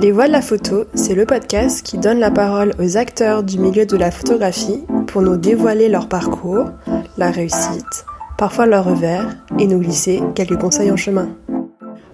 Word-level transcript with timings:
Les 0.00 0.12
Voix 0.12 0.28
de 0.28 0.32
la 0.32 0.40
photo, 0.40 0.84
c'est 0.94 1.14
le 1.14 1.26
podcast 1.26 1.84
qui 1.84 1.98
donne 1.98 2.20
la 2.20 2.30
parole 2.30 2.72
aux 2.78 2.96
acteurs 2.96 3.42
du 3.42 3.58
milieu 3.58 3.84
de 3.84 3.98
la 3.98 4.10
photographie 4.10 4.82
pour 5.06 5.20
nous 5.20 5.36
dévoiler 5.36 5.90
leur 5.90 6.08
parcours, 6.08 6.70
la 7.18 7.30
réussite, 7.30 8.06
parfois 8.38 8.64
leur 8.64 8.86
revers, 8.86 9.36
et 9.58 9.66
nous 9.66 9.78
glisser 9.78 10.22
quelques 10.34 10.58
conseils 10.58 10.90
en 10.90 10.96
chemin. 10.96 11.28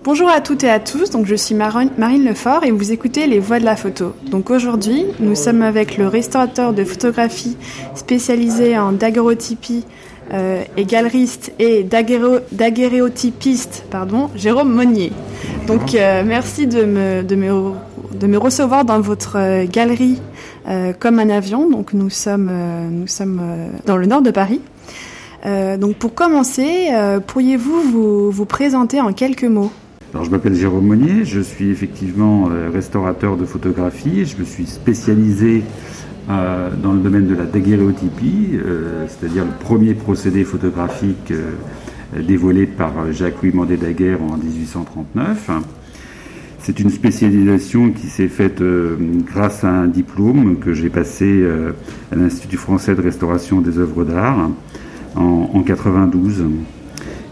Bonjour 0.03 0.29
à 0.29 0.41
toutes 0.41 0.64
et 0.64 0.71
à 0.71 0.80
tous, 0.80 1.11
donc 1.11 1.27
je 1.27 1.37
suis 1.37 1.54
Marine 1.54 2.25
Lefort 2.25 2.65
et 2.65 2.72
vous 2.72 2.91
écoutez 2.91 3.29
Les 3.29 3.38
Voix 3.38 3.61
de 3.61 3.65
la 3.65 3.77
photo. 3.77 4.15
Donc 4.33 4.51
aujourd'hui, 4.51 5.07
nous 5.21 5.37
sommes 5.37 5.63
avec 5.63 5.97
le 5.97 6.09
restaurateur 6.09 6.73
de 6.73 6.83
photographie 6.83 7.57
spécialisé 7.95 8.77
en 8.77 8.91
daguerreotypie 8.91 9.85
euh, 10.33 10.65
et 10.77 10.85
galeriste 10.85 11.53
et 11.61 11.85
daguerréotypiste, 11.85 13.85
pardon, 13.90 14.29
Jérôme 14.35 14.72
Monnier. 14.72 15.13
Donc 15.69 15.95
euh, 15.95 16.25
merci 16.27 16.66
de 16.66 16.84
me, 16.84 17.23
de, 17.23 17.37
me, 17.37 17.70
de 18.19 18.27
me 18.27 18.37
recevoir 18.37 18.85
dans 18.85 19.01
votre 19.01 19.37
euh, 19.39 19.66
galerie 19.71 20.21
comme 20.99 21.21
un 21.21 21.30
avion. 21.30 21.71
Donc 21.71 21.93
nous 21.93 22.11
sommes, 22.11 22.51
nous 22.91 23.07
sommes 23.07 23.41
dans 23.87 23.97
le 23.97 24.07
nord 24.07 24.21
de 24.21 24.33
Paris. 24.33 24.61
donc 25.45 25.95
pour 25.95 26.12
commencer, 26.12 26.88
pourriez-vous 27.29 27.83
vous, 27.83 28.30
vous 28.33 28.47
présenter 28.47 29.01
en 29.01 29.13
quelques 29.13 29.45
mots? 29.45 29.71
Alors, 30.13 30.24
je 30.24 30.30
m'appelle 30.33 30.57
Jérôme 30.57 30.87
Monnier, 30.87 31.24
je 31.24 31.38
suis 31.38 31.71
effectivement 31.71 32.49
restaurateur 32.73 33.37
de 33.37 33.45
photographie. 33.45 34.24
Je 34.24 34.37
me 34.38 34.45
suis 34.45 34.66
spécialisé 34.66 35.63
euh, 36.29 36.71
dans 36.83 36.93
le 36.93 36.98
domaine 36.98 37.29
de 37.29 37.37
la 37.37 37.45
daguerréotypie, 37.45 38.55
euh, 38.55 39.07
c'est-à-dire 39.07 39.45
le 39.45 39.53
premier 39.61 39.95
procédé 39.95 40.43
photographique 40.43 41.30
euh, 41.30 41.52
dévoilé 42.21 42.66
par 42.66 43.12
Jacques-Louis 43.12 43.52
Mandé 43.52 43.77
Daguerre 43.77 44.21
en 44.21 44.37
1839. 44.37 45.51
C'est 46.59 46.80
une 46.80 46.91
spécialisation 46.91 47.93
qui 47.93 48.09
s'est 48.09 48.27
faite 48.27 48.61
grâce 49.25 49.62
à 49.62 49.71
un 49.71 49.87
diplôme 49.87 50.59
que 50.59 50.73
j'ai 50.73 50.88
passé 50.88 51.47
à 52.10 52.16
l'Institut 52.16 52.57
français 52.57 52.97
de 52.97 53.02
restauration 53.02 53.60
des 53.60 53.79
œuvres 53.79 54.04
d'art 54.04 54.51
en, 55.15 55.51
en 55.52 55.63
92. 55.63 56.45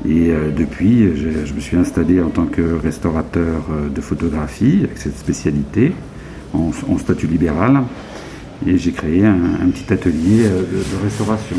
Et 0.08 0.32
depuis, 0.56 1.16
je, 1.16 1.52
me 1.52 1.58
suis 1.58 1.76
installé 1.76 2.20
en 2.20 2.28
tant 2.28 2.46
que 2.46 2.62
restaurateur 2.80 3.64
de 3.92 4.00
photographie 4.00 4.82
avec 4.84 4.98
cette 4.98 5.18
spécialité 5.18 5.92
en, 6.52 6.70
en 6.88 6.98
statut 6.98 7.26
libéral 7.26 7.82
et 8.66 8.78
j'ai 8.78 8.92
créé 8.92 9.24
un, 9.24 9.68
petit 9.70 9.92
atelier 9.92 10.46
euh, 10.46 10.62
de, 10.62 11.02
restauration. 11.02 11.56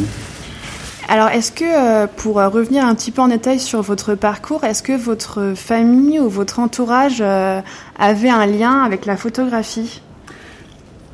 Alors, 1.08 1.30
est-ce 1.30 1.52
que, 1.52 1.64
euh, 1.66 2.08
pour 2.08 2.40
euh, 2.40 2.50
revenir 2.50 2.86
un 2.86 2.96
petit 2.96 3.12
peu 3.12 3.22
en 3.22 3.28
détail 3.28 3.60
sur 3.60 3.82
votre 3.82 4.16
parcours, 4.16 4.64
est-ce 4.64 4.82
que 4.82 4.98
votre 4.98 5.54
famille 5.56 6.20
ou 6.20 6.30
votre 6.30 6.60
entourage 6.60 7.22
avait 7.22 8.30
un 8.30 8.46
lien 8.46 8.82
avec 8.82 9.06
la 9.06 9.18
photographie? 9.18 10.02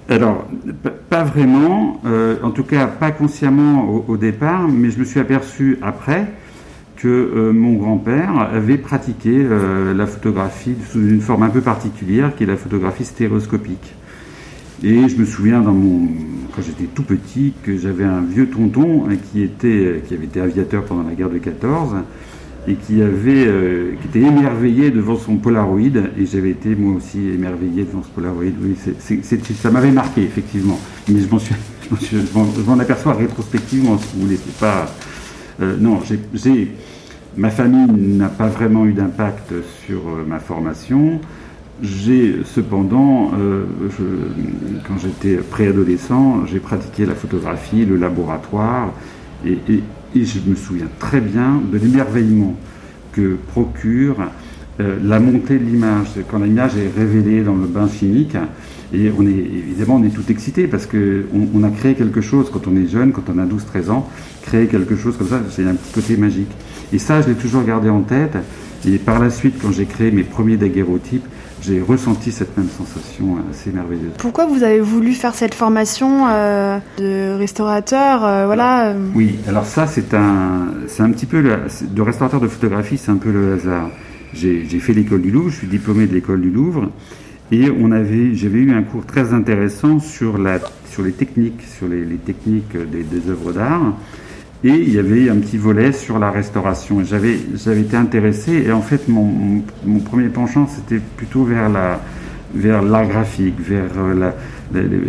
Alors, 0.09 0.45
pas 1.09 1.23
vraiment, 1.23 2.01
en 2.43 2.51
tout 2.51 2.63
cas 2.63 2.87
pas 2.87 3.11
consciemment 3.11 4.03
au, 4.07 4.17
départ, 4.17 4.67
mais 4.67 4.89
je 4.89 4.99
me 4.99 5.05
suis 5.05 5.21
aperçu 5.21 5.77
après 5.81 6.27
que 6.97 7.51
mon 7.53 7.73
grand-père 7.73 8.49
avait 8.53 8.77
pratiqué 8.77 9.47
la 9.95 10.05
photographie 10.07 10.75
sous 10.91 10.99
une 10.99 11.21
forme 11.21 11.43
un 11.43 11.49
peu 11.49 11.61
particulière 11.61 12.35
qui 12.35 12.43
est 12.43 12.47
la 12.47 12.57
photographie 12.57 13.05
stéréoscopique. 13.05 13.93
Et 14.83 15.07
je 15.07 15.15
me 15.15 15.25
souviens 15.25 15.61
dans 15.61 15.73
mon, 15.73 16.07
quand 16.55 16.61
j'étais 16.63 16.85
tout 16.85 17.03
petit 17.03 17.53
que 17.63 17.77
j'avais 17.77 18.03
un 18.03 18.21
vieux 18.21 18.49
tonton 18.49 19.05
hein, 19.07 19.15
qui, 19.31 19.43
était, 19.43 20.01
qui 20.07 20.15
avait 20.15 20.25
été 20.25 20.41
aviateur 20.41 20.85
pendant 20.85 21.03
la 21.03 21.13
guerre 21.13 21.29
de 21.29 21.37
14 21.37 21.97
et 22.67 22.75
qui, 22.75 23.01
avait, 23.01 23.45
euh, 23.47 23.93
était 24.05 24.19
émerveillé 24.19 24.91
devant 24.91 25.17
son 25.17 25.37
Polaroid. 25.37 25.97
Et 26.17 26.25
j'avais 26.25 26.51
été 26.51 26.75
moi 26.75 26.95
aussi 26.95 27.19
émerveillé 27.29 27.83
devant 27.83 28.03
ce 28.03 28.09
Polaroid. 28.09 28.51
Oui, 28.61 28.75
ça 29.55 29.71
m'avait 29.71 29.91
marqué 29.91 30.23
effectivement. 30.23 30.79
Mais 31.07 31.19
je 31.21 32.63
m'en 32.65 32.79
aperçois 32.79 33.13
rétrospectivement 33.13 33.97
si 33.97 34.07
vous 34.15 34.25
voulez. 34.25 34.39
pas, 34.59 34.91
euh, 35.61 35.77
non, 35.79 35.99
j'ai, 36.33 36.71
ma 37.37 37.49
famille 37.49 38.17
n'a 38.17 38.29
pas 38.29 38.47
vraiment 38.47 38.85
eu 38.85 38.93
d'impact 38.93 39.53
sur 39.85 39.99
euh, 40.07 40.25
ma 40.27 40.39
formation. 40.39 41.19
J'ai 41.81 42.43
cependant, 42.45 43.31
euh, 43.39 43.63
quand 44.87 44.99
j'étais 44.99 45.37
préadolescent, 45.37 46.45
j'ai 46.45 46.59
pratiqué 46.59 47.07
la 47.07 47.15
photographie, 47.15 47.85
le 47.85 47.97
laboratoire, 47.97 48.93
et, 49.45 49.81
je 50.13 50.39
me 50.45 50.55
souviens 50.55 50.89
très 50.99 51.21
bien 51.21 51.59
de 51.71 51.79
l'émerveillement 51.79 52.55
que 53.13 53.35
procure 53.47 54.17
euh, 54.79 54.97
la 55.03 55.19
montée 55.19 55.57
de 55.57 55.63
l'image. 55.63 56.09
Quand 56.29 56.37
l'image 56.37 56.77
est 56.77 56.91
révélée 56.95 57.41
dans 57.41 57.55
le 57.55 57.65
bain 57.65 57.87
chimique, 57.87 58.37
et 58.93 59.11
on 59.17 59.25
est 59.25 59.31
évidemment 59.31 59.95
on 59.95 60.03
est 60.03 60.09
tout 60.09 60.29
excité 60.29 60.67
parce 60.67 60.85
qu'on 60.85 61.47
on 61.55 61.63
a 61.63 61.69
créé 61.69 61.95
quelque 61.95 62.21
chose 62.21 62.51
quand 62.51 62.67
on 62.67 62.75
est 62.75 62.87
jeune, 62.87 63.11
quand 63.11 63.23
on 63.33 63.39
a 63.39 63.45
12-13 63.45 63.89
ans, 63.89 64.07
créer 64.43 64.67
quelque 64.67 64.95
chose 64.95 65.17
comme 65.17 65.27
ça, 65.27 65.41
c'est 65.49 65.65
un 65.65 65.73
petit 65.73 65.93
côté 65.93 66.17
magique. 66.17 66.51
Et 66.93 66.99
ça, 66.99 67.21
je 67.21 67.29
l'ai 67.29 67.35
toujours 67.35 67.63
gardé 67.63 67.89
en 67.89 68.01
tête. 68.01 68.37
Et 68.85 68.97
par 68.97 69.19
la 69.19 69.29
suite, 69.29 69.55
quand 69.61 69.71
j'ai 69.71 69.85
créé 69.85 70.11
mes 70.11 70.23
premiers 70.23 70.57
daguerreotypes, 70.57 71.25
j'ai 71.61 71.79
ressenti 71.79 72.31
cette 72.31 72.57
même 72.57 72.69
sensation 72.69 73.37
assez 73.51 73.71
merveilleuse. 73.71 74.13
Pourquoi 74.17 74.47
vous 74.47 74.63
avez 74.63 74.79
voulu 74.79 75.13
faire 75.13 75.35
cette 75.35 75.53
formation 75.53 76.27
euh, 76.27 76.79
de 76.97 77.37
restaurateur 77.37 78.25
euh, 78.25 78.45
voilà. 78.47 78.95
Oui, 79.13 79.37
alors 79.47 79.65
ça 79.65 79.85
c'est 79.85 80.15
un, 80.15 80.69
c'est 80.87 81.03
un 81.03 81.11
petit 81.11 81.27
peu 81.27 81.41
le, 81.41 81.57
de 81.81 82.01
restaurateur 82.01 82.41
de 82.41 82.47
photographie, 82.47 82.97
c'est 82.97 83.11
un 83.11 83.17
peu 83.17 83.31
le 83.31 83.53
hasard. 83.53 83.89
J'ai, 84.33 84.63
fait 84.79 84.93
l'école 84.93 85.21
du 85.21 85.29
Louvre, 85.29 85.49
je 85.49 85.57
suis 85.57 85.67
diplômé 85.67 86.07
de 86.07 86.13
l'école 86.13 86.41
du 86.41 86.49
Louvre, 86.49 86.89
et 87.51 87.69
on 87.69 87.91
avait, 87.91 88.33
j'avais 88.33 88.59
eu 88.59 88.73
un 88.73 88.81
cours 88.81 89.05
très 89.05 89.33
intéressant 89.33 89.99
sur 89.99 90.37
la, 90.37 90.59
sur 90.89 91.03
les 91.03 91.11
techniques, 91.11 91.61
sur 91.77 91.87
les, 91.87 92.05
techniques 92.15 92.75
des, 92.75 93.03
des 93.03 93.29
œuvres 93.29 93.51
d'art. 93.51 93.93
Et 94.63 94.69
il 94.69 94.93
y 94.93 94.99
avait 94.99 95.29
un 95.29 95.37
petit 95.37 95.57
volet 95.57 95.91
sur 95.91 96.19
la 96.19 96.29
restauration. 96.29 97.03
J'avais, 97.03 97.37
j'avais 97.55 97.81
été 97.81 97.97
intéressé 97.97 98.63
et 98.67 98.71
en 98.71 98.81
fait 98.81 99.07
mon, 99.07 99.63
mon, 99.85 99.99
premier 99.99 100.29
penchant 100.29 100.67
c'était 100.67 101.01
plutôt 101.17 101.43
vers 101.43 101.67
la, 101.67 101.99
vers 102.53 102.83
l'art 102.83 103.07
graphique, 103.07 103.59
vers 103.59 103.89
euh, 103.97 104.13
la, 104.13 104.35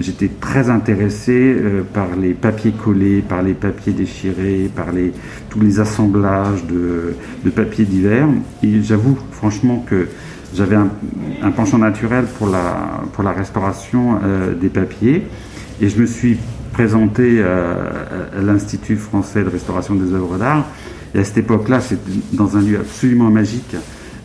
j'étais 0.00 0.28
très 0.40 0.70
intéressé 0.70 1.32
euh, 1.32 1.82
par 1.82 2.16
les 2.16 2.32
papiers 2.32 2.72
collés, 2.72 3.22
par 3.22 3.42
les 3.42 3.54
papiers 3.54 3.92
déchirés, 3.92 4.70
par 4.74 4.92
les, 4.92 5.12
tous 5.50 5.60
les 5.60 5.80
assemblages 5.80 6.64
de, 6.66 7.14
de 7.44 7.50
papiers 7.50 7.84
divers. 7.84 8.28
Et 8.62 8.82
j'avoue 8.82 9.18
franchement 9.32 9.84
que 9.88 10.08
j'avais 10.54 10.76
un, 10.76 10.88
un, 11.42 11.50
penchant 11.50 11.78
naturel 11.78 12.24
pour 12.38 12.48
la, 12.48 13.02
pour 13.12 13.22
la 13.22 13.32
restauration 13.32 14.18
euh, 14.22 14.54
des 14.54 14.68
papiers. 14.68 15.26
Et 15.80 15.88
je 15.88 16.00
me 16.00 16.06
suis 16.06 16.38
présenté 16.72 17.36
euh, 17.38 17.74
à, 18.36 18.40
l'Institut 18.42 18.96
français 18.96 19.44
de 19.44 19.48
restauration 19.48 19.94
des 19.94 20.12
œuvres 20.12 20.38
d'art. 20.38 20.66
Et 21.14 21.18
à 21.18 21.24
cette 21.24 21.38
époque-là, 21.38 21.80
c'est 21.80 21.98
dans 22.34 22.56
un 22.56 22.62
lieu 22.62 22.78
absolument 22.80 23.30
magique 23.30 23.76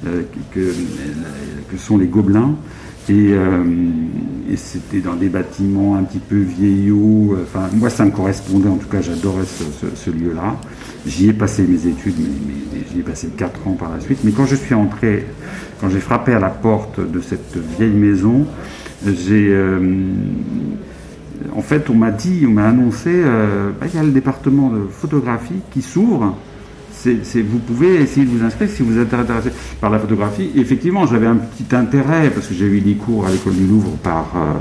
euh, 0.07 0.23
que, 0.53 1.77
sont 1.77 1.97
les 1.97 2.07
Gobelins. 2.07 2.55
Et, 3.09 3.31
euh, 3.33 3.63
c'était 4.55 5.01
dans 5.01 5.15
des 5.15 5.29
bâtiments 5.29 5.97
un 5.97 6.03
petit 6.03 6.19
peu 6.19 6.39
vieillots. 6.39 7.37
Enfin, 7.43 7.69
moi, 7.73 7.89
ça 7.89 8.05
me 8.05 8.11
correspondait. 8.11 8.69
En 8.69 8.77
tout 8.77 8.87
cas, 8.87 9.01
j'adorais 9.01 9.43
ce, 9.45 10.09
lieu-là. 10.09 10.55
J'y 11.05 11.29
ai 11.29 11.33
passé 11.33 11.63
mes 11.63 11.85
études, 11.85 12.15
mais, 12.17 12.79
j'y 12.91 12.99
ai 12.99 13.03
passé 13.03 13.27
quatre 13.37 13.67
ans 13.67 13.73
par 13.73 13.91
la 13.91 13.99
suite. 13.99 14.19
Mais 14.23 14.31
quand 14.31 14.45
je 14.45 14.55
suis 14.55 14.73
entré, 14.73 15.25
quand 15.79 15.89
j'ai 15.89 15.99
frappé 15.99 16.33
à 16.33 16.39
la 16.39 16.49
porte 16.49 16.99
de 16.99 17.19
cette 17.19 17.57
vieille 17.77 17.93
maison, 17.93 18.47
j'ai 19.05 19.53
en 21.55 21.61
fait, 21.61 21.89
on 21.89 21.95
m'a 21.95 22.11
dit, 22.11 22.45
on 22.47 22.51
m'a 22.51 22.67
annoncé, 22.67 23.11
euh, 23.13 23.71
bah, 23.79 23.87
il 23.91 23.95
y 23.95 23.99
a 23.99 24.03
le 24.03 24.11
département 24.11 24.69
de 24.69 24.87
photographie 24.89 25.61
qui 25.71 25.81
s'ouvre. 25.81 26.35
vous 27.05 27.59
pouvez 27.59 28.01
essayer 28.01 28.25
de 28.25 28.31
vous 28.31 28.43
inscrire 28.43 28.69
si 28.69 28.83
vous 28.83 28.97
êtes 28.97 29.13
intéressé 29.13 29.51
par 29.79 29.89
la 29.89 29.99
photographie. 29.99 30.51
effectivement, 30.55 31.05
j'avais 31.05 31.27
un 31.27 31.35
petit 31.35 31.75
intérêt 31.75 32.29
parce 32.29 32.47
que 32.47 32.53
j'ai 32.53 32.65
eu 32.65 32.81
des 32.81 32.95
cours 32.95 33.25
à 33.25 33.31
l'école 33.31 33.53
du 33.53 33.65
Louvre 33.65 33.91
par 34.03 34.31
euh, 34.35 34.53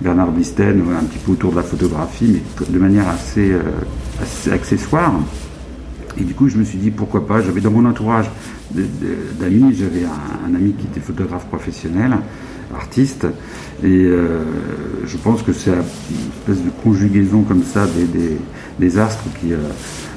Bernard 0.00 0.32
Bisten, 0.32 0.82
un 0.98 1.04
petit 1.04 1.18
peu 1.18 1.32
autour 1.32 1.50
de 1.52 1.56
la 1.56 1.62
photographie, 1.62 2.40
mais 2.58 2.66
de 2.66 2.78
manière 2.78 3.08
assez, 3.08 3.52
euh, 3.52 4.52
accessoire. 4.52 5.12
Et 6.18 6.24
du 6.24 6.34
coup, 6.34 6.48
je 6.48 6.56
me 6.56 6.64
suis 6.64 6.78
dit 6.78 6.90
pourquoi 6.90 7.26
pas. 7.26 7.40
J'avais 7.40 7.60
dans 7.60 7.70
mon 7.70 7.84
entourage 7.86 8.30
d'amis, 8.72 9.74
j'avais 9.74 10.04
un, 10.04 10.54
ami 10.54 10.72
qui 10.72 10.86
était 10.86 11.00
photographe 11.00 11.46
professionnel 11.46 12.16
artiste. 12.74 13.26
Et 13.82 14.04
euh, 14.04 14.42
je 15.06 15.16
pense 15.16 15.42
que 15.42 15.52
c'est 15.52 15.70
une 15.70 15.78
espèce 15.78 16.64
de 16.64 16.70
conjugaison 16.82 17.42
comme 17.42 17.62
ça 17.62 17.86
des, 17.86 18.36
des, 18.78 18.98
astres 18.98 19.24
qui 19.40 19.52
euh, 19.52 19.58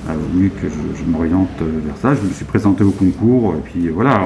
a 0.09 0.13
voulu 0.13 0.49
que 0.49 0.67
je, 0.67 1.09
m'oriente 1.09 1.61
vers 1.61 1.97
ça. 1.97 2.13
Je 2.13 2.27
me 2.27 2.33
suis 2.33 2.45
présenté 2.45 2.83
au 2.83 2.91
concours, 2.91 3.55
et 3.55 3.61
puis 3.61 3.87
voilà, 3.87 4.21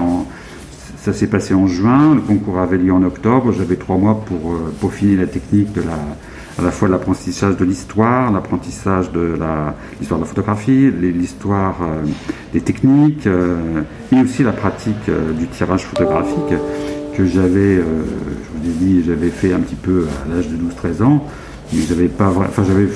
ça 0.98 1.14
s'est 1.14 1.28
passé 1.28 1.54
en 1.54 1.68
juin, 1.68 2.16
le 2.16 2.22
concours 2.22 2.58
avait 2.60 2.78
lieu 2.78 2.92
en 2.92 3.04
octobre, 3.04 3.52
j'avais 3.52 3.76
trois 3.76 3.98
mois 3.98 4.24
pour 4.26 4.54
euh, 4.54 4.74
peaufiner 4.82 5.18
la 5.18 5.28
technique 5.28 5.72
de 5.74 5.82
la, 5.82 6.00
à 6.58 6.64
la 6.64 6.72
fois 6.72 6.88
l'apprentissage 6.88 7.58
de 7.58 7.64
l'histoire, 7.64 8.32
l'apprentissage 8.32 9.12
de 9.12 9.38
l'histoire 10.00 10.20
de 10.20 10.26
la 10.26 10.30
photographie, 10.30 10.90
l'histoire 10.90 11.76
des 12.52 12.62
techniques, 12.62 13.28
et 13.28 14.20
aussi 14.20 14.42
la 14.42 14.54
pratique 14.54 15.12
du 15.38 15.46
tirage 15.46 15.86
photographique 15.86 16.56
que 17.18 17.26
j'avais, 17.26 17.78
je 17.78 17.82
vous 17.82 18.70
ai 18.70 18.74
dit, 18.74 19.04
j'avais 19.04 19.30
fait 19.30 19.52
un 19.52 19.60
petit 19.60 19.76
peu 19.76 20.06
à 20.24 20.36
l'âge 20.36 20.48
de 20.50 20.56
12-13 20.56 21.04
ans, 21.04 21.26
mais 21.74 21.82
j'avais 21.82 22.10
pas, 22.10 22.30
enfin 22.30 22.64
j'avais, 22.64 22.90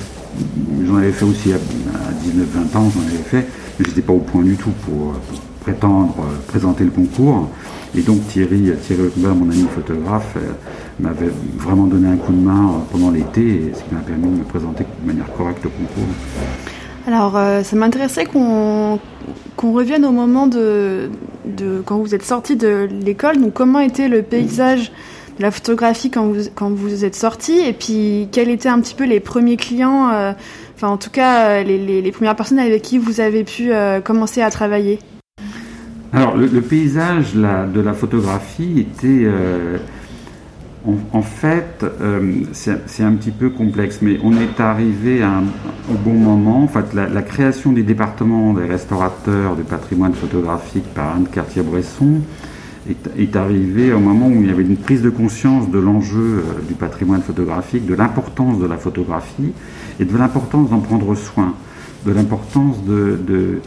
j'en 0.86 0.98
avais 0.98 1.12
fait 1.12 1.26
aussi 1.26 1.52
à, 1.54 1.58
19-20 1.58 2.78
ans, 2.78 2.92
j'en 2.94 3.02
avais 3.02 3.24
fait, 3.24 3.48
mais 3.80 3.86
j'étais 3.86 4.04
pas 4.04 4.14
au 4.14 4.20
point 4.20 4.44
du 4.44 4.56
tout 4.56 4.70
pour, 4.86 5.16
prétendre 5.62 6.16
présenter 6.48 6.84
le 6.84 6.90
concours. 6.90 7.50
Et 7.96 8.02
donc 8.02 8.28
Thierry, 8.28 8.72
Thierry 8.82 9.12
mon 9.18 9.50
ami 9.50 9.66
photographe, 9.74 10.36
m'avait 11.00 11.32
vraiment 11.58 11.88
donné 11.88 12.10
un 12.10 12.18
coup 12.18 12.32
de 12.32 12.40
main 12.40 12.82
pendant 12.92 13.12
l'été, 13.12 13.72
ce 13.74 13.84
qui 13.84 13.94
m'a 13.94 14.02
permis 14.02 14.26
de 14.26 14.40
me 14.40 14.44
présenter 14.44 14.86
de 15.04 15.08
manière 15.08 15.32
correcte 15.34 15.66
au 15.66 15.70
concours. 15.70 16.08
Alors, 17.08 17.36
euh, 17.36 17.64
ça 17.64 17.76
m'intéressait 17.76 18.26
qu'on 18.26 19.00
revienne 19.58 20.06
au 20.06 20.12
moment 20.12 20.48
de, 20.48 21.10
quand 21.86 21.98
vous 21.98 22.14
êtes 22.14 22.24
sorti 22.24 22.56
de 22.56 22.88
l'école. 23.04 23.40
Donc, 23.40 23.54
comment 23.54 23.80
était 23.80 24.08
le 24.08 24.22
paysage 24.22 24.92
de 25.38 25.44
la 25.44 25.52
photographie 25.52 26.12
quand 26.12 26.28
vous, 26.28 26.42
quand 26.54 26.70
vous 26.70 27.04
êtes 27.04 27.16
sorti? 27.16 27.60
Et 27.60 27.74
puis, 27.74 28.28
quels 28.32 28.50
étaient 28.50 28.70
un 28.70 28.80
petit 28.80 28.94
peu 28.94 29.06
les 29.06 29.20
premiers 29.20 29.58
clients, 29.58 30.10
euh, 30.10 30.34
enfin, 30.76 30.90
en 30.90 30.98
tout 30.98 31.10
cas, 31.10 31.62
euh, 31.62 31.64
les, 31.64 32.12
premières 32.12 32.36
personnes 32.36 32.60
avec 32.60 32.84
qui 32.84 33.00
vous 33.00 33.20
avez 33.20 33.44
pu 33.44 33.72
commencer 34.04 34.42
à 34.42 34.52
travailler? 34.52 35.00
Alors, 36.14 36.36
le, 36.38 36.62
paysage 36.62 37.34
de 37.34 37.82
la 37.82 37.94
photographie 37.94 38.82
était 38.82 39.26
en, 40.86 41.22
fait, 41.22 41.86
euh, 42.02 42.42
c'est 42.54 43.04
un 43.04 43.14
petit 43.14 43.30
peu 43.30 43.50
complexe, 43.52 44.00
mais 44.02 44.18
on 44.24 44.34
est 44.34 44.60
arrivé 44.60 45.24
au 45.90 45.94
bon 45.94 46.14
moment. 46.14 46.68
La, 46.94 47.22
création 47.22 47.72
du 47.72 47.84
département 47.84 48.54
des 48.54 48.66
restaurateurs 48.66 49.56
du 49.56 49.64
patrimoine 49.64 50.14
photographique 50.14 50.86
par 50.96 51.16
Anne 51.16 51.28
Cartier-Bresson 51.32 52.22
est, 52.90 53.36
arrivée 53.36 53.94
au 53.94 54.00
moment 54.00 54.28
où 54.28 54.42
il 54.42 54.48
y 54.48 54.50
avait 54.50 54.64
une 54.64 54.78
prise 54.78 55.04
de 55.04 55.12
conscience 55.12 55.70
de 55.70 55.78
l'enjeu 55.78 56.20
euh, 56.20 56.68
du 56.68 56.74
patrimoine 56.74 57.22
photographique, 57.22 57.86
de 57.86 57.94
l'importance 57.94 58.58
de 58.58 58.66
la 58.66 58.78
photographie 58.78 59.54
et 60.00 60.06
de 60.06 60.18
l'importance 60.18 60.72
d'en 60.72 60.80
prendre 60.80 61.14
soin, 61.14 61.54
de 62.08 62.12
l'importance 62.12 62.84
de 62.84 63.62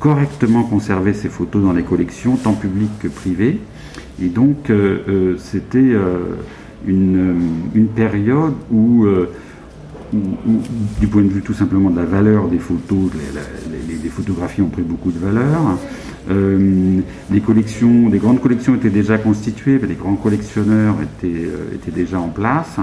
correctement 0.00 0.64
conserver 0.64 1.14
ces 1.14 1.30
photos 1.30 1.62
dans 1.62 1.72
les 1.72 1.82
collections, 1.82 2.36
tant 2.36 2.52
publiques 2.52 2.98
que 3.00 3.08
privées 3.08 3.58
et 4.22 4.28
donc, 4.28 4.70
euh, 4.70 4.98
euh, 5.08 5.34
c'était 5.38 5.78
euh, 5.78 6.18
une, 6.86 7.88
période 7.94 8.54
où, 8.70 9.06
du 11.00 11.06
point 11.06 11.22
de 11.22 11.28
vue 11.28 11.42
tout 11.42 11.54
simplement 11.54 11.90
de 11.90 11.96
la 11.96 12.04
valeur 12.04 12.48
des 12.48 12.58
photos, 12.58 13.10
les, 14.02 14.08
photographies 14.08 14.62
ont 14.62 14.68
pris 14.68 14.82
beaucoup 14.82 15.10
de 15.10 15.18
valeur. 15.18 15.60
les 16.30 17.40
collections, 17.40 18.08
des 18.08 18.18
grandes 18.18 18.40
collections 18.40 18.74
étaient 18.74 18.88
déjà 18.88 19.18
constituées, 19.18 19.80
les 19.86 19.94
grands 19.94 20.14
collectionneurs 20.14 20.94
étaient, 21.02 21.48
étaient 21.74 21.90
déjà 21.90 22.20
en 22.20 22.28
place, 22.28 22.76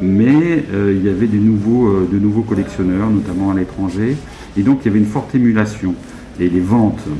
mais 0.00 0.64
il 0.72 1.04
y 1.04 1.08
avait 1.08 1.26
nouveaux, 1.26 2.06
de 2.10 2.18
nouveaux 2.18 2.42
collectionneurs, 2.42 3.10
notamment 3.10 3.50
à 3.50 3.54
l'étranger, 3.54 4.16
et 4.56 4.62
donc 4.62 4.80
il 4.82 4.86
y 4.86 4.88
avait 4.88 5.00
une 5.00 5.06
forte 5.06 5.34
émulation. 5.34 5.94
Et 6.40 6.48
les 6.48 6.60
ventes 6.60 7.04
euh, 7.06 7.12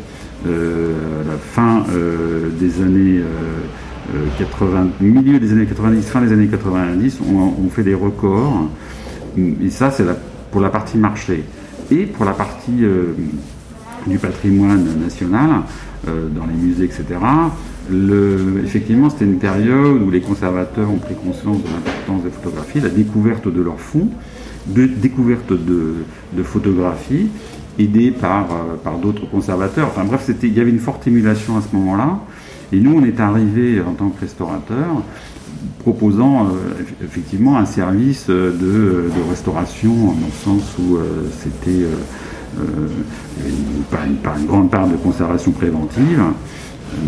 à 0.46 1.29
la 1.29 1.38
fin 1.38 1.85
euh, 1.91 2.49
des 2.58 2.82
années 2.82 3.20
80, 4.38 4.79
euh, 4.79 4.85
milieu 5.00 5.38
des 5.38 5.52
années 5.52 5.67
90, 5.67 6.02
fin 6.06 6.20
des 6.20 6.32
années 6.32 6.49
90, 6.49 7.20
on, 7.23 7.69
fait 7.69 7.82
des 7.82 7.94
records. 7.94 8.69
Et 9.37 9.70
ça, 9.70 9.91
c'est 9.91 10.05
pour 10.50 10.61
la 10.61 10.70
partie 10.70 10.99
marché. 10.99 11.44
Et 11.91 12.06
pour 12.06 12.25
la 12.25 12.32
partie 12.32 12.85
du 14.06 14.19
patrimoine 14.19 14.87
national, 15.02 15.62
dans 16.06 16.46
les 16.46 16.55
musées, 16.55 16.85
etc., 16.85 17.19
effectivement, 18.64 19.11
c'était 19.11 19.25
une 19.25 19.38
période 19.38 20.00
où 20.02 20.11
les 20.11 20.20
conservateurs 20.20 20.91
ont 20.91 20.99
pris 20.99 21.14
conscience 21.14 21.58
de 21.58 21.69
l'importance 21.69 22.23
des 22.23 22.31
photographies, 22.31 22.81
la 22.81 22.88
découverte 22.88 23.49
de 23.49 23.61
leurs 23.61 23.81
fonds, 23.81 24.08
de 24.67 24.87
découverte 24.87 25.52
de 25.52 26.43
photographies, 26.43 27.29
aidé 27.78 28.10
par, 28.10 28.44
euh, 28.44 28.76
par 28.82 28.98
d'autres 28.98 29.28
conservateurs. 29.28 29.88
Enfin 29.88 30.04
bref, 30.04 30.30
il 30.42 30.52
y 30.52 30.60
avait 30.60 30.70
une 30.70 30.78
forte 30.78 31.06
émulation 31.06 31.56
à 31.56 31.60
ce 31.60 31.74
moment-là. 31.76 32.18
Et 32.72 32.80
nous, 32.80 32.94
on 32.96 33.04
est 33.04 33.20
arrivé 33.20 33.80
en 33.80 33.92
tant 33.92 34.08
que 34.08 34.20
restaurateur 34.20 35.02
proposant 35.80 36.46
euh, 36.46 36.48
effectivement 37.04 37.58
un 37.58 37.66
service 37.66 38.28
de, 38.28 38.54
de, 38.58 39.30
restauration, 39.30 39.92
dans 39.94 40.12
le 40.12 40.44
sens 40.44 40.62
où 40.78 40.96
euh, 40.96 41.28
c'était 41.38 41.86
une, 43.46 44.46
grande 44.46 44.70
part 44.70 44.88
de 44.88 44.96
conservation 44.96 45.52
préventive, 45.52 46.22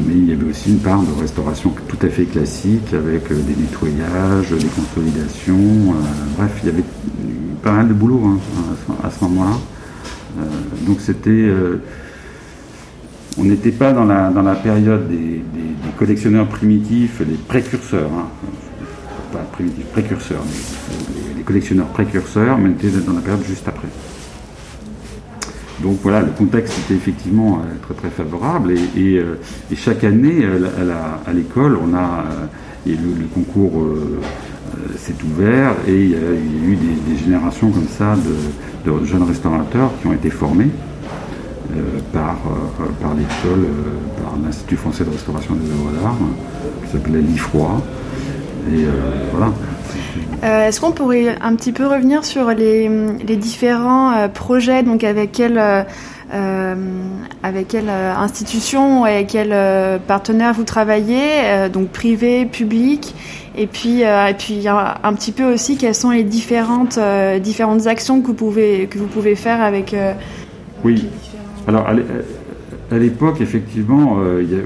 mais 0.07 0.15
il 0.15 0.29
y 0.29 0.33
avait 0.33 0.51
aussi 0.51 0.71
une 0.71 0.79
part 0.79 1.01
de 1.01 1.21
restauration 1.21 1.73
tout 1.89 1.99
à 2.03 2.09
fait 2.09 2.25
classique, 2.25 2.93
avec 2.93 3.29
des 3.29 3.57
nettoyages, 3.57 4.51
des 4.51 4.67
consolidations. 4.67 5.95
bref, 6.37 6.51
il 6.63 6.67
y 6.67 6.73
avait 6.73 6.85
pas 7.63 7.73
mal 7.73 7.89
de 7.89 7.95
boulot 7.95 8.21
hein, 8.25 8.39
à 9.05 9.11
ce 9.11 9.25
moment-là. 9.25 9.57
Euh, 10.39 10.87
donc 10.87 11.01
c'était 11.01 11.31
euh, 11.31 11.81
on 13.39 13.45
n'était 13.45 13.71
pas 13.71 13.93
dans 13.93 14.05
la, 14.05 14.55
période 14.55 15.09
des, 15.09 15.43
collectionneurs 15.99 16.47
primitifs, 16.49 17.21
les 17.21 17.35
précurseurs, 17.35 18.11
hein. 18.13 18.29
pas 19.33 19.39
primitifs, 19.53 19.87
précurseurs, 19.87 20.43
les, 21.37 21.43
collectionneurs 21.43 21.87
précurseurs, 21.89 22.59
mais 22.59 22.71
on 22.71 22.73
était 22.73 22.89
dans 22.99 23.13
la 23.13 23.21
période 23.21 23.45
juste 23.45 23.69
après. 23.69 23.89
Donc 25.83 25.99
voilà, 26.03 26.21
le 26.21 26.31
contexte 26.31 26.79
était 26.79 26.95
effectivement 26.95 27.61
euh, 27.61 27.75
très 27.83 27.95
très 27.95 28.09
favorable 28.09 28.73
et, 28.97 29.23
chaque 29.75 30.05
année 30.05 30.45
à 31.27 31.33
l'école, 31.33 31.77
on 31.77 31.95
a 31.95 32.25
le, 32.87 32.93
le, 32.95 33.27
concours 33.35 33.87
s'est 34.97 35.15
ouvert 35.25 35.73
et 35.87 35.95
il 35.95 36.11
y, 36.11 36.15
a, 36.15 36.19
eu 36.19 36.77
des, 36.77 37.17
générations 37.17 37.71
comme 37.71 37.89
ça 37.89 38.15
de, 38.17 39.05
jeunes 39.05 39.25
restaurateurs 39.25 39.91
qui 40.01 40.07
ont 40.07 40.13
été 40.13 40.31
formés 40.31 40.69
euh, 41.75 41.81
par, 42.13 42.37
euh, 42.47 42.85
par 43.03 43.15
l'école, 43.15 43.65
euh, 43.65 44.23
par 44.23 44.35
l'Institut 44.43 44.77
français 44.77 45.05
de 45.05 45.11
restauration 45.11 45.55
des 45.55 45.69
œuvres 45.71 45.91
d'art, 46.01 46.17
qui 46.85 46.93
s'appelait 46.93 47.21
l'IFROI. 47.21 47.83
Et 48.73 48.85
voilà. 49.33 49.53
Est-ce 50.67 50.81
qu'on 50.81 50.91
pourrait 50.91 51.37
un 51.41 51.55
petit 51.55 51.73
peu 51.73 51.87
revenir 51.87 52.25
sur 52.25 52.51
les, 52.51 52.91
les 53.27 53.37
différents 53.37 54.29
projets, 54.29 54.83
donc 54.83 55.05
avec 55.05 55.31
quel 55.33 55.87
avec 56.31 57.69
quelle 57.69 57.89
euh, 57.89 58.15
institution 58.15 59.07
et 59.07 59.27
quel 59.27 59.51
euh, 59.53 59.99
partenaire 59.99 60.53
vous 60.55 60.65
travaillez, 60.65 61.69
donc 61.73 61.89
privé, 61.89 62.47
public, 62.47 63.15
et 63.57 63.67
puis, 63.67 64.03
et 64.03 64.35
puis 64.39 64.69
un, 64.69 65.15
petit 65.15 65.33
peu 65.33 65.45
aussi 65.45 65.77
quelles 65.77 65.95
sont 65.95 66.11
les 66.11 66.25
différentes, 66.25 66.99
différentes 67.41 67.87
actions 67.87 68.21
que 68.21 68.27
vous 68.27 68.35
pouvez, 68.35 68.87
que 68.87 68.99
vous 68.99 69.07
pouvez 69.07 69.35
faire 69.35 69.63
avec. 69.63 69.97
oui. 70.85 71.07
Alors, 71.67 71.87
à 71.89 72.99
l'époque, 72.99 73.41
effectivement, 73.41 74.19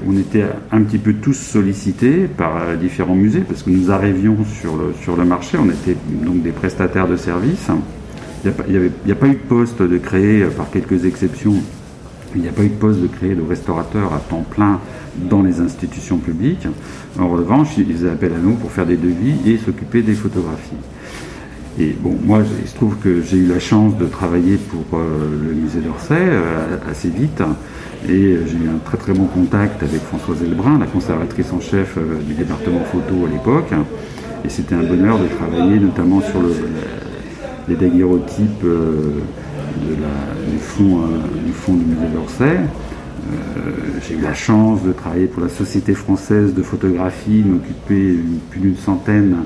on 0.07 0.17
était 0.17 0.43
un 0.71 0.81
petit 0.83 0.97
peu 0.97 1.13
tous 1.13 1.33
sollicités 1.33 2.27
par 2.27 2.75
différents 2.77 3.15
musées 3.15 3.41
parce 3.47 3.63
que 3.63 3.69
nous 3.69 3.91
arrivions 3.91 4.37
sur 4.59 4.75
le, 4.75 4.93
sur 5.01 5.15
le 5.15 5.23
marché. 5.23 5.57
On 5.57 5.69
était 5.69 5.95
donc 6.23 6.43
des 6.43 6.51
prestataires 6.51 7.07
de 7.07 7.15
services. 7.15 7.69
Il 8.43 8.51
n'y 9.05 9.11
a, 9.11 9.15
pas 9.15 9.27
eu 9.27 9.33
de 9.33 9.47
poste 9.47 9.83
de 9.83 9.97
créer, 9.99 10.41
euh, 10.41 10.49
par 10.49 10.71
quelques 10.71 11.05
exceptions, 11.05 11.55
il 12.35 12.41
n'y 12.41 12.47
a 12.47 12.51
pas 12.51 12.63
eu 12.63 12.69
de 12.69 12.75
poste 12.75 12.99
de 12.99 13.07
créer 13.07 13.35
de 13.35 13.43
restaurateur 13.43 14.13
à 14.13 14.17
temps 14.17 14.43
plein 14.49 14.79
dans 15.29 15.43
les 15.43 15.59
institutions 15.59 16.17
publiques. 16.17 16.67
En 17.19 17.29
revanche, 17.29 17.77
ils 17.77 18.07
appellent 18.07 18.33
à 18.33 18.39
nous 18.39 18.55
pour 18.55 18.71
faire 18.71 18.87
des 18.87 18.97
devis 18.97 19.35
et 19.45 19.57
s'occuper 19.57 20.01
des 20.01 20.13
photographies. 20.13 20.71
Et 21.79 21.95
bon, 21.99 22.17
moi, 22.23 22.39
il 22.61 22.67
se 22.67 22.75
trouve 22.75 22.95
que 22.97 23.21
j'ai 23.21 23.37
eu 23.37 23.45
la 23.45 23.59
chance 23.59 23.95
de 23.97 24.05
travailler 24.05 24.57
pour 24.57 24.97
euh, 24.97 25.29
le 25.47 25.53
musée 25.53 25.81
d'Orsay 25.81 26.15
euh, 26.17 26.77
assez 26.89 27.09
vite. 27.09 27.43
Et 28.09 28.37
j'ai 28.47 28.57
eu 28.57 28.69
un 28.73 28.79
très 28.83 28.97
très 28.97 29.13
bon 29.13 29.25
contact 29.25 29.83
avec 29.83 30.01
Françoise 30.01 30.41
Elbrun, 30.41 30.79
la 30.79 30.87
conservatrice 30.87 31.53
en 31.53 31.59
chef 31.59 31.99
du 32.27 32.33
département 32.33 32.79
photo 32.91 33.27
à 33.27 33.29
l'époque. 33.29 33.71
Et 34.43 34.49
c'était 34.49 34.73
un 34.73 34.81
bonheur 34.81 35.19
de 35.19 35.27
travailler 35.27 35.79
notamment 35.79 36.19
sur 36.21 36.41
le, 36.41 36.49
les 37.67 37.75
daguerreotypes 37.75 38.63
euh, 38.63 39.19
du, 40.49 40.57
fond, 40.57 41.01
euh, 41.01 41.75
du 41.75 41.83
du 41.83 41.85
musée 41.85 42.07
d'Orsay. 42.13 42.57
Euh, 42.57 43.33
j'ai 44.07 44.15
eu 44.15 44.21
la 44.21 44.33
chance 44.33 44.83
de 44.83 44.91
travailler 44.91 45.27
pour 45.27 45.43
la 45.43 45.49
Société 45.49 45.93
française 45.93 46.53
de 46.53 46.63
photographie, 46.63 47.43
m'occuper 47.45 48.17
plus 48.49 48.59
d'une 48.59 48.77
centaine 48.77 49.37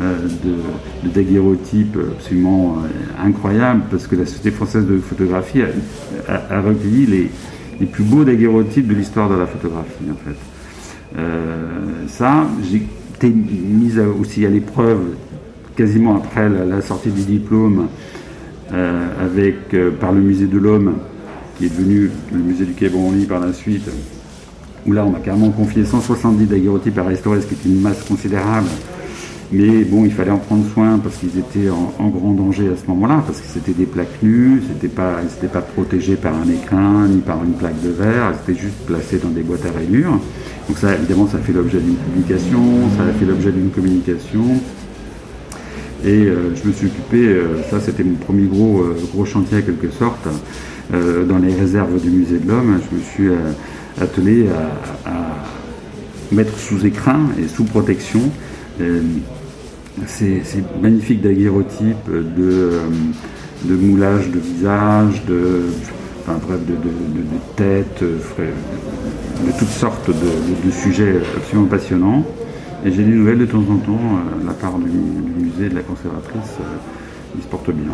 de, 0.00 1.06
de, 1.08 1.14
daguerreotypes 1.14 1.96
absolument 2.16 2.78
incroyables, 3.22 3.82
parce 3.90 4.08
que 4.08 4.16
la 4.16 4.26
Société 4.26 4.50
française 4.50 4.86
de 4.86 4.98
photographie 4.98 5.62
a, 6.28 6.60
recueilli 6.60 7.06
les, 7.06 7.30
les, 7.78 7.86
plus 7.86 8.02
beaux 8.02 8.24
daguerreotypes 8.24 8.88
de 8.88 8.94
l'histoire 8.94 9.28
de 9.28 9.36
la 9.36 9.46
photographie, 9.46 10.04
en 10.10 10.16
fait. 10.28 11.18
ça, 12.08 12.46
j'ai 12.68 12.82
été 13.14 13.30
mise 13.30 14.02
aussi 14.20 14.44
à 14.44 14.48
l'épreuve 14.48 15.14
quasiment 15.76 16.16
après 16.16 16.48
la, 16.48 16.80
sortie 16.80 17.10
du 17.10 17.22
diplôme 17.22 17.88
euh, 18.72 19.06
avec, 19.20 19.74
euh, 19.74 19.90
par 19.90 20.12
le 20.12 20.20
musée 20.20 20.46
de 20.46 20.58
l'Homme, 20.58 20.94
qui 21.56 21.66
est 21.66 21.68
devenu 21.68 22.10
le 22.32 22.38
musée 22.38 22.64
du 22.64 22.72
Quai 22.72 22.88
Branly 22.88 23.26
par 23.26 23.40
la 23.40 23.52
suite, 23.52 23.88
où 24.86 24.92
là 24.92 25.04
on 25.04 25.10
m'a 25.10 25.18
carrément 25.18 25.50
confié 25.50 25.84
170 25.84 26.46
daguerreotypes 26.46 26.98
à 26.98 27.04
restaurer, 27.04 27.40
ce 27.40 27.46
qui 27.46 27.54
est 27.54 27.68
une 27.68 27.80
masse 27.80 28.02
considérable. 28.02 28.68
Mais 29.54 29.84
bon, 29.84 30.06
il 30.06 30.10
fallait 30.10 30.30
en 30.30 30.38
prendre 30.38 30.64
soin 30.72 30.98
parce 30.98 31.16
qu'ils 31.16 31.38
étaient 31.38 31.68
en, 31.68 32.08
grand 32.08 32.32
danger 32.32 32.68
à 32.68 32.76
ce 32.76 32.88
moment-là, 32.88 33.22
parce 33.26 33.38
que 33.38 33.46
c'était 33.46 33.72
des 33.72 33.84
plaques 33.84 34.22
nues, 34.22 34.62
c'était 34.66 34.88
pas, 34.88 35.16
pas 35.52 35.60
protégés 35.60 36.16
par 36.16 36.32
un 36.34 36.48
écrin 36.48 37.06
ni 37.06 37.20
par 37.20 37.44
une 37.44 37.52
plaque 37.52 37.78
de 37.82 37.90
verre, 37.90 38.32
ils 38.32 38.50
étaient 38.50 38.58
juste 38.58 38.78
placés 38.86 39.18
dans 39.18 39.28
des 39.28 39.42
boîtes 39.42 39.66
à 39.66 39.78
rainures. 39.78 40.18
Donc 40.68 40.78
ça, 40.78 40.94
évidemment, 40.94 41.26
ça 41.26 41.36
fait 41.38 41.52
l'objet 41.52 41.80
d'une 41.80 41.96
publication, 41.96 42.62
ça 42.96 43.04
a 43.04 43.12
fait 43.12 43.26
l'objet 43.26 43.52
d'une 43.52 43.68
communication. 43.68 44.42
Et 46.04 46.26
euh, 46.26 46.54
je 46.56 46.66
me 46.66 46.72
suis 46.72 46.86
occupé, 46.86 47.28
euh, 47.28 47.62
ça 47.70 47.78
c'était 47.78 48.02
mon 48.02 48.16
premier 48.16 48.46
gros, 48.46 48.80
euh, 48.80 48.96
gros 49.12 49.24
chantier 49.24 49.58
en 49.58 49.62
quelque 49.62 49.90
sorte, 49.90 50.28
dans 50.92 51.38
les 51.38 51.54
réserves 51.54 51.98
du 52.02 52.10
musée 52.10 52.38
de 52.38 52.46
l'homme. 52.46 52.78
Je 52.90 52.96
me 52.96 53.00
suis 53.00 53.30
attelé 53.98 54.46
à, 55.06 55.12
mettre 56.32 56.58
sous 56.58 56.84
écrin 56.84 57.28
et 57.38 57.48
sous 57.48 57.64
protection 57.64 58.20
ces, 60.06 60.42
magnifiques 60.82 61.22
daguerreotypes 61.22 62.10
de, 62.10 63.74
moulage 63.74 64.28
de 64.28 64.38
visage, 64.38 65.22
de, 65.26 65.62
enfin, 66.20 66.38
bref, 66.46 66.60
de, 66.66 66.74
de 69.46 69.58
toutes 69.58 69.68
sortes 69.68 70.10
de, 70.10 70.70
sujets 70.70 71.22
absolument 71.34 71.68
passionnants. 71.68 72.26
Et 72.84 72.90
j'ai 72.90 73.04
des 73.04 73.12
nouvelles 73.12 73.38
de 73.38 73.46
temps 73.46 73.58
en 73.58 73.76
temps 73.76 73.92
euh, 73.92 74.42
de 74.42 74.46
la 74.46 74.54
part 74.54 74.76
du, 74.78 74.88
musée 74.88 75.68
de 75.68 75.74
la 75.74 75.82
conservatrice. 75.82 76.56
Euh, 76.60 76.64
il 77.36 77.42
se 77.42 77.46
porte 77.46 77.70
bien. 77.70 77.92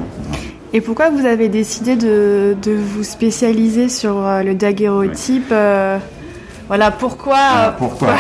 Et 0.73 0.81
pourquoi 0.81 1.11
vous 1.11 1.27
avez 1.27 1.49
décidé 1.49 1.95
de, 1.95 2.57
vous 2.65 3.05
spécialiser 3.05 3.89
sur 3.89 4.17
euh, 4.17 4.43
le 4.43 4.55
daguerreotype 4.55 5.53
Voilà, 6.69 6.91
pourquoi, 6.91 7.75
pourquoi, 7.79 8.15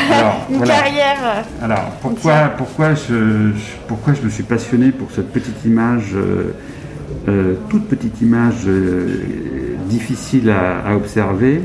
une 0.51 0.63
carrière 0.63 1.45
Alors, 1.63 1.91
pourquoi, 2.03 2.53
pourquoi, 2.57 2.95
je, 3.09 3.51
pourquoi 3.87 4.13
je 4.13 4.23
me 4.23 4.31
suis 4.31 4.45
passionné 4.45 4.93
pour 4.93 5.11
cette 5.11 5.33
petite 5.33 5.65
image, 5.65 6.15
toute 7.69 7.89
petite 7.89 8.21
image 8.21 8.69
difficile 9.89 10.51
à, 10.51 10.95
observer 10.95 11.63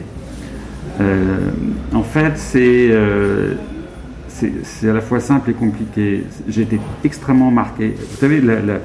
En 1.94 2.04
fait, 2.04 2.34
c'est 2.38 2.90
c'est 4.63 4.90
à 4.90 4.94
la 4.94 5.02
fois 5.02 5.20
simple 5.20 5.52
et 5.52 5.54
compliqué. 5.54 6.24
J'ai 6.48 6.63
été 6.63 6.80
extrêmement 7.04 7.52
marqué. 7.52 7.94
Vous 7.98 8.18
savez, 8.18 8.42
euh, 8.44 8.80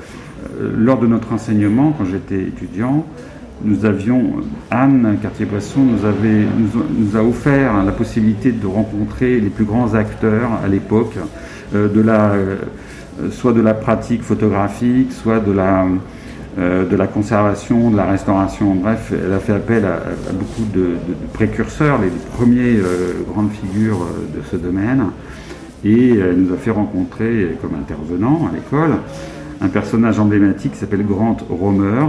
lors 0.77 0.99
de 0.99 1.07
notre 1.07 1.33
enseignement, 1.33 1.95
quand 1.97 2.05
j'étais 2.05 2.41
étudiant, 2.41 3.07
nous 3.65 3.85
avions, 3.85 4.35
Anne 4.71 5.19
Cartier-Boisson 5.21 5.81
nous, 5.81 6.85
nous, 6.97 7.17
a 7.17 7.23
offert 7.23 7.83
la 7.85 7.93
possibilité 7.93 8.53
de 8.53 8.67
rencontrer 8.67 9.41
les 9.41 9.51
plus 9.51 9.65
grands 9.65 9.95
acteurs 9.95 10.51
à 10.65 10.69
l'époque, 10.69 11.15
euh, 11.75 11.89
de 11.89 12.05
euh, 12.07 12.57
soit 13.33 13.53
de 13.53 13.61
la 13.61 13.75
pratique 13.75 14.23
photographique, 14.23 15.13
soit 15.13 15.41
de 15.41 15.51
la, 15.51 15.87
de 16.57 16.97
la 16.97 17.07
conservation, 17.09 17.91
de 17.91 17.97
la 17.97 18.05
restauration. 18.05 18.75
Bref, 18.77 19.13
elle 19.13 19.33
a 19.33 19.41
fait 19.41 19.55
appel 19.55 19.85
à, 19.85 20.01
beaucoup 20.33 20.69
de, 20.73 20.95
précurseurs, 21.33 22.01
les, 22.01 22.11
premiers 22.37 22.79
grandes 23.29 23.51
figures 23.51 24.07
de 24.35 24.41
ce 24.49 24.57
domaine. 24.57 25.07
Et 25.85 26.17
elle 26.17 26.37
nous 26.37 26.53
a 26.53 26.57
fait 26.57 26.71
rencontrer, 26.71 27.57
comme 27.61 27.75
intervenant 27.75 28.49
à 28.51 28.55
l'école, 28.55 28.99
un 29.61 29.69
personnage 29.69 30.19
emblématique 30.19 30.73
qui 30.73 30.79
s'appelle 30.79 31.05
Grant 31.05 31.37
Romer. 31.49 32.05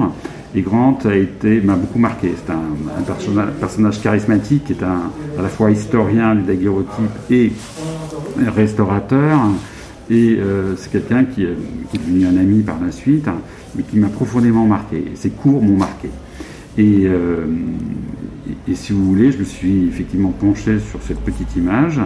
Et 0.55 0.61
Grant 0.61 0.97
a 1.05 1.15
été, 1.15 1.61
m'a 1.61 1.75
beaucoup 1.75 1.99
marqué. 1.99 2.33
C'est 2.35 2.51
un, 2.51 3.01
personnage, 3.59 4.01
charismatique 4.01 4.65
qui 4.65 4.73
est 4.73 4.83
à 4.83 5.41
la 5.41 5.49
fois 5.49 5.69
historien 5.71 6.35
du 6.35 6.41
daguerreotype 6.43 7.11
et 7.29 7.51
restaurateur. 8.47 9.39
Et 10.09 10.37
euh, 10.39 10.75
c'est 10.75 10.91
quelqu'un 10.91 11.25
qui, 11.25 11.43
est 11.43 11.55
devenu 11.93 12.25
un 12.25 12.37
ami 12.37 12.61
par 12.61 12.79
la 12.83 12.91
suite, 12.91 13.27
mais 13.75 13.83
qui 13.83 13.97
m'a 13.97 14.07
profondément 14.07 14.65
marqué. 14.65 15.03
Ses 15.13 15.29
cours 15.29 15.61
m'ont 15.61 15.77
marqué. 15.77 16.09
Euh, 16.79 17.45
et, 18.67 18.75
si 18.75 18.93
vous 18.93 19.05
voulez, 19.05 19.31
je 19.31 19.37
me 19.37 19.43
suis 19.43 19.87
effectivement 19.87 20.31
penché 20.31 20.79
sur 20.79 21.01
cette 21.03 21.19
petite 21.19 21.55
image 21.55 21.99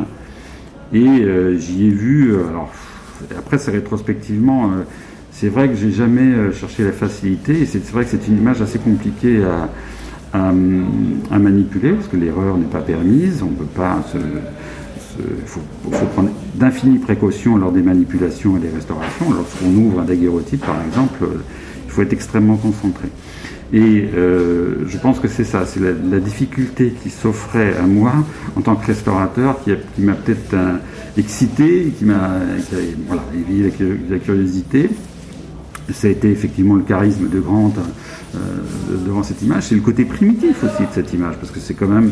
et 0.93 1.07
euh, 1.07 1.57
j'y 1.57 1.87
ai 1.87 1.89
vu, 1.89 2.31
euh, 2.31 2.47
alors 2.49 2.71
après 3.37 3.57
c'est 3.57 3.71
rétrospectivement, 3.71 4.65
euh, 4.65 4.83
c'est 5.31 5.49
vrai 5.49 5.67
que 5.67 5.75
j'ai 5.75 5.91
jamais 5.91 6.31
cherché 6.53 6.83
la 6.83 6.91
facilité, 6.91 7.61
et 7.61 7.65
c'est 7.65 7.83
vrai 7.91 8.03
que 8.03 8.11
c'est 8.11 8.27
une 8.27 8.37
image 8.37 8.61
assez 8.61 8.77
compliquée 8.77 9.43
à, 9.43 9.69
manipuler, 11.39 11.91
parce 11.93 12.07
que 12.07 12.17
l'erreur 12.17 12.57
n'est 12.57 12.65
pas 12.65 12.81
permise, 12.81 13.43
on 13.43 13.47
peut 13.47 13.65
pas 13.65 14.03
se... 14.11 14.17
Il 15.19 15.45
faut, 15.45 15.61
prendre 16.13 16.29
d'infinies 16.55 16.97
précautions 16.97 17.55
lors 17.55 17.71
des 17.71 17.83
manipulations 17.83 18.57
et 18.57 18.59
des 18.59 18.69
restaurations. 18.69 19.31
Lorsqu'on 19.31 19.69
ouvre 19.75 19.99
un 19.99 20.05
daguerreotype, 20.05 20.65
par 20.65 20.83
exemple, 20.83 21.19
il 21.85 21.91
faut 21.91 22.01
être 22.01 22.13
extrêmement 22.13 22.57
concentré. 22.57 23.09
Et 23.71 24.07
euh, 24.15 24.87
je 24.87 24.97
pense 24.97 25.19
que 25.19 25.27
c'est 25.27 25.43
ça, 25.43 25.65
c'est 25.65 25.79
la, 25.79 26.19
difficulté 26.19 26.93
qui 27.01 27.09
s'offrait 27.09 27.75
à 27.77 27.83
moi 27.83 28.13
en 28.55 28.61
tant 28.61 28.75
que 28.75 28.85
restaurateur, 28.85 29.57
qui, 29.63 29.71
m'a 29.99 30.13
peut-être 30.13 30.53
euh, 30.53 30.77
excité, 31.17 31.91
qui 31.97 32.05
m'a 32.05 32.39
éveillé 33.33 33.71
la, 34.09 34.19
curiosité. 34.19 34.89
Ça 35.91 36.07
a 36.07 36.11
été 36.11 36.29
effectivement 36.29 36.75
le 36.75 36.83
charisme 36.83 37.29
de 37.29 37.39
Grant 37.39 37.73
euh, 38.35 38.37
devant 39.05 39.23
cette 39.23 39.41
image. 39.41 39.63
C'est 39.63 39.75
le 39.75 39.81
côté 39.81 40.05
primitif 40.05 40.63
aussi 40.63 40.83
de 40.83 40.93
cette 40.93 41.11
image, 41.13 41.35
parce 41.37 41.51
que 41.51 41.59
c'est 41.59 41.73
quand 41.73 41.87
même. 41.87 42.11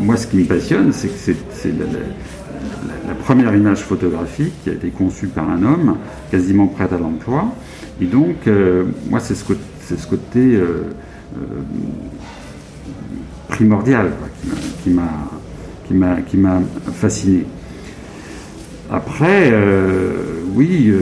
Moi, 0.00 0.16
ce 0.16 0.26
qui 0.26 0.36
me 0.36 0.44
passionne, 0.44 0.92
c'est 0.92 1.08
que 1.08 1.34
c'est 1.52 1.68
la, 1.68 3.14
première 3.24 3.54
image 3.54 3.80
photographique 3.80 4.52
qui 4.62 4.70
a 4.70 4.72
été 4.72 4.88
conçue 4.88 5.26
par 5.26 5.48
un 5.48 5.62
homme, 5.62 5.96
quasiment 6.30 6.66
prête 6.68 6.92
à 6.92 6.98
l'emploi. 6.98 7.52
Et 8.00 8.06
donc, 8.06 8.48
moi, 9.08 9.20
c'est 9.20 9.34
ce 9.34 9.44
côté 9.44 9.60
c'est 9.90 9.98
ce 9.98 10.06
côté 10.06 10.38
euh, 10.38 10.84
euh, 11.36 11.40
primordial 13.48 14.12
qui 14.84 14.90
m'a 14.90 15.08
qui 16.28 16.36
m'a 16.36 16.60
fasciné. 16.92 17.44
Après, 18.88 19.50
euh, 19.50 20.42
oui, 20.54 20.94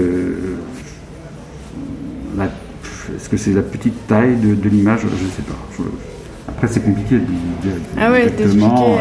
est-ce 3.14 3.28
que 3.28 3.36
c'est 3.36 3.52
la 3.52 3.60
petite 3.60 4.06
taille 4.06 4.36
de, 4.36 4.68
l'image? 4.70 5.00
Je 5.02 5.24
ne 5.24 5.30
sais 5.30 5.42
pas. 5.42 5.58
après, 6.48 6.68
c'est 6.68 6.80
compliqué 6.80 7.16
de 7.16 7.20
dire 7.20 7.72
ah 8.00 8.18
exactement. 8.18 8.96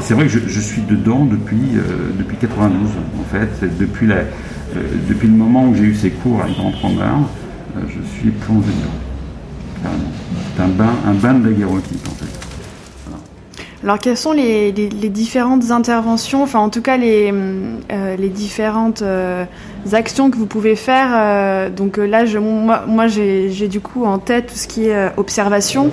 c'est 0.00 0.14
vrai 0.14 0.24
que 0.24 0.30
je, 0.30 0.60
suis 0.60 0.80
dedans 0.82 1.26
depuis, 1.26 1.76
depuis 2.18 2.38
92, 2.38 2.88
en 3.20 3.24
fait. 3.24 3.78
Depuis, 3.78 4.06
la, 4.06 4.22
depuis 5.06 5.28
le 5.28 5.34
moment 5.34 5.68
où 5.68 5.74
j'ai 5.74 5.84
eu 5.84 5.94
ces 5.94 6.10
cours 6.10 6.40
à 6.40 6.48
Grand 6.48 6.70
Romain, 6.70 7.28
je 7.76 8.18
suis 8.18 8.30
plongé 8.30 8.68
dedans. 8.68 9.05
C'est 10.56 10.62
un 10.62 10.68
bain, 10.68 10.92
un 11.06 11.14
bain 11.14 11.34
de 11.34 11.48
daguerreotype 11.48 12.08
en 12.08 12.14
fait. 12.14 12.46
Alors 13.86 14.00
quelles 14.00 14.16
sont 14.16 14.32
les, 14.32 14.72
différentes 14.72 15.70
interventions, 15.70 16.42
enfin 16.42 16.58
en 16.58 16.70
tout 16.70 16.82
cas 16.82 16.96
les, 16.96 17.32
euh, 17.32 18.16
les 18.16 18.28
différentes 18.28 19.02
euh, 19.02 19.44
actions 19.92 20.28
que 20.28 20.36
vous 20.36 20.46
pouvez 20.46 20.74
faire 20.74 21.10
euh, 21.12 21.70
Donc 21.70 21.98
là, 21.98 22.24
je, 22.26 22.38
moi, 22.38 23.06
j'ai 23.06 23.68
du 23.68 23.78
coup 23.78 24.04
en 24.04 24.18
tête 24.18 24.46
tout 24.46 24.56
ce 24.56 24.66
qui 24.66 24.88
est 24.88 25.12
observation, 25.16 25.92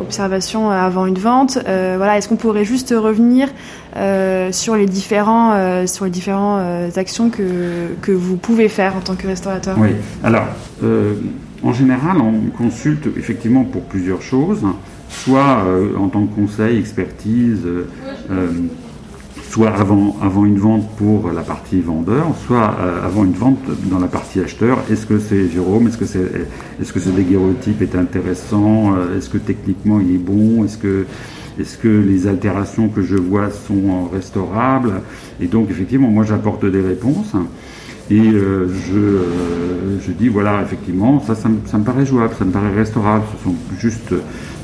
observation 0.00 0.70
avant 0.70 1.06
une 1.06 1.18
vente. 1.18 1.58
voilà, 1.64 2.18
est-ce 2.18 2.28
qu'on 2.28 2.36
pourrait 2.36 2.64
juste 2.64 2.94
revenir 2.96 3.48
sur 4.52 4.76
les 4.76 4.86
différents 4.86 5.86
sur 5.86 6.04
les 6.04 6.10
différentes 6.12 6.96
actions 6.98 7.30
que, 7.30 7.96
que 8.00 8.12
vous 8.12 8.36
pouvez 8.36 8.68
faire 8.68 8.94
en 8.96 9.00
tant 9.00 9.16
que 9.16 9.26
restaurateur? 9.26 9.76
Oui. 9.76 9.90
Alors 10.22 10.44
en 11.62 11.72
général, 11.72 12.18
on 12.20 12.50
consulte 12.56 13.08
effectivement 13.16 13.64
pour 13.64 13.82
plusieurs 13.82 14.22
choses, 14.22 14.64
soit 15.08 15.64
euh, 15.66 15.96
en 15.96 16.08
tant 16.08 16.26
que 16.26 16.34
conseil, 16.34 16.78
expertise, 16.78 17.62
euh, 17.64 17.88
euh, 18.30 18.48
soit 19.50 19.70
avant, 19.70 20.16
avant 20.22 20.44
une 20.44 20.58
vente 20.58 20.88
pour 20.96 21.30
la 21.32 21.42
partie 21.42 21.80
vendeur, 21.80 22.26
soit 22.46 22.76
avant 23.02 23.24
une 23.24 23.32
vente 23.32 23.58
dans 23.90 23.98
la 23.98 24.06
partie 24.06 24.40
acheteur. 24.40 24.78
Est-ce 24.90 25.06
que 25.06 25.18
c'est 25.18 25.48
Jérôme 25.48 25.88
Est-ce 25.88 25.96
que, 25.96 26.04
c'est, 26.04 26.20
est-ce 26.80 26.92
que 26.92 27.00
est 27.82 27.96
intéressant 27.96 28.94
Est-ce 29.16 29.30
que 29.30 29.38
techniquement 29.38 30.00
il 30.00 30.16
est 30.16 30.18
bon 30.18 30.66
Est-ce 30.66 30.76
que, 30.76 31.06
est-ce 31.58 31.78
que 31.78 31.88
les 31.88 32.26
altérations 32.26 32.88
que 32.88 33.00
je 33.00 33.16
vois 33.16 33.48
sont 33.50 34.10
restaurables? 34.12 35.00
Et 35.40 35.46
donc 35.46 35.70
effectivement, 35.70 36.08
moi 36.08 36.24
j'apporte 36.24 36.66
des 36.66 36.82
réponses. 36.82 37.34
Et 38.10 38.20
euh, 38.20 38.68
je, 38.68 38.98
euh, 38.98 39.98
je, 40.00 40.12
dis, 40.12 40.28
voilà, 40.28 40.62
effectivement, 40.62 41.20
ça, 41.20 41.34
ça, 41.34 41.48
me 41.48 41.84
paraît 41.84 42.06
jouable, 42.06 42.32
ça 42.38 42.44
me 42.46 42.50
paraît 42.50 42.74
restaurable. 42.74 43.24
Ce 43.36 43.44
sont 43.44 43.54
juste, 43.78 44.14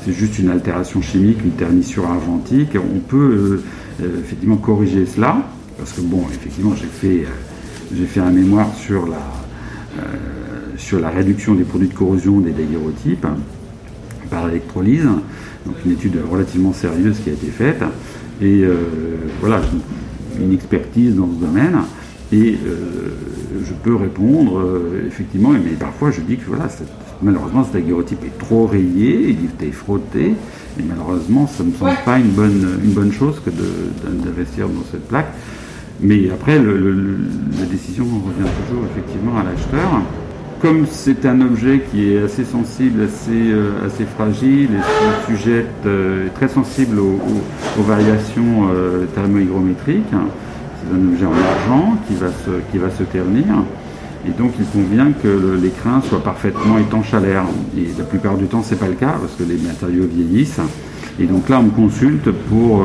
c'est 0.03 0.13
juste 0.13 0.39
une 0.39 0.49
altération 0.49 1.01
chimique, 1.01 1.37
une 1.43 1.51
ternissure 1.51 2.05
argentique. 2.05 2.75
On 2.75 2.99
peut 2.99 3.61
euh, 4.01 4.19
effectivement 4.19 4.57
corriger 4.57 5.05
cela, 5.05 5.37
parce 5.77 5.93
que 5.93 6.01
bon, 6.01 6.23
effectivement, 6.31 6.73
j'ai 6.75 6.87
fait, 6.87 7.25
fait 8.07 8.19
un 8.19 8.31
mémoire 8.31 8.73
sur 8.73 9.05
la, 9.05 9.21
sur 10.77 10.99
la 10.99 11.09
réduction 11.09 11.53
des 11.53 11.63
produits 11.63 11.89
de 11.89 11.93
corrosion 11.93 12.39
des 12.39 12.51
daguerreotypes 12.51 13.27
par 14.31 14.49
électrolyse, 14.49 15.05
donc 15.65 15.75
une 15.85 15.91
étude 15.91 16.17
relativement 16.29 16.73
sérieuse 16.73 17.19
qui 17.23 17.29
a 17.29 17.33
été 17.33 17.47
faite. 17.47 17.83
et 18.41 18.65
voilà, 19.39 19.61
une 20.41 20.53
expertise 20.53 21.15
dans 21.15 21.29
ce 21.29 21.45
domaine. 21.45 21.77
Et 22.31 22.57
je 22.57 23.73
peux 23.83 23.95
répondre 23.95 24.61
effectivement, 25.07 25.51
mais 25.51 25.71
parfois 25.79 26.09
je 26.09 26.21
dis 26.21 26.37
que 26.37 26.47
voilà, 26.47 26.67
malheureusement 27.21 27.63
cet 27.63 27.73
daguerreotype 27.73 28.23
est 28.25 28.37
trop 28.39 28.65
rayé, 28.65 29.29
il 29.29 29.67
est 29.67 29.71
frotté, 29.71 30.33
et 30.79 30.83
malheureusement 30.83 31.45
ça 31.47 31.63
ne 31.63 31.69
me 31.69 31.75
semble 31.75 31.97
pas 32.03 32.17
une 32.17 32.31
bonne, 32.31 32.79
une 32.83 32.91
bonne 32.91 33.13
chose 33.13 33.39
que 33.45 33.51
d'investir 33.51 34.67
dans 34.67 34.83
cette 34.91 35.07
plaque. 35.07 35.31
Mais 36.01 36.29
après, 36.29 36.57
la 36.57 37.65
décision 37.65 38.03
revient 38.05 38.49
toujours 38.67 38.83
effectivement 38.91 39.37
à 39.37 39.43
l'acheteur. 39.43 40.01
Comme 40.61 40.85
c'est 40.89 41.25
un 41.25 41.41
objet 41.41 41.81
qui 41.91 42.13
est 42.13 42.23
assez 42.23 42.43
sensible, 42.43 43.03
assez, 43.03 43.51
euh, 43.51 43.85
assez 43.85 44.05
fragile 44.05 44.69
et 44.73 45.27
sujette, 45.27 45.67
euh, 45.85 46.27
très 46.33 46.47
sensible 46.47 46.99
aux, 46.99 47.19
variations 47.83 48.69
euh, 48.73 49.05
thermohygrométriques, 49.13 50.13
un 50.93 51.13
objet 51.13 51.25
en 51.25 51.31
argent 51.31 51.97
qui 52.07 52.15
va 52.15 52.27
se, 52.27 52.51
qui 52.71 52.77
va 52.77 52.89
se 52.89 53.03
ternir. 53.03 53.45
Et 54.27 54.31
donc 54.31 54.53
il 54.59 54.65
convient 54.65 55.11
que 55.11 55.59
l'écrin 55.61 56.01
soit 56.01 56.23
parfaitement 56.23 56.77
étanche 56.77 57.13
à 57.13 57.19
l'air. 57.19 57.43
Et 57.77 57.87
la 57.97 58.03
plupart 58.03 58.37
du 58.37 58.45
temps, 58.45 58.63
ce 58.63 58.71
n'est 58.71 58.79
pas 58.79 58.87
le 58.87 58.93
cas 58.93 59.15
parce 59.19 59.35
que 59.35 59.43
les 59.43 59.57
matériaux 59.57 60.05
vieillissent. 60.11 60.59
Et 61.19 61.25
donc 61.25 61.47
là, 61.47 61.59
on 61.59 61.63
me 61.63 61.69
consulte 61.69 62.31
pour 62.49 62.83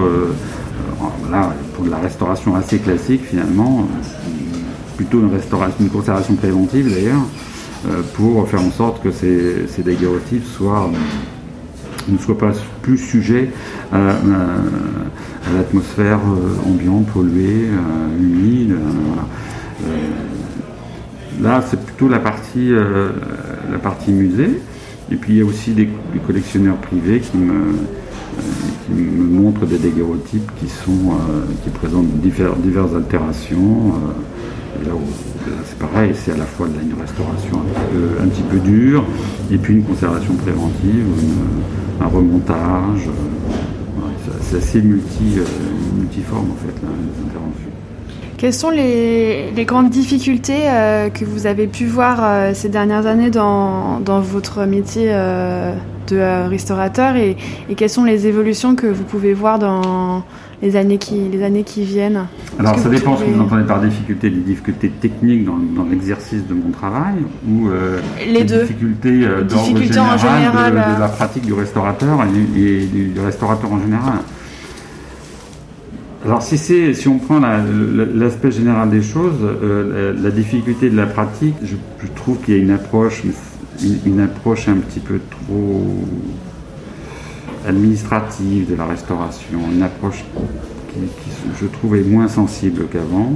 là, 1.31 1.55
pour 1.75 1.85
de 1.85 1.91
la 1.91 1.99
restauration 1.99 2.55
assez 2.55 2.79
classique 2.79 3.23
finalement, 3.25 3.87
plutôt 4.97 5.21
une, 5.21 5.33
restauration, 5.33 5.77
une 5.81 5.89
conservation 5.89 6.35
préventive 6.35 6.93
d'ailleurs, 6.93 7.23
euh, 7.89 8.03
pour 8.15 8.47
faire 8.49 8.61
en 8.61 8.71
sorte 8.71 9.03
que 9.03 9.11
ces, 9.11 9.67
ces 9.69 9.83
daguerreotypes 9.83 10.45
soient, 10.45 10.91
ne 12.09 12.19
soient 12.19 12.39
pas 12.39 12.53
plus 12.83 12.99
sujets 12.99 13.51
à, 13.93 14.15
l'atmosphère 15.55 16.19
euh, 16.19 16.69
ambiante, 16.69 17.07
polluée, 17.07 17.67
euh, 17.67 18.23
humide. 18.23 18.77
là, 21.43 21.65
c'est 21.69 21.81
plutôt 21.81 22.09
la 22.09 22.19
partie, 22.19 22.71
la 22.71 23.79
partie 23.79 24.13
musée. 24.13 24.61
Et 25.11 25.17
puis 25.17 25.35
il 25.35 25.39
y 25.39 25.43
a 25.43 25.45
aussi 25.45 25.73
des 25.73 25.89
collectionneurs 26.27 26.77
privés 26.77 27.21
qui 27.21 27.37
me, 27.37 27.73
qui 28.87 28.93
me 28.93 29.25
montre 29.25 29.67
des 29.67 29.79
daguerreotypes 29.79 30.51
qui, 30.59 30.69
sont, 30.69 31.11
euh, 31.11 31.45
qui 31.63 31.71
présentent 31.71 32.13
diverses 32.21 32.95
altérations. 32.95 33.95
Euh, 34.81 35.51
là, 35.51 35.57
c'est 35.65 35.79
pareil, 35.79 36.13
c'est 36.15 36.33
à 36.33 36.37
la 36.37 36.45
fois 36.45 36.67
une 36.67 37.01
restauration 37.01 37.63
un 38.23 38.27
petit 38.29 38.43
peu, 38.43 38.59
dure, 38.59 39.05
et 39.51 39.59
puis 39.59 39.75
une 39.75 39.85
conservation 39.85 40.35
préventive, 40.35 41.07
un 42.01 42.07
remontage. 42.07 43.07
Euh, 43.09 44.03
c'est 44.43 44.57
assez 44.57 44.83
multi, 44.83 45.39
multiforme 45.97 46.51
en 46.51 46.67
fait, 46.67 46.75
les 46.81 47.29
interventions. 47.29 47.71
Quelles 48.37 48.55
sont 48.55 48.71
les, 48.71 49.53
grandes 49.65 49.91
difficultés 49.91 50.63
que 51.15 51.25
vous 51.25 51.47
avez 51.47 51.67
pu 51.67 51.87
voir 51.87 52.55
ces 52.55 52.69
dernières 52.69 53.07
années 53.07 53.31
dans, 53.31 54.01
votre 54.01 54.65
métier 54.65 55.13
de 56.11 56.19
euh, 56.19 56.49
restaurateur 56.49 57.17
et, 57.17 57.37
quelles 57.77 57.91
sont 57.91 58.05
les 58.05 58.27
évolutions 58.27 58.75
que 58.75 58.87
vous 58.87 59.05
pouvez 59.05 59.33
voir 59.33 59.59
dans 59.59 60.23
les 60.63 60.77
années 60.77 60.99
qui, 60.99 61.29
les 61.29 61.43
années 61.43 61.65
qui 61.65 61.85
viennent 61.85 62.27
Alors 62.59 62.79
ça 62.79 62.89
dépend 62.89 63.17
ce 63.17 63.25
que 63.25 63.31
vous 63.31 63.41
entendez 63.41 63.65
par 63.65 63.81
difficulté, 63.81 64.29
les 64.29 64.41
difficultés 64.41 64.91
techniques 64.91 65.45
dans, 65.45 65.85
l'exercice 65.91 66.47
de 66.47 66.55
mon 66.55 66.71
travail 66.71 67.17
ou 67.49 67.69
euh, 67.69 67.99
les, 68.27 68.45
deux. 68.45 68.63
difficultés, 68.63 69.25
euh, 69.25 69.45
en 69.57 70.17
général, 70.19 70.73
de, 70.73 71.01
la 71.01 71.09
pratique 71.09 71.47
du 71.47 71.53
restaurateur 71.53 72.21
et, 72.57 72.85
du, 72.85 73.21
restaurateur 73.21 73.73
en 73.73 73.81
général. 73.81 74.19
Alors 76.25 76.43
si, 76.43 76.59
si 76.59 77.09
on 77.09 77.19
prend 77.19 77.41
l'aspect 77.41 78.51
général 78.51 78.91
des 78.91 79.03
choses, 79.03 79.39
la, 80.23 80.31
difficulté 80.31 80.91
de 80.91 80.97
la 80.97 81.07
pratique, 81.07 81.55
je, 81.63 81.77
je 82.03 82.07
trouve 82.15 82.37
qu'il 82.39 82.55
y 82.55 82.61
a 82.61 82.63
une 82.63 82.71
approche, 82.71 83.23
une, 84.05 84.21
approche 84.21 84.69
un 84.69 84.77
petit 84.77 85.01
peu 85.01 85.19
trop 85.31 86.05
administrative 87.67 88.71
de 88.71 88.77
la 88.77 88.87
restauration, 88.87 89.61
une 89.73 89.83
approche 89.83 90.25
qui, 90.89 91.01
je 91.61 91.67
trouve, 91.67 91.97
est 91.97 92.03
moins 92.03 92.29
sensible 92.29 92.87
qu'avant. 92.91 93.35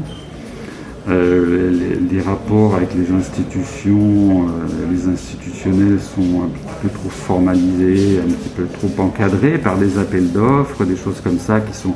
Euh, 1.07 1.99
les, 2.11 2.21
rapports 2.23 2.77
avec 2.77 2.95
les 2.95 3.13
institutions, 3.13 4.49
euh, 4.49 4.91
les 4.91 5.07
institutionnels 5.07 6.01
sont 6.01 6.45
un 6.45 6.49
petit 6.49 6.75
peu 6.83 6.89
trop 6.89 7.11
formalisés, 7.11 8.21
un 8.21 8.31
petit 8.31 8.49
peu 8.49 8.65
trop 8.65 9.03
encadrés 9.03 9.59
par 9.59 9.77
des 9.77 9.99
appels 9.99 10.33
d'offres, 10.33 10.87
des 10.87 10.97
choses 10.97 11.21
comme 11.21 11.39
ça 11.39 11.61
qui 11.61 11.77
sont 11.77 11.95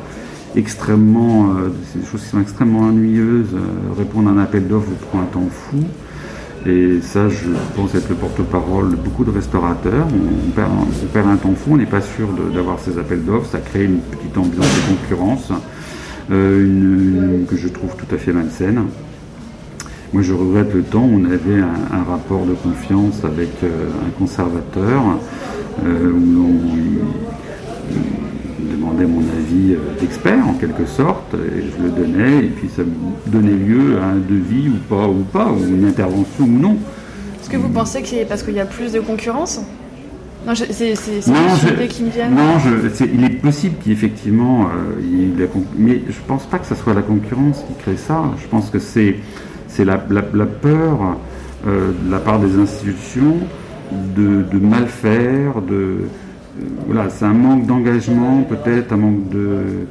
extrêmement, 0.56 1.54
euh, 1.56 1.70
choses 2.10 2.20
qui 2.20 2.28
sont 2.28 2.42
extrêmement 2.42 2.80
ennuyeuses. 2.80 3.56
répondre 3.96 4.28
à 4.28 4.32
un 4.32 4.38
appel 4.38 4.68
d'offres 4.68 4.88
vous 4.88 5.06
prend 5.06 5.22
un 5.22 5.26
temps 5.26 5.48
fou. 5.50 5.78
Et 6.66 7.00
ça, 7.02 7.28
je 7.28 7.48
pense 7.76 7.94
être 7.94 8.08
le 8.08 8.16
porte-parole 8.16 8.90
de 8.90 8.96
beaucoup 8.96 9.24
de 9.24 9.30
restaurateurs. 9.30 10.06
On, 10.06 10.50
perd, 10.50 11.26
un 11.28 11.36
temps 11.36 11.54
fou, 11.54 11.74
on 11.74 11.76
n'est 11.76 11.86
pas 11.86 12.00
sûr 12.00 12.28
d'avoir 12.54 12.78
ces 12.80 12.98
appels 12.98 13.24
d'offres. 13.24 13.50
Ça 13.50 13.58
crée 13.58 13.84
une 13.84 14.00
petite 14.00 14.36
ambiance 14.36 14.66
de 14.66 14.96
concurrence 14.96 15.52
euh, 16.30 17.44
que 17.48 17.56
je 17.56 17.68
trouve 17.68 17.94
tout 17.96 18.12
à 18.14 18.18
fait 18.18 18.32
malsaine. 18.32 18.84
Moi, 20.12 20.22
je 20.22 20.32
regrette 20.32 20.74
le 20.74 20.82
temps 20.82 21.04
où 21.04 21.20
on 21.20 21.24
avait 21.26 21.60
un, 21.60 22.02
rapport 22.02 22.44
de 22.46 22.54
confiance 22.54 23.24
avec 23.24 23.50
euh, 23.62 23.88
un 24.06 24.10
conservateur, 24.18 25.02
euh, 25.84 26.10
l'on 26.10 26.48
demandait 28.70 29.06
mon 29.06 29.20
avis 29.98 30.04
euh, 30.04 30.06
d'expert 30.06 30.48
en 30.48 30.54
quelque 30.54 30.86
sorte, 30.86 31.34
et 31.34 31.64
je 31.76 31.82
le 31.82 31.90
donnais, 31.90 32.44
et 32.44 32.48
puis 32.48 32.68
ça 32.68 32.82
me 32.82 33.30
donnait 33.30 33.52
lieu 33.52 33.98
à 34.00 34.06
un 34.06 34.16
devis 34.16 34.68
ou 34.68 34.78
pas, 34.88 35.06
ou 35.06 35.24
pas, 35.32 35.50
ou 35.50 35.58
une 35.68 35.84
intervention 35.84 36.44
ou 36.44 36.58
non. 36.58 36.76
Est-ce 37.40 37.50
que 37.50 37.56
vous 37.56 37.68
pensez 37.68 38.02
que 38.02 38.08
c'est 38.08 38.24
parce 38.24 38.42
qu'il 38.42 38.54
y 38.54 38.60
a 38.60 38.66
plus 38.66 38.92
de 38.92 39.00
concurrence? 39.00 39.60
Non, 40.46 40.54
c'est 40.54 40.92
idée 40.92 41.88
qui 41.88 42.04
me 42.04 42.10
vient. 42.10 42.30
Non, 42.30 42.58
il 43.12 43.24
est 43.24 43.40
possible 43.40 43.74
qu'effectivement, 43.84 44.62
euh, 44.62 45.00
il 45.02 45.48
mais 45.76 46.02
je 46.08 46.18
pense 46.26 46.46
pas 46.46 46.58
que 46.58 46.66
ce 46.66 46.76
soit 46.76 46.94
la 46.94 47.02
concurrence 47.02 47.64
qui 47.66 47.74
crée 47.74 47.96
ça. 47.96 48.22
Je 48.40 48.46
pense 48.46 48.70
que 48.70 48.78
c'est 48.78 49.16
la, 49.78 50.02
la, 50.08 50.22
la, 50.32 50.46
peur 50.46 51.16
euh, 51.66 51.90
de 52.04 52.10
la 52.10 52.18
part 52.18 52.38
des 52.38 52.56
institutions 52.56 53.36
de, 54.16 54.42
de 54.42 54.58
mal 54.64 54.86
faire, 54.86 55.60
de, 55.60 56.02
voilà, 56.86 57.10
c'est 57.10 57.24
un 57.24 57.34
manque 57.34 57.66
d'engagement, 57.66 58.42
peut-être 58.42 58.92
un 58.92 58.96
manque 58.96 59.28
de, 59.28 59.86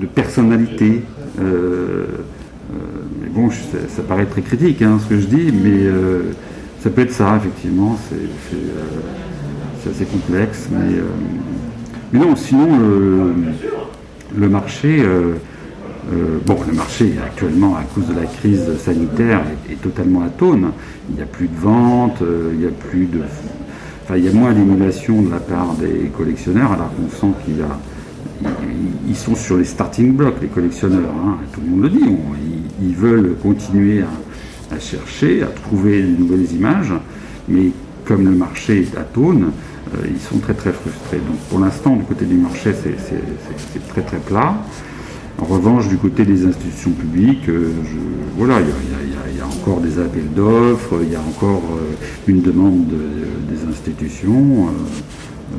de 0.00 0.06
personnalité. 0.06 1.02
Euh, 1.40 1.42
euh, 1.42 2.76
mais 3.20 3.28
bon, 3.28 3.50
ça, 3.50 4.02
paraît 4.02 4.26
très 4.26 4.42
critique 4.42 4.82
hein, 4.82 4.98
ce 5.02 5.08
que 5.08 5.18
je 5.18 5.26
dis, 5.26 5.52
mais 5.52 5.86
euh, 5.86 6.32
ça 6.80 6.90
peut 6.90 7.02
être 7.02 7.12
ça, 7.12 7.36
effectivement. 7.36 7.98
C'est 9.82 9.90
assez 9.90 10.04
complexe. 10.04 10.68
Mais, 10.70 12.18
non, 12.18 12.36
sinon, 12.36 12.78
le, 14.36 14.48
marché. 14.48 15.02
bon, 16.46 16.56
le 16.66 16.72
marché 16.74 17.14
actuellement, 17.24 17.76
à 17.76 17.82
cause 17.82 18.06
de 18.06 18.14
la 18.14 18.26
crise 18.26 18.78
sanitaire, 18.78 19.42
est, 19.68 19.72
est 19.72 19.82
totalement 19.82 20.22
atone. 20.22 20.70
Il 21.10 21.16
n'y 21.16 21.22
a 21.22 21.26
plus 21.26 21.48
de 21.48 21.56
vente, 21.56 22.22
il 22.52 22.60
n'y 22.60 22.66
a 22.66 22.70
plus 22.70 23.06
de 23.06 23.20
il 24.10 24.24
y 24.24 24.28
a 24.28 24.32
moins 24.32 24.52
d'émulation 24.52 25.22
de 25.22 25.30
la 25.30 25.38
part 25.38 25.74
des 25.74 26.10
collectionneurs, 26.16 26.72
alors 26.72 26.90
qu'on 26.94 27.08
sent 27.08 27.32
qu'il 27.44 27.64
sont 29.14 29.34
sur 29.34 29.56
les 29.56 29.64
starting 29.64 30.14
blocks, 30.14 30.36
les 30.42 30.48
collectionneurs, 30.48 31.14
hein, 31.24 31.38
tout 31.52 31.60
le 31.60 31.70
monde 31.70 31.82
le 31.82 31.88
dit. 31.88 32.04
ils, 32.82 32.94
veulent 32.94 33.36
continuer 33.42 34.02
à, 34.02 34.78
chercher, 34.78 35.42
à 35.42 35.46
trouver 35.46 36.02
de 36.02 36.16
nouvelles 36.16 36.52
images, 36.52 36.92
mais 37.48 37.70
comme 38.04 38.24
le 38.24 38.32
marché 38.32 38.82
est 38.82 38.98
atone, 38.98 39.52
euh, 39.94 40.06
ils 40.10 40.20
sont 40.20 40.38
très 40.38 40.54
très 40.54 40.72
frustrés. 40.72 41.18
Donc 41.18 41.38
pour 41.48 41.60
l'instant, 41.60 41.96
du 41.96 42.04
côté 42.04 42.26
du 42.26 42.34
marché, 42.34 42.72
c'est 42.74 43.88
très 43.88 44.02
très 44.02 44.18
plat. 44.18 44.54
En 45.40 45.46
revanche, 45.46 45.88
du 45.88 45.96
côté 45.96 46.24
des 46.24 46.46
institutions 46.46 46.92
publiques, 46.92 47.48
euh, 47.48 47.72
voilà, 48.36 48.60
il 48.60 49.36
y, 49.36 49.40
a 49.40 49.46
encore 49.46 49.80
des 49.80 49.98
appels 49.98 50.32
d'offres, 50.34 51.00
il 51.02 51.12
y 51.12 51.16
a 51.16 51.20
encore 51.20 51.62
euh, 51.72 51.94
une 52.28 52.40
demande 52.40 52.86
des 52.86 53.68
institutions. 53.68 54.68
Euh, 54.68 55.56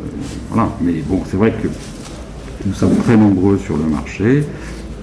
voilà. 0.49 0.69
Mais 0.81 1.03
bon, 1.05 1.21
c'est 1.29 1.35
vrai 1.35 1.51
que 1.51 1.67
nous 2.65 2.73
sommes 2.73 2.95
très 3.03 3.17
nombreux 3.17 3.57
sur 3.57 3.75
le 3.75 3.83
marché, 3.83 4.45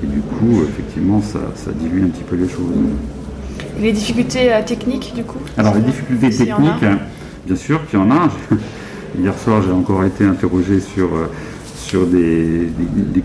et 0.03 0.07
du 0.07 0.21
coup, 0.21 0.63
effectivement, 0.67 1.21
ça, 1.21 1.41
dilue 1.79 2.05
un 2.05 2.09
petit 2.09 2.25
peu 2.25 2.37
les 2.37 2.49
choses. 2.49 2.73
Les 3.79 3.93
difficultés 3.93 4.51
techniques, 4.65 5.13
du 5.15 5.23
coup 5.23 5.39
Alors, 5.59 5.75
les 5.75 5.83
difficultés 5.83 6.31
techniques, 6.31 6.85
bien 7.47 7.57
sûr 7.57 7.87
qu'il 7.89 7.99
y 7.99 8.03
en 8.03 8.11
a. 8.11 8.31
Hier 9.21 9.39
soir, 9.39 9.63
j'ai 9.63 9.73
encore 9.73 10.03
été 10.05 10.25
interrogé 10.25 10.81
sur 10.81 11.11
sur 11.83 12.07
des, 12.07 12.69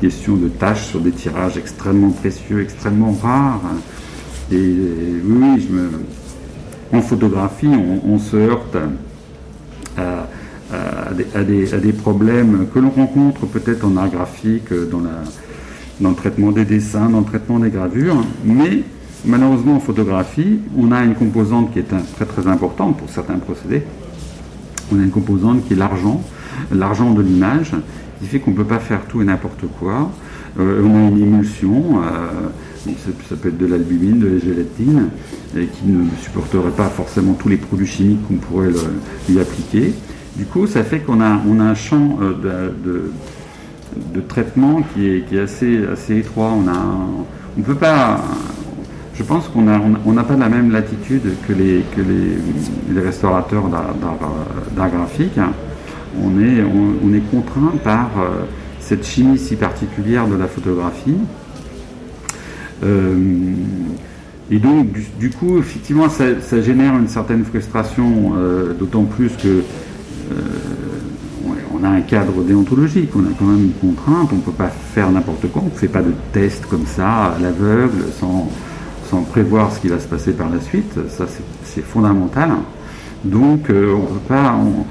questions 0.02 0.36
de 0.36 0.50
tâches, 0.50 0.88
sur 0.88 1.00
des 1.00 1.12
tirages 1.12 1.58
extrêmement 1.58 2.10
précieux, 2.10 2.62
extrêmement 2.62 3.14
rares. 3.22 3.62
Et, 4.52 4.76
oui, 5.26 5.68
en 6.94 7.02
photographie, 7.02 7.70
on, 8.06 8.18
se 8.18 8.36
heurte 8.36 8.78
à, 9.98 11.44
des, 11.44 11.94
problèmes 11.94 12.68
que 12.74 12.80
l'on 12.80 12.90
rencontre 12.90 13.46
peut-être 13.46 13.86
en 13.86 13.96
art 13.98 14.10
graphique, 14.10 14.74
dans 14.92 16.10
le 16.10 16.16
traitement 16.16 16.52
des 16.52 16.66
dessins, 16.66 17.10
dans 17.10 17.20
le 17.20 17.26
traitement 17.26 17.60
des 17.60 17.70
gravures, 17.70 18.24
mais 18.44 18.84
malheureusement 19.26 19.76
en 19.76 19.80
photographie, 19.80 20.60
on 20.78 20.92
a 20.92 21.04
une 21.04 21.16
composante 21.16 21.74
qui 21.74 21.80
est 21.80 21.88
très 22.16 22.26
très 22.26 22.48
importante 22.48 22.98
pour 22.98 23.10
certains 23.10 23.38
procédés. 23.38 23.84
On 24.92 25.00
a 25.00 25.04
une 25.04 25.12
composante 25.12 25.68
qui 25.68 25.74
est 25.74 25.78
l'argent, 25.78 26.22
l'argent 26.72 27.12
de 27.12 27.22
l'image, 27.22 27.74
qui 28.20 28.28
fait 28.28 28.40
qu'on 28.40 28.52
ne 28.52 28.56
peut 28.56 28.66
pas 28.66 28.80
faire 28.80 29.06
tout 29.08 29.22
et 29.22 29.26
n'importe 29.26 29.66
quoi. 29.80 30.12
Euh, 30.60 30.82
on 30.84 30.96
a 30.96 31.10
une 31.10 31.22
émulsion, 31.22 32.02
euh, 32.02 32.92
ça, 33.30 33.36
peut 33.36 33.50
être 33.50 33.58
de 33.58 33.66
l'albumine, 33.68 34.20
de 34.20 34.28
la 34.28 34.40
gélatine, 34.40 35.10
et 35.56 35.66
qui 35.66 35.86
ne 35.86 36.06
supporterait 36.22 36.72
pas 36.72 36.88
forcément 36.88 37.34
tous 37.34 37.50
les 37.50 37.58
produits 37.58 37.88
chimiques 37.88 38.28
qu'on 38.28 38.36
pourrait 38.36 38.72
lui 39.30 39.40
appliquer. 39.40 39.94
Du 40.36 40.46
coup, 40.46 40.68
ça 40.68 40.84
fait 40.84 41.00
qu'on 41.00 41.22
a, 41.22 41.40
on 41.48 41.60
a 41.60 41.64
un 41.64 41.76
champ 41.76 42.20
euh, 42.22 42.72
de, 42.84 44.22
traitement 44.28 44.84
qui 44.94 45.08
est, 45.08 45.40
assez, 45.40 45.86
assez 45.86 46.18
étroit. 46.18 46.54
On 47.58 47.62
peut 47.62 47.76
pas. 47.76 48.22
Je 49.16 49.24
pense 49.24 49.48
qu'on 49.48 49.64
n'a 49.64 49.82
on, 50.06 50.14
pas 50.14 50.36
la 50.36 50.50
même 50.50 50.72
latitude 50.72 51.24
que 51.48 51.54
les, 51.54 51.84
que 51.96 52.02
les, 52.02 53.02
restaurateurs 53.02 53.64
d'art 53.68 54.90
graphique. 54.92 55.40
On 56.24 56.42
est, 56.42 56.64
on, 56.64 57.14
est 57.14 57.22
contraint 57.32 57.74
par 57.84 58.10
cette 58.80 59.06
chimie 59.06 59.38
si 59.38 59.56
particulière 59.56 60.28
de 60.28 60.36
la 60.36 60.48
photographie. 60.48 61.18
Euh, 62.84 63.16
et 64.50 64.60
donc, 64.60 64.88
du, 65.20 65.30
coup, 65.30 65.58
effectivement, 65.58 66.08
ça, 66.10 66.62
génère 66.62 66.98
une 66.98 67.10
certaine 67.10 67.44
frustration, 67.44 68.34
euh, 68.38 68.74
d'autant 68.74 69.04
plus 69.04 69.30
que 69.30 69.48
euh, 69.48 70.36
on 71.74 71.84
a 71.84 71.90
un 71.90 72.02
cadre 72.02 72.44
déontologique, 72.44 73.10
on 73.16 73.26
a 73.26 73.34
quand 73.38 73.46
même 73.46 73.66
une 73.66 73.74
contrainte, 73.74 74.30
on 74.32 74.38
ne 74.38 74.42
peut 74.42 74.52
pas 74.52 74.70
faire 74.70 75.12
n'importe 75.12 75.52
quoi, 75.52 75.64
on 75.64 75.74
ne 75.74 75.78
fait 75.78 75.90
pas 75.90 76.02
de 76.02 76.14
test 76.32 76.66
comme 76.66 76.86
ça, 76.86 77.36
à 77.36 77.40
l'aveugle, 77.42 78.06
sans, 78.20 78.50
prévoir 79.32 79.74
ce 79.74 79.80
qui 79.82 79.88
va 79.88 80.00
se 80.00 80.08
passer 80.08 80.32
par 80.32 80.50
la 80.50 80.60
suite, 80.60 80.94
ça 81.10 81.26
c'est 81.64 81.84
fondamental. 81.84 82.52
Donc, 83.24 83.68
on 83.70 83.74
ne 83.74 84.06
peut 84.06 84.28
pas... 84.28 84.54
Euh, 84.54 84.84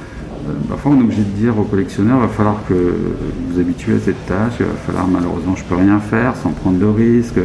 parfois 0.68 0.92
on 0.92 1.00
est 1.00 1.04
obligé 1.04 1.22
de 1.22 1.36
dire 1.36 1.58
aux 1.58 1.64
collectionneurs, 1.64 2.18
il 2.18 2.26
va 2.26 2.28
falloir 2.28 2.60
que 2.68 2.74
vous 2.74 3.52
vous 3.52 3.60
habituez 3.60 3.94
à 3.94 3.98
cette 3.98 4.26
tâche, 4.26 4.54
il 4.60 4.66
va 4.66 4.72
falloir 4.86 5.06
malheureusement 5.06 5.56
je 5.56 5.64
peux 5.64 5.76
rien 5.76 5.98
faire 6.00 6.34
sans 6.36 6.50
prendre 6.50 6.78
de 6.78 6.86
risques, 6.86 7.40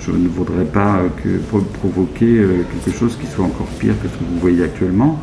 je 0.00 0.12
ne 0.12 0.28
voudrais 0.28 0.64
pas 0.64 1.00
que 1.22 1.38
provoquer 1.78 2.38
euh, 2.38 2.62
quelque 2.84 2.96
chose 2.96 3.16
qui 3.20 3.26
soit 3.26 3.44
encore 3.44 3.66
pire 3.78 3.94
que 4.02 4.08
ce 4.08 4.14
que 4.14 4.24
vous 4.24 4.40
voyez 4.40 4.62
actuellement. 4.62 5.20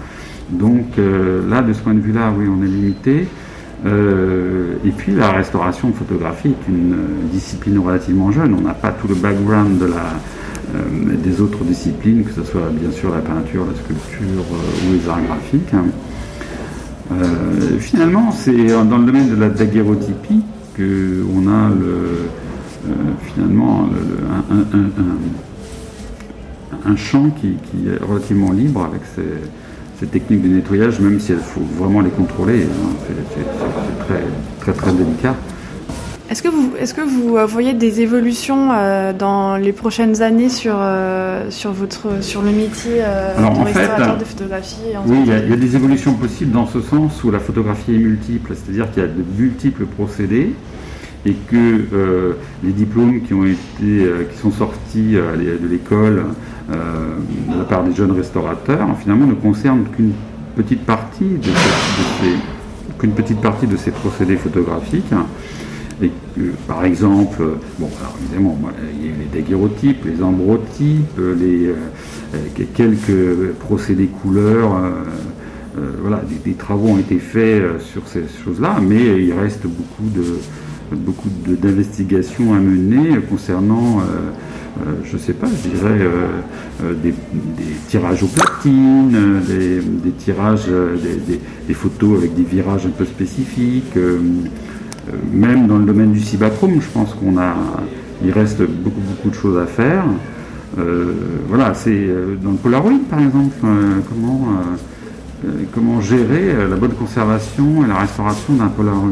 Donc 0.50 0.98
euh, 0.98 1.48
là, 1.50 1.62
de 1.62 1.72
ce 1.74 1.80
point 1.80 1.94
de 1.94 2.02
vue-là, 2.02 2.34
oui, 2.38 2.46
on 2.50 2.64
est 2.64 2.68
limité. 2.68 3.28
et 3.86 4.92
puis 4.98 5.14
la 5.14 5.32
restauration 5.32 5.90
est 5.90 6.70
une 6.70 6.96
discipline 7.32 7.80
relativement 7.80 8.32
jeune. 8.32 8.54
On 8.54 8.62
n'a 8.62 8.74
pas 8.74 8.92
tout 8.92 9.08
le 9.08 9.16
background 9.16 9.82
des 11.24 11.42
autres 11.42 11.64
disciplines, 11.64 12.24
que 12.24 12.32
ce 12.32 12.44
soit 12.44 12.70
bien 12.72 12.92
sûr 12.92 13.10
la 13.14 13.22
peinture, 13.22 13.66
la 13.66 13.76
sculpture 13.76 14.46
ou 14.52 14.94
les 14.94 15.10
arts 15.10 15.22
graphiques. 15.22 15.74
Euh, 17.12 17.80
finalement, 17.80 18.32
c'est 18.32 18.68
dans 18.68 18.98
le 18.98 19.06
domaine 19.06 19.30
de 19.30 19.36
la 19.36 19.50
daguerreotypie 19.50 20.42
qu'on 20.76 21.48
a 21.48 21.70
le, 21.70 22.30
euh, 22.86 22.94
finalement 23.34 23.90
un, 26.86 26.96
champ 26.96 27.30
qui, 27.30 27.58
est 27.88 28.04
relativement 28.04 28.52
libre 28.52 28.84
avec 28.86 29.02
ces, 29.16 30.08
techniques 30.08 30.42
de 30.42 30.50
nettoyage, 30.50 31.00
même 31.00 31.18
si 31.22 31.32
il 31.32 31.38
faut 31.38 31.62
vraiment 31.80 32.02
les 32.02 32.10
contrôler. 32.10 32.64
Hein. 32.64 32.90
C'est 33.08 34.06
très, 34.06 34.22
très, 34.60 34.74
très 34.74 34.92
délicat. 34.92 35.34
Est-ce 36.34 36.42
que 36.42 36.50
vous, 36.50 36.72
est-ce 36.80 36.96
que 36.96 37.02
vous 37.02 37.38
euh, 37.38 37.46
voyez 37.46 37.76
des 37.76 38.02
évolutions 38.02 38.72
euh, 38.72 39.14
dans 39.14 39.56
les 39.56 39.72
prochaines 39.72 40.24
années 40.24 40.50
sur, 40.50 40.74
euh, 40.80 41.52
sur, 41.52 41.72
votre, 41.72 42.24
sur 42.24 42.42
le 42.42 42.50
métier 42.50 43.04
de 43.04 43.64
restaurateur 43.64 44.18
de 44.18 44.24
photographie 44.24 44.82
Oui, 45.06 45.18
il 45.28 45.28
y, 45.28 45.32
a, 45.32 45.56
des 45.56 45.76
évolutions 45.76 46.16
possibles 46.16 46.52
dans 46.52 46.66
ce 46.66 46.82
sens 46.82 47.24
où 47.24 47.30
la 47.30 47.38
photographie 47.38 47.94
est 47.94 48.00
multiple, 48.00 48.56
c'est-à-dire 48.56 48.90
qu'il 48.90 49.04
y 49.04 49.06
a 49.06 49.10
de 49.10 49.24
multiples 49.38 49.86
procédés 49.86 50.56
et 51.28 51.34
que 51.52 52.36
les 52.64 52.72
diplômes 52.72 53.22
qui 53.22 53.36
ont 53.36 53.46
été, 53.46 54.10
qui 54.32 54.38
sont 54.42 54.52
sortis 54.52 55.12
de 55.14 55.68
l'école 55.70 56.24
de 56.68 57.58
la 57.60 57.64
part 57.66 57.84
des 57.84 57.94
jeunes 57.94 58.14
restaurateurs, 58.14 58.88
finalement 59.00 59.28
ne 59.28 59.36
concernent 59.36 59.86
qu'une 59.96 60.14
petite 60.56 60.84
partie 60.84 61.26
de, 61.26 61.44
ces, 61.44 62.98
qu'une 62.98 63.14
petite 63.14 63.40
partie 63.40 63.68
de 63.68 63.78
ces 63.78 63.92
procédés 63.92 64.38
photographiques 64.38 65.14
par 66.68 66.86
exemple, 66.86 67.44
bon, 67.80 67.90
alors 68.00 68.18
évidemment, 68.22 68.58
il 69.00 69.08
y 69.08 69.12
a 69.12 69.16
les 69.18 69.42
daguerreotypes, 69.42 70.06
les 70.06 70.24
ambrotypes, 70.24 71.20
les, 71.38 71.74
euh, 72.34 72.38
quelques 72.74 73.54
procédés 73.60 74.08
couleurs. 74.08 74.76
Euh, 74.76 74.90
euh, 75.78 75.92
voilà, 76.02 76.22
des, 76.46 76.54
travaux 76.54 76.90
ont 76.90 76.98
été 76.98 77.18
faits 77.18 77.82
sur 77.82 78.08
ces 78.08 78.24
choses-là, 78.44 78.80
mais 78.82 79.24
il 79.24 79.34
reste 79.34 79.64
beaucoup 79.64 80.10
de 80.14 80.38
beaucoup 80.96 81.30
d'investigations 81.48 82.54
à 82.54 82.60
mener 82.60 83.18
concernant, 83.28 84.02
je 85.04 85.14
ne 85.14 85.18
sais 85.20 85.34
pas, 85.34 85.48
je 85.48 85.70
dirais 85.70 86.08
des, 87.02 87.16
tirages 87.88 88.22
aux 88.22 88.28
platines, 88.28 89.42
des, 89.48 90.12
tirages, 90.12 90.70
des, 91.68 91.74
photos 91.74 92.20
avec 92.20 92.36
des 92.36 92.44
virages 92.44 92.86
un 92.86 92.92
peu 92.92 93.06
spécifiques. 93.06 93.98
Euh, 95.14 95.18
même 95.32 95.68
dans 95.68 95.78
le 95.78 95.86
domaine 95.86 96.12
du 96.12 96.20
cibachrome, 96.20 96.82
je 96.82 96.88
pense 96.94 97.14
qu'on 97.14 97.38
a, 97.38 97.54
il 98.24 98.32
reste 98.32 98.62
beaucoup 98.62 99.02
beaucoup 99.02 99.30
de 99.30 99.36
choses 99.36 99.58
à 99.58 99.66
faire. 99.66 100.04
Euh, 100.80 101.14
voilà, 101.48 101.74
c'est 101.74 101.92
euh, 101.92 102.36
dans 102.42 102.52
le 102.52 102.58
Polaroid 102.58 102.94
par 103.10 103.20
exemple, 103.20 103.56
comment 104.10 104.48
comment 105.74 106.00
gérer 106.00 106.54
la 106.70 106.78
bonne 106.78 106.94
conservation 106.94 107.84
et 107.84 107.88
la 107.88 107.98
restauration 107.98 108.54
d'un 108.54 108.68
Polaroid, 108.68 109.10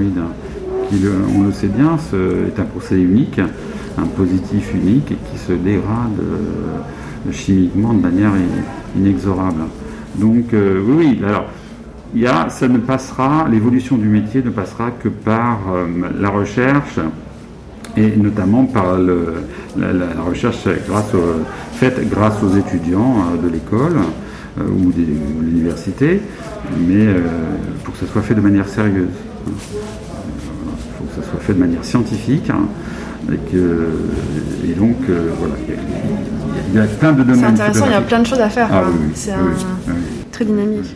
qui, 0.90 0.96
on 1.38 1.44
le 1.44 1.52
sait 1.52 1.68
bien, 1.68 1.98
est 2.14 2.58
un 2.58 2.64
procédé 2.64 3.02
unique, 3.02 3.42
un 3.98 4.06
positif 4.06 4.74
unique 4.74 5.12
et 5.12 5.18
qui 5.30 5.38
se 5.38 5.52
dégrade 5.52 6.22
chimiquement 7.32 7.94
de 7.94 8.02
manière 8.02 8.32
inexorable. 8.96 9.64
Donc 10.16 10.46
oui, 10.54 11.20
alors 11.28 11.48
il 12.14 12.22
y 12.22 12.28
a, 12.28 12.50
ça 12.50 12.68
ne 12.68 12.78
passera, 12.78 13.48
l'évolution 13.50 13.98
du 13.98 14.08
métier 14.08 14.42
ne 14.44 14.50
passera 14.50 14.92
que 14.92 15.08
par 15.08 15.60
euh, 15.74 15.86
la 16.20 16.30
recherche 16.30 17.00
et 17.96 18.16
notamment 18.18 18.66
par 18.66 18.98
le, 18.98 19.34
la, 19.78 20.22
recherche 20.22 20.68
grâce 20.88 21.12
faite 21.74 22.10
grâce 22.10 22.42
aux 22.44 22.56
étudiants 22.58 23.16
euh, 23.18 23.42
de 23.42 23.50
l'école 23.52 23.98
euh, 24.60 24.64
ou 24.64 24.92
de 24.92 25.02
l'université, 25.42 26.22
mais 26.80 27.08
pour 27.84 27.94
que 27.94 28.06
ça 28.06 28.12
soit 28.12 28.22
fait 28.22 28.36
de 28.36 28.42
manière 28.42 28.68
sérieuse. 28.68 29.08
Il 29.48 29.54
faut 30.98 31.04
que 31.06 31.22
ça 31.22 31.30
soit 31.30 31.40
fait 31.40 31.54
de 31.54 31.60
manière 31.60 31.84
scientifique. 31.84 32.50
Hein, 32.50 32.68
et, 33.32 34.74
donc, 34.74 34.98
voilà, 35.08 35.54
il 36.70 36.76
y, 36.76 36.80
a, 36.80 36.84
plein 36.86 37.14
de 37.14 37.24
domaines. 37.24 37.40
C'est 37.40 37.46
intéressant, 37.46 37.86
il 37.86 37.92
y 37.92 37.96
a 37.96 38.02
plein 38.02 38.20
de 38.20 38.26
choses 38.26 38.42
à 38.42 38.50
faire. 38.50 38.68
Ah 38.72 38.84
c'est 39.14 39.32
très 40.32 40.44
dynamique. 40.44 40.96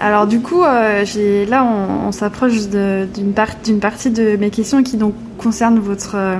Alors 0.00 0.26
du 0.26 0.40
coup, 0.40 0.62
euh, 0.62 1.04
là, 1.48 1.64
on, 1.64 2.12
s'approche 2.12 2.68
d'une 2.68 3.32
partie 3.32 4.10
de 4.10 4.36
mes 4.36 4.50
questions 4.50 4.82
qui 4.82 4.96
donc 4.96 5.14
concerne 5.38 5.78
votre 5.78 6.14
euh, 6.14 6.38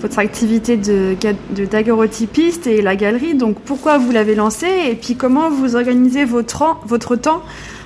votre 0.00 0.18
activité 0.18 0.76
de, 0.76 1.16
daguerreotypiste 1.64 2.66
et 2.66 2.82
la 2.82 2.96
galerie. 2.96 3.34
Donc 3.34 3.60
pourquoi 3.60 3.98
vous 3.98 4.10
l'avez 4.10 4.34
lancée 4.34 4.88
et 4.90 4.94
puis 4.96 5.14
comment 5.14 5.48
vous 5.48 5.76
organisez 5.76 6.24
votre, 6.24 7.16
temps 7.16 7.42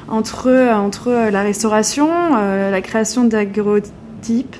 entre, 0.08 0.50
la 1.30 1.42
restauration, 1.42 2.08
euh, 2.38 2.70
la 2.70 2.80
création 2.80 3.24
de 3.24 3.28
daguerreotypes 3.28 4.56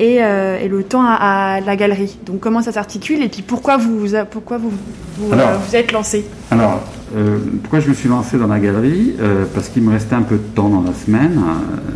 et, 0.00 0.16
et, 0.16 0.68
le 0.68 0.82
temps 0.82 1.04
à, 1.04 1.60
la 1.64 1.76
galerie. 1.76 2.18
Donc 2.26 2.40
comment 2.40 2.62
ça 2.62 2.72
s'articule 2.72 3.22
et 3.22 3.28
puis 3.28 3.42
pourquoi 3.42 3.76
vous, 3.76 4.06
pourquoi 4.30 4.58
vous, 4.58 4.72
vous, 5.18 5.28
vous 5.28 5.76
êtes 5.76 5.92
lancé? 5.92 6.24
Alors 6.50 6.80
euh, 7.16 7.38
pourquoi 7.62 7.80
je 7.80 7.88
me 7.88 7.94
suis 7.94 8.08
lancé 8.08 8.38
dans 8.38 8.46
la 8.46 8.60
galerie? 8.60 9.14
Euh, 9.20 9.44
Parce 9.52 9.68
qu'il 9.68 9.82
me 9.82 9.90
restait 9.90 10.14
un 10.14 10.22
peu 10.22 10.36
de 10.36 10.54
temps 10.54 10.68
dans 10.68 10.82
la 10.82 10.92
semaine, 10.92 11.40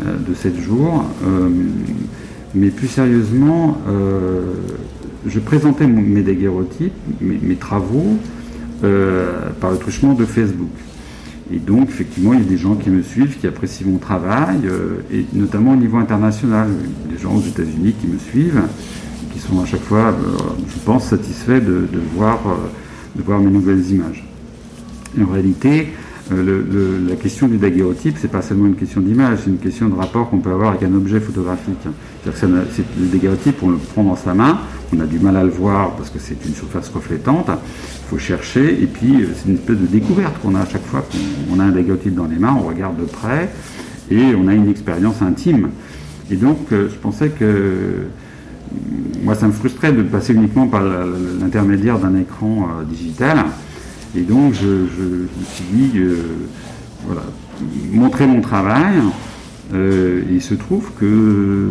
euh, 0.06 0.16
de 0.28 0.34
7 0.34 0.58
jours. 0.60 1.04
mais 2.54 2.68
plus 2.68 2.88
sérieusement, 2.88 3.78
je 5.26 5.40
présentais 5.40 5.86
mes 5.86 6.22
daguerreotypes, 6.22 6.92
mes, 7.20 7.38
mes 7.42 7.56
travaux, 7.56 8.16
par 8.80 9.70
le 9.70 9.78
truchement 9.78 10.14
de 10.14 10.24
Facebook. 10.24 10.70
Et 11.52 11.58
donc, 11.58 11.90
effectivement, 11.90 12.32
il 12.32 12.40
y 12.40 12.42
a 12.42 12.48
des 12.48 12.56
gens 12.56 12.74
qui 12.74 12.90
me 12.90 13.02
suivent, 13.02 13.38
qui 13.38 13.46
apprécient 13.46 13.86
mon 13.86 13.98
travail, 13.98 14.60
et 15.12 15.26
notamment 15.34 15.72
au 15.72 15.76
niveau 15.76 15.98
international. 15.98 16.68
Des 17.10 17.18
gens 17.18 17.34
aux 17.34 17.42
États-Unis 17.42 17.94
qui 18.00 18.06
me 18.06 18.18
suivent, 18.18 18.62
qui 19.32 19.38
sont 19.38 19.60
à 19.60 19.66
chaque 19.66 19.82
fois, 19.82 20.14
je 20.68 20.78
pense, 20.84 21.08
satisfaits 21.08 21.60
de, 21.60 21.86
voir, 22.14 22.40
de 23.14 23.22
voir 23.22 23.40
mes 23.40 23.50
nouvelles 23.50 23.90
images. 23.90 24.24
En 25.20 25.30
réalité, 25.30 25.88
euh, 26.32 27.06
la 27.08 27.16
question 27.16 27.48
du 27.48 27.58
daguerreotype, 27.58 28.16
c'est 28.18 28.30
pas 28.30 28.40
seulement 28.40 28.66
une 28.66 28.76
question 28.76 29.02
d'image, 29.02 29.40
c'est 29.44 29.50
une 29.50 29.58
question 29.58 29.88
de 29.88 29.94
rapport 29.94 30.30
qu'on 30.30 30.38
peut 30.38 30.50
avoir 30.50 30.70
avec 30.70 30.82
un 30.82 30.94
objet 30.94 31.20
photographique. 31.20 31.76
C'est-à-dire 32.22 32.40
que 32.40 32.82
le 33.00 33.06
daguerreotype, 33.06 33.62
on 33.62 33.70
le 33.70 33.76
prend 33.76 34.04
dans 34.04 34.16
sa 34.16 34.32
main, 34.32 34.58
on 34.94 35.00
a 35.00 35.06
du 35.06 35.18
mal 35.18 35.36
à 35.36 35.44
le 35.44 35.50
voir 35.50 35.92
parce 35.96 36.08
que 36.08 36.18
c'est 36.18 36.42
une 36.46 36.54
surface 36.54 36.88
reflétante, 36.88 37.48
il 37.48 38.08
faut 38.08 38.18
chercher, 38.18 38.82
et 38.82 38.86
puis 38.86 39.22
euh, 39.22 39.28
c'est 39.34 39.50
une 39.50 39.56
espèce 39.56 39.76
de 39.76 39.86
découverte 39.86 40.40
qu'on 40.40 40.54
a 40.54 40.60
à 40.60 40.66
chaque 40.66 40.86
fois 40.86 41.04
qu'on 41.48 41.60
a 41.60 41.64
un 41.64 41.72
daguerreotype 41.72 42.14
dans 42.14 42.26
les 42.26 42.36
mains, 42.36 42.56
on 42.58 42.66
regarde 42.66 42.98
de 42.98 43.04
près, 43.04 43.50
et 44.10 44.34
on 44.34 44.48
a 44.48 44.54
une 44.54 44.70
expérience 44.70 45.20
intime. 45.20 45.70
Et 46.30 46.36
donc, 46.36 46.72
euh, 46.72 46.88
je 46.88 46.96
pensais 46.96 47.28
que 47.28 48.06
moi, 49.22 49.34
ça 49.34 49.46
me 49.46 49.52
frustrait 49.52 49.92
de 49.92 50.02
passer 50.02 50.32
uniquement 50.32 50.66
par 50.66 50.82
l'intermédiaire 50.82 51.98
d'un 51.98 52.16
écran 52.16 52.68
digital. 52.88 53.44
Et 54.16 54.22
donc, 54.22 54.54
je, 54.54 54.66
me 54.66 55.28
suis 55.54 55.64
dit, 55.72 55.98
euh, 55.98 56.16
voilà, 57.06 57.22
montrer 57.92 58.26
mon 58.26 58.40
travail. 58.40 58.94
Euh, 59.72 60.22
il 60.30 60.40
se 60.42 60.54
trouve 60.54 60.90
que 61.00 61.68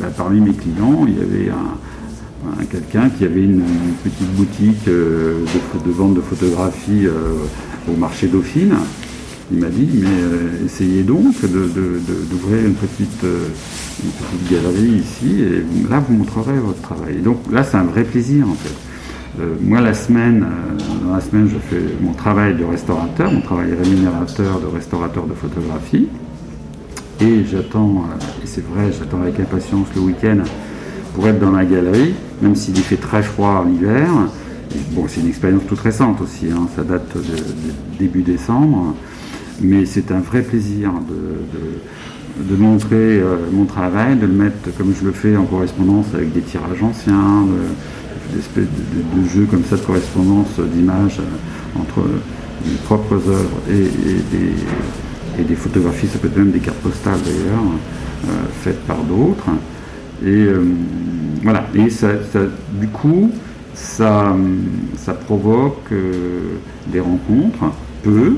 bah, 0.00 0.08
parmi 0.16 0.40
mes 0.40 0.54
clients, 0.54 1.06
il 1.06 1.18
y 1.18 1.20
avait 1.20 1.50
un, 1.50 2.64
quelqu'un 2.64 3.10
qui 3.10 3.24
avait 3.24 3.44
une, 3.44 3.62
petite 4.02 4.34
boutique 4.34 4.88
euh, 4.88 5.44
de, 5.84 5.90
vente 5.92 6.14
de 6.14 6.20
photographie 6.20 7.06
au 7.88 7.96
marché 7.96 8.26
Dauphine. 8.26 8.74
Il 9.52 9.58
m'a 9.58 9.68
dit, 9.68 9.88
mais 10.02 10.66
essayez 10.66 11.02
donc 11.02 11.34
d'ouvrir 11.42 12.58
une 12.60 12.74
une 14.02 14.10
petite 14.10 14.50
galerie 14.50 15.02
ici, 15.02 15.42
et 15.42 15.88
là, 15.88 16.00
vous 16.00 16.14
montrerez 16.14 16.58
votre 16.58 16.80
travail. 16.80 17.18
Et 17.18 17.20
donc 17.20 17.38
là, 17.52 17.62
c'est 17.62 17.76
un 17.76 17.84
vrai 17.84 18.02
plaisir, 18.02 18.48
en 18.48 18.54
fait. 18.54 18.91
Euh, 19.40 19.54
moi, 19.60 19.80
la 19.80 19.94
semaine, 19.94 20.44
euh, 20.44 21.06
dans 21.06 21.14
la 21.14 21.20
semaine, 21.20 21.48
je 21.48 21.58
fais 21.58 21.82
mon 22.00 22.12
travail 22.12 22.54
de 22.54 22.64
restaurateur, 22.64 23.32
mon 23.32 23.40
travail 23.40 23.72
rémunérateur 23.72 24.60
de 24.60 24.66
restaurateur 24.66 25.26
de 25.26 25.32
photographie. 25.32 26.08
Et 27.20 27.44
j'attends, 27.50 28.04
euh, 28.10 28.42
et 28.44 28.46
c'est 28.46 28.64
vrai, 28.66 28.92
j'attends 28.96 29.22
avec 29.22 29.40
impatience 29.40 29.86
le 29.94 30.02
week-end 30.02 30.38
pour 31.14 31.26
être 31.28 31.38
dans 31.38 31.52
la 31.52 31.64
galerie, 31.64 32.14
même 32.42 32.54
s'il 32.54 32.76
fait 32.76 32.96
très 32.96 33.22
froid 33.22 33.64
en 33.66 33.72
hiver. 33.72 34.08
bon, 34.90 35.06
c'est 35.08 35.20
une 35.20 35.28
expérience 35.28 35.62
toute 35.66 35.80
récente 35.80 36.20
aussi, 36.20 36.50
hein, 36.50 36.68
ça 36.76 36.82
date 36.82 37.16
de, 37.16 37.98
début 37.98 38.22
décembre. 38.22 38.94
Mais 39.62 39.86
c'est 39.86 40.10
un 40.10 40.20
vrai 40.20 40.42
plaisir 40.42 40.90
de, 41.08 42.56
montrer 42.56 43.22
mon 43.52 43.64
travail, 43.66 44.16
de 44.16 44.26
le 44.26 44.32
mettre 44.32 44.76
comme 44.76 44.92
je 44.98 45.04
le 45.04 45.12
fais 45.12 45.36
en 45.36 45.44
correspondance 45.44 46.06
avec 46.14 46.32
des 46.32 46.40
tirages 46.40 46.82
anciens, 46.82 47.44
d'espèces 48.34 48.64
de, 48.64 49.20
de, 49.20 49.28
jeux 49.28 49.46
comme 49.46 49.64
ça 49.64 49.76
de 49.76 49.82
correspondance 49.82 50.58
d'images 50.58 51.18
euh, 51.20 51.80
entre 51.80 52.00
mes 52.66 52.76
propres 52.84 53.14
œuvres 53.28 53.58
et, 53.70 55.44
des, 55.44 55.54
photographies, 55.54 56.06
ça 56.06 56.18
peut 56.18 56.28
être 56.28 56.36
même 56.36 56.50
des 56.50 56.60
cartes 56.60 56.78
postales 56.78 57.18
d'ailleurs, 57.24 57.62
euh, 58.24 58.28
faites 58.62 58.80
par 58.86 58.98
d'autres. 58.98 59.48
Et 60.24 60.28
euh, 60.28 60.62
voilà, 61.42 61.66
et 61.74 61.90
ça, 61.90 62.08
du 62.80 62.86
coup, 62.88 63.30
ça, 63.74 64.36
ça 64.96 65.14
provoque 65.14 65.90
des 66.86 67.00
rencontres, 67.00 67.72
peu, 68.02 68.36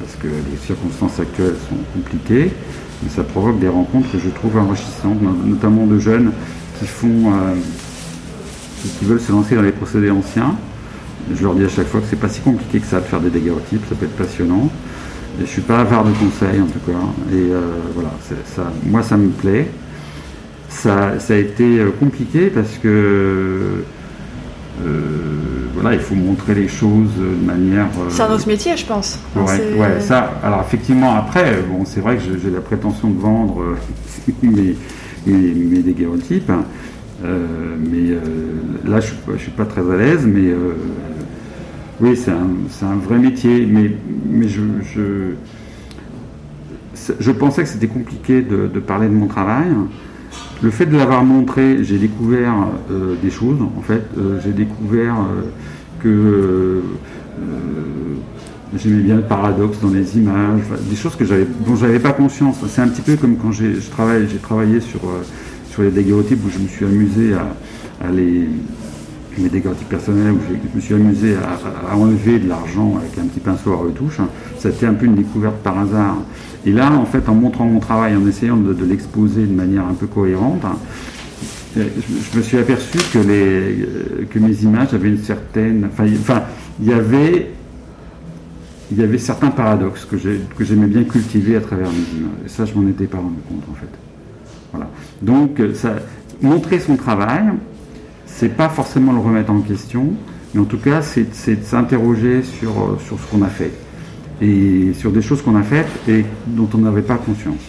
parce 0.00 0.16
que 0.16 0.28
les 0.28 0.56
circonstances 0.64 1.20
actuelles 1.20 1.56
sont 1.68 1.76
compliquées, 1.94 2.50
mais 3.02 3.10
ça 3.10 3.24
provoque 3.24 3.58
des 3.58 3.68
rencontres 3.68 4.10
que 4.12 4.18
je 4.18 4.30
trouve 4.30 4.56
enrichissantes, 4.56 5.18
notamment 5.44 5.86
de 5.86 5.98
jeunes 5.98 6.32
qui 6.78 6.86
font 6.86 7.32
qui 8.88 9.04
veulent 9.04 9.20
se 9.20 9.32
lancer 9.32 9.54
dans 9.54 9.62
les 9.62 9.72
procédés 9.72 10.10
anciens. 10.10 10.56
Je 11.32 11.42
leur 11.42 11.54
dis 11.54 11.64
à 11.64 11.68
chaque 11.68 11.86
fois 11.86 12.00
que 12.00 12.06
c'est 12.08 12.18
pas 12.18 12.28
si 12.28 12.40
compliqué 12.40 12.80
que 12.80 12.86
ça 12.86 13.00
de 13.00 13.04
faire 13.04 13.20
des 13.20 13.30
daguerreotypes, 13.30 13.82
ça 13.88 13.94
peut 13.94 14.06
être 14.06 14.16
passionnant. 14.16 14.68
Et 15.40 15.46
je 15.46 15.50
suis 15.50 15.62
pas 15.62 15.80
avare 15.80 16.04
de 16.04 16.10
conseils 16.12 16.60
en 16.60 16.66
tout 16.66 16.80
cas. 16.80 16.98
Et 17.32 17.52
euh, 17.52 17.60
voilà, 17.94 18.10
ça, 18.44 18.70
moi 18.84 19.02
ça 19.02 19.16
me 19.16 19.28
plaît. 19.28 19.68
Ça, 20.68 21.18
ça 21.18 21.34
a 21.34 21.36
été 21.36 21.78
euh, 21.78 21.90
compliqué 21.90 22.48
parce 22.48 22.78
que 22.82 23.84
euh, 24.84 25.00
voilà, 25.74 25.94
il 25.94 26.00
faut 26.00 26.14
montrer 26.14 26.54
les 26.54 26.68
choses 26.68 27.10
de 27.18 27.46
manière. 27.46 27.86
c'est 28.08 28.22
un 28.22 28.32
autre 28.32 28.48
métier, 28.48 28.76
je 28.76 28.86
pense. 28.86 29.18
Ouais, 29.36 29.42
ouais, 29.76 30.00
ça. 30.00 30.32
Alors 30.42 30.60
effectivement, 30.60 31.14
après, 31.14 31.58
bon, 31.68 31.84
c'est 31.84 32.00
vrai 32.00 32.16
que 32.16 32.22
j'ai 32.22 32.50
la 32.50 32.60
prétention 32.60 33.10
de 33.10 33.20
vendre 33.20 33.76
mes, 34.42 34.76
mes, 35.26 35.82
mais 37.22 38.10
euh, 38.10 38.20
là, 38.86 39.00
je 39.00 39.12
ne 39.30 39.38
suis, 39.38 39.50
pas 39.50 39.64
très 39.64 39.80
à 39.80 39.96
l'aise, 39.96 40.26
mais 40.26 40.50
euh, 40.50 40.74
oui, 42.00 42.16
c'est 42.16 42.30
un, 42.30 42.96
vrai 42.96 43.18
métier. 43.18 43.66
Mais, 43.66 43.92
mais 44.28 44.48
je, 44.48 44.62
je, 47.20 47.30
pensais 47.30 47.62
que 47.62 47.68
c'était 47.68 47.86
compliqué 47.86 48.42
de, 48.42 48.66
parler 48.80 49.08
de 49.08 49.14
mon 49.14 49.26
travail. 49.26 49.68
Le 50.62 50.70
fait 50.70 50.86
de 50.86 50.96
l'avoir 50.96 51.24
montré, 51.24 51.82
j'ai 51.82 51.98
découvert 51.98 52.54
des 53.22 53.30
choses, 53.30 53.58
en 53.60 53.82
fait. 53.82 54.04
j'ai 54.42 54.52
découvert 54.52 55.16
que 56.00 56.80
j'aimais 58.76 59.02
bien 59.02 59.16
le 59.16 59.22
paradoxe 59.22 59.80
dans 59.80 59.90
les 59.90 60.16
images, 60.16 60.60
des 60.88 60.96
choses 60.96 61.16
que 61.16 61.24
dont 61.66 61.76
j'avais 61.76 61.98
pas 61.98 62.12
conscience. 62.12 62.58
C'est 62.68 62.80
un 62.80 62.88
petit 62.88 63.02
peu 63.02 63.16
comme 63.16 63.36
quand 63.36 63.50
j'ai 63.50 63.74
travaillé 64.40 64.80
sur 64.80 65.00
sur 65.72 65.82
les 65.82 65.90
daguerreotypes 65.90 66.44
où 66.44 66.50
je 66.50 66.58
me 66.58 66.68
suis 66.68 66.84
amusé 66.84 67.34
à, 67.34 68.10
les 68.10 68.46
mes 69.38 69.48
personnels 69.88 70.34
où 70.34 70.40
je 70.46 70.76
me 70.76 70.80
suis 70.80 70.94
amusé 70.94 71.34
à, 71.36 71.96
enlever 71.96 72.38
de 72.38 72.48
l'argent 72.48 72.98
avec 72.98 73.16
un 73.18 73.26
petit 73.26 73.40
pinceau 73.40 73.72
à 73.72 73.76
retouche. 73.76 74.20
Hein. 74.20 74.28
Ça 74.58 74.68
a 74.68 74.72
été 74.72 74.84
un 74.84 74.92
peu 74.92 75.06
une 75.06 75.14
découverte 75.14 75.56
par 75.62 75.78
hasard. 75.78 76.18
Et 76.66 76.72
là, 76.72 76.92
en 76.92 77.06
fait, 77.06 77.26
en 77.30 77.34
montrant 77.34 77.64
mon 77.64 77.80
travail, 77.80 78.14
en 78.14 78.26
essayant 78.26 78.58
de, 78.58 78.84
l'exposer 78.84 79.46
de 79.46 79.54
manière 79.54 79.86
un 79.86 79.94
peu 79.94 80.06
cohérente, 80.06 80.62
hein, 80.66 80.76
je, 81.74 82.36
me 82.36 82.42
suis 82.42 82.58
aperçu 82.58 82.98
que, 83.10 83.18
les, 83.20 84.26
que 84.26 84.38
mes 84.38 84.62
images 84.62 84.92
avaient 84.92 85.08
une 85.08 85.22
certaine. 85.22 85.88
Enfin, 85.90 86.04
il 86.80 86.86
y 86.86 86.92
avait. 86.92 87.52
Il 88.90 88.98
y 88.98 89.02
avait 89.02 89.16
certains 89.16 89.50
paradoxes 89.50 90.04
que 90.04 90.18
j'aimais 90.64 90.86
bien 90.86 91.04
cultiver 91.04 91.56
à 91.56 91.62
travers 91.62 91.88
mes 91.88 92.18
images. 92.18 92.44
Et 92.44 92.48
ça, 92.50 92.66
je 92.66 92.74
m'en 92.74 92.86
étais 92.86 93.06
pas 93.06 93.16
rendu 93.16 93.40
compte, 93.48 93.64
en 93.70 93.74
fait. 93.74 94.11
Donc, 95.20 95.60
euh, 95.60 95.72
montrer 96.40 96.80
son 96.80 96.96
travail, 96.96 97.44
c'est 98.26 98.56
pas 98.56 98.68
forcément 98.68 99.12
le 99.12 99.20
remettre 99.20 99.50
en 99.50 99.60
question, 99.60 100.12
mais 100.54 100.60
en 100.60 100.64
tout 100.64 100.78
cas, 100.78 101.02
c'est 101.02 101.64
s'interroger 101.64 102.42
sur, 102.42 102.70
euh, 102.70 102.98
sur 103.06 103.18
ce 103.18 103.30
qu'on 103.30 103.42
a 103.42 103.48
fait 103.48 103.72
et 104.40 104.92
sur 104.94 105.12
des 105.12 105.22
choses 105.22 105.40
qu'on 105.42 105.54
a 105.54 105.62
faites 105.62 105.86
et 106.08 106.24
dont 106.48 106.68
on 106.74 106.78
n'avait 106.78 107.02
pas 107.02 107.16
conscience. 107.16 107.60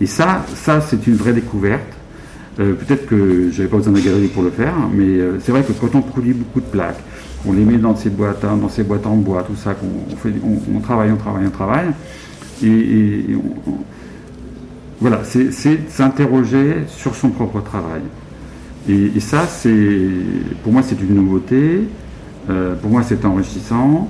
Et 0.00 0.06
ça, 0.06 0.44
ça 0.54 0.80
c'est 0.80 1.06
une 1.06 1.16
vraie 1.16 1.32
découverte. 1.32 1.82
Euh, 2.60 2.74
peut-être 2.74 3.06
que 3.06 3.50
j'avais 3.50 3.68
pas 3.68 3.78
besoin 3.78 3.92
de 3.92 4.00
galerie 4.00 4.28
pour 4.28 4.42
le 4.42 4.50
faire, 4.50 4.74
mais 4.94 5.18
c'est 5.40 5.52
vrai 5.52 5.62
que 5.62 5.72
quand 5.72 5.94
on 5.94 6.02
produit 6.02 6.32
beaucoup 6.32 6.60
de 6.60 6.66
plaques, 6.66 7.00
on 7.44 7.52
les 7.52 7.64
met 7.64 7.78
dans 7.78 7.96
ces 7.96 8.10
boîtes, 8.10 8.44
hein, 8.44 8.56
dans 8.56 8.68
ces 8.68 8.82
boîtes 8.82 9.06
en 9.06 9.16
bois, 9.16 9.42
tout 9.42 9.56
ça, 9.56 9.74
qu'on 9.74 9.86
on, 10.74 10.80
travaille, 10.80 11.10
on 11.10 11.16
travaille, 11.16 11.46
on 11.46 11.50
travaille, 11.50 11.88
et, 12.62 13.24
on, 13.34 13.78
voilà, 15.00 15.20
c'est 15.24 15.90
s'interroger 15.90 16.84
sur 16.88 17.14
son 17.14 17.30
propre 17.30 17.60
travail. 17.60 18.02
Et, 18.88 19.20
ça, 19.20 19.46
c'est 19.46 19.80
pour 20.62 20.72
moi, 20.72 20.82
c'est 20.82 21.00
une 21.00 21.14
nouveauté. 21.14 21.88
Euh, 22.48 22.74
pour 22.76 22.90
moi, 22.90 23.02
c'est 23.02 23.24
enrichissant. 23.24 24.08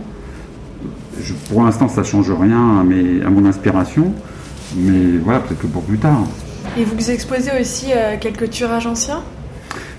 pour 1.48 1.64
l'instant, 1.64 1.88
ça 1.88 2.02
ne 2.02 2.06
change 2.06 2.30
rien 2.30 2.78
à, 2.78 2.80
à 2.80 3.30
mon 3.30 3.46
inspiration. 3.46 4.12
Mais 4.76 5.18
voilà, 5.24 5.40
peut-être 5.40 5.60
que 5.60 5.66
pour 5.66 5.82
plus 5.82 5.98
tard. 5.98 6.24
Et 6.76 6.84
vous 6.84 7.10
exposez 7.10 7.50
aussi 7.58 7.86
euh, 7.92 8.16
quelques 8.20 8.50
tirages 8.50 8.86
anciens? 8.86 9.22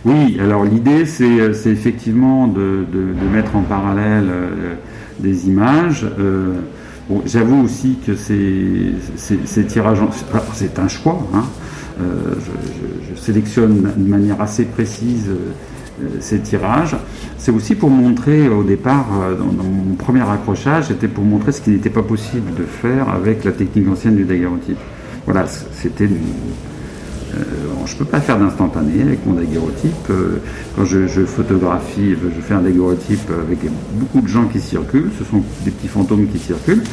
Oui, 0.05 0.37
alors 0.39 0.63
l'idée, 0.63 1.05
c'est 1.05 1.25
effectivement 1.65 2.47
de, 2.47 2.85
mettre 3.33 3.55
en 3.55 3.63
parallèle 3.63 4.27
euh, 4.29 4.75
des 5.19 5.47
images. 5.47 6.05
J'avoue 7.25 7.63
aussi 7.63 7.97
que 8.05 8.15
ces, 8.15 9.65
tirages, 9.67 9.99
c'est 10.53 10.79
un 10.79 10.87
choix. 10.87 11.25
Hein. 11.33 11.43
Euh, 11.99 12.35
je, 13.09 13.19
sélectionne 13.19 13.91
de 13.97 14.09
manière 14.09 14.39
assez 14.39 14.65
précise 14.65 15.25
euh, 15.29 16.07
ces 16.19 16.39
tirages. 16.39 16.95
C'est 17.37 17.51
aussi 17.51 17.75
pour 17.75 17.89
montrer 17.89 18.47
au 18.49 18.63
départ, 18.63 19.07
euh, 19.21 19.35
dans, 19.35 19.63
mon 19.63 19.95
premier 19.95 20.21
accrochage, 20.21 20.85
c'était 20.89 21.07
pour 21.07 21.23
montrer 21.23 21.51
ce 21.51 21.61
qui 21.61 21.71
n'était 21.71 21.89
pas 21.89 22.03
possible 22.03 22.53
de 22.53 22.63
faire 22.63 23.09
avec 23.09 23.43
la 23.43 23.51
technique 23.51 23.87
ancienne 23.89 24.15
du 24.15 24.25
daguerreotype. 24.25 24.77
Voilà, 25.25 25.45
c'était 25.47 26.07
je 27.87 27.93
ne 27.93 27.99
peux 27.99 28.05
pas 28.05 28.19
faire 28.19 28.37
d'instantané 28.37 29.01
avec 29.01 29.25
mon 29.25 29.33
daguerreotype. 29.33 30.09
Euh, 30.09 30.39
quand 30.75 30.85
je, 30.85 31.07
photographie, 31.25 32.11
je 32.11 32.41
fais 32.41 32.53
un 32.53 32.61
daguerreotype 32.61 33.31
avec 33.41 33.59
beaucoup 33.93 34.21
de 34.21 34.27
gens 34.27 34.45
qui 34.45 34.59
circulent, 34.59 35.09
ce 35.17 35.23
sont 35.23 35.41
des 35.63 35.71
petits 35.71 35.87
fantômes 35.87 36.27
qui 36.27 36.37
circulent. 36.37 36.83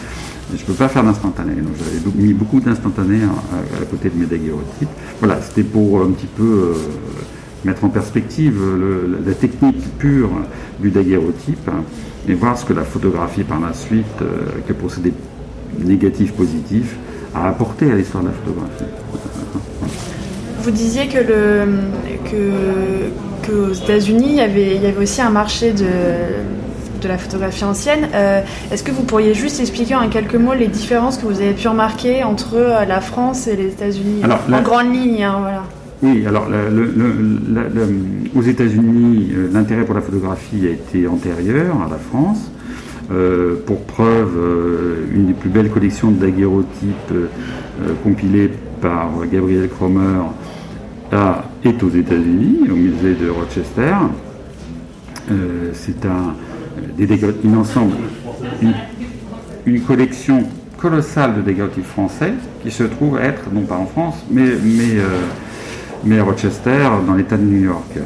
Je 0.55 0.61
ne 0.61 0.67
peux 0.67 0.75
pas 0.75 0.89
faire 0.89 1.03
d'instantané. 1.03 1.55
Donc 1.57 1.73
j'avais 1.79 2.23
mis 2.23 2.33
beaucoup 2.33 2.61
d'instantané 2.61 3.23
à, 3.23 3.85
côté 3.87 4.11
de 4.11 4.19
mes 4.19 4.27
daguerreotypes. 4.27 4.89
Voilà, 5.19 5.41
c'était 5.41 5.65
pour 5.65 6.03
un 6.03 6.11
petit 6.11 6.27
peu 6.27 6.75
mettre 7.65 7.85
en 7.85 7.89
perspective 7.89 8.61
la 9.27 9.33
technique 9.33 9.83
pure 9.99 10.31
du 10.81 10.91
daguerreotype 10.91 11.71
et 12.29 12.35
voir 12.35 12.59
ce 12.59 12.67
que 12.67 12.75
la 12.75 12.85
photographie 12.85 13.43
par 13.43 13.59
la 13.59 13.73
suite, 13.73 14.05
que 14.69 14.73
procédé 14.75 15.13
négatif, 15.83 16.35
positif, 16.35 16.95
a 17.35 17.49
apporté 17.49 17.91
à 17.91 17.97
l'histoire 17.97 18.23
de 18.23 18.29
la 18.29 18.35
photographie. 18.35 18.85
Vous 20.65 20.71
disiez 20.71 21.09
que, 21.09 21.19
le, 21.19 21.67
que, 22.31 23.53
aux 23.53 23.73
États-Unis, 23.75 24.29
il 24.31 24.37
y, 24.37 24.41
avait, 24.41 24.77
il 24.77 24.83
y 24.83 24.87
avait 24.87 25.03
aussi 25.03 25.21
un 25.21 25.29
marché 25.29 25.73
de, 25.73 25.85
de 27.03 27.09
la 27.09 27.19
photographie 27.19 27.65
ancienne. 27.65 28.09
Euh, 28.15 28.41
est-ce 28.73 28.83
que 28.83 28.91
vous 28.91 29.03
pourriez 29.03 29.35
juste 29.35 29.61
expliquer 29.61 29.95
en 29.95 30.09
quelques 30.09 30.37
mots 30.37 30.55
les 30.55 30.69
différences 30.69 31.19
que 31.19 31.27
vous 31.27 31.43
avez 31.43 31.53
pu 31.53 31.69
remarquer 31.69 32.25
entre 32.25 32.55
euh, 32.55 32.87
la 32.87 33.03
France 33.03 33.47
et 33.47 33.57
les 33.57 33.67
États-Unis 33.67 34.23
En 34.25 34.63
grande 34.63 34.95
ligne, 34.95 35.23
hein, 35.23 35.37
voilà. 35.41 35.65
Oui, 36.03 36.25
alors 36.27 36.49
aux 38.35 38.43
États-Unis, 38.43 39.33
euh, 39.35 39.51
l'intérêt 39.53 39.85
pour 39.85 39.95
la 39.95 40.01
photographie 40.01 40.67
a 40.67 40.71
été 40.71 41.07
antérieur 41.07 41.77
à 41.87 41.91
la 41.91 41.99
France. 41.99 42.51
Pour 43.67 43.81
preuve, 43.83 44.39
une 45.13 45.27
des 45.27 45.33
plus 45.35 45.51
belles 45.51 45.71
collections 45.71 46.11
de 46.11 46.21
daguerreotypes 46.21 47.13
compilées 48.03 48.51
par 48.81 49.11
Gabriel 49.31 49.69
Cromer 49.69 50.21
est 51.65 51.83
aux 51.83 51.91
États-Unis, 51.91 52.69
au 52.71 52.75
musée 52.75 53.15
de 53.15 53.29
Rochester. 53.29 53.95
c'est 55.75 56.07
un, 56.07 56.35
une 57.45 57.57
ensemble, 57.57 57.95
une, 59.67 59.81
collection 59.83 60.45
colossale 60.79 61.37
de 61.37 61.41
daguerreotypes 61.43 61.85
français 61.85 62.35
qui 62.63 62.71
se 62.71 62.85
trouve 62.85 63.19
être, 63.19 63.51
non 63.53 63.63
pas 63.63 63.77
en 63.77 63.87
France, 63.87 64.25
mais, 64.31 64.49
euh, 64.51 66.21
à 66.21 66.23
Rochester, 66.23 66.89
dans 67.07 67.15
l'État 67.15 67.37
de 67.37 67.43
New 67.43 67.65
York, 67.65 67.97
euh, 67.97 68.01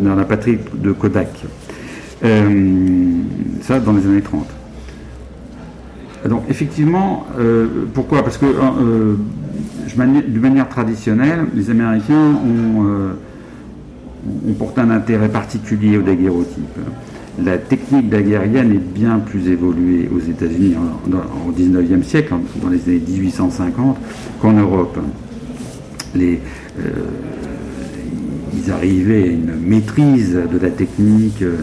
dans, 0.00 0.14
la, 0.14 0.24
patrie 0.24 0.58
de 0.74 0.92
Kodak. 0.92 1.28
Euh, 2.24 3.22
ça, 3.62 3.80
dans 3.80 3.92
les 3.92 4.06
années 4.06 4.22
30. 4.22 4.46
Donc, 6.28 6.42
effectivement, 6.48 7.26
pourquoi? 7.94 8.22
Parce 8.22 8.38
que, 8.38 8.46
de 8.46 10.38
manière 10.38 10.68
traditionnelle, 10.68 11.46
les 11.52 11.68
Américains 11.68 12.14
ont, 12.14 13.10
ont 14.48 14.52
porté 14.52 14.82
un 14.82 14.90
intérêt 14.90 15.28
particulier 15.28 15.96
au 15.96 16.02
daguerreotype 16.02 16.78
la 17.42 17.58
technique 17.58 18.08
daguerrienne 18.08 18.72
est 18.72 18.98
bien 18.98 19.18
plus 19.18 19.48
évoluée 19.48 20.08
aux 20.14 20.20
États-Unis 20.20 20.74
au 21.46 21.52
XIXe 21.52 22.06
siècle, 22.06 22.34
dans 22.62 22.68
les 22.68 22.82
années 22.86 23.02
1850, 23.06 23.96
qu'en 24.40 24.52
Europe. 24.52 24.98
Euh, 26.14 26.36
ils 28.54 28.70
arrivaient 28.70 29.22
à 29.22 29.26
une 29.26 29.54
maîtrise 29.64 30.34
de 30.34 30.58
la 30.58 30.68
technique 30.68 31.40
euh, 31.42 31.62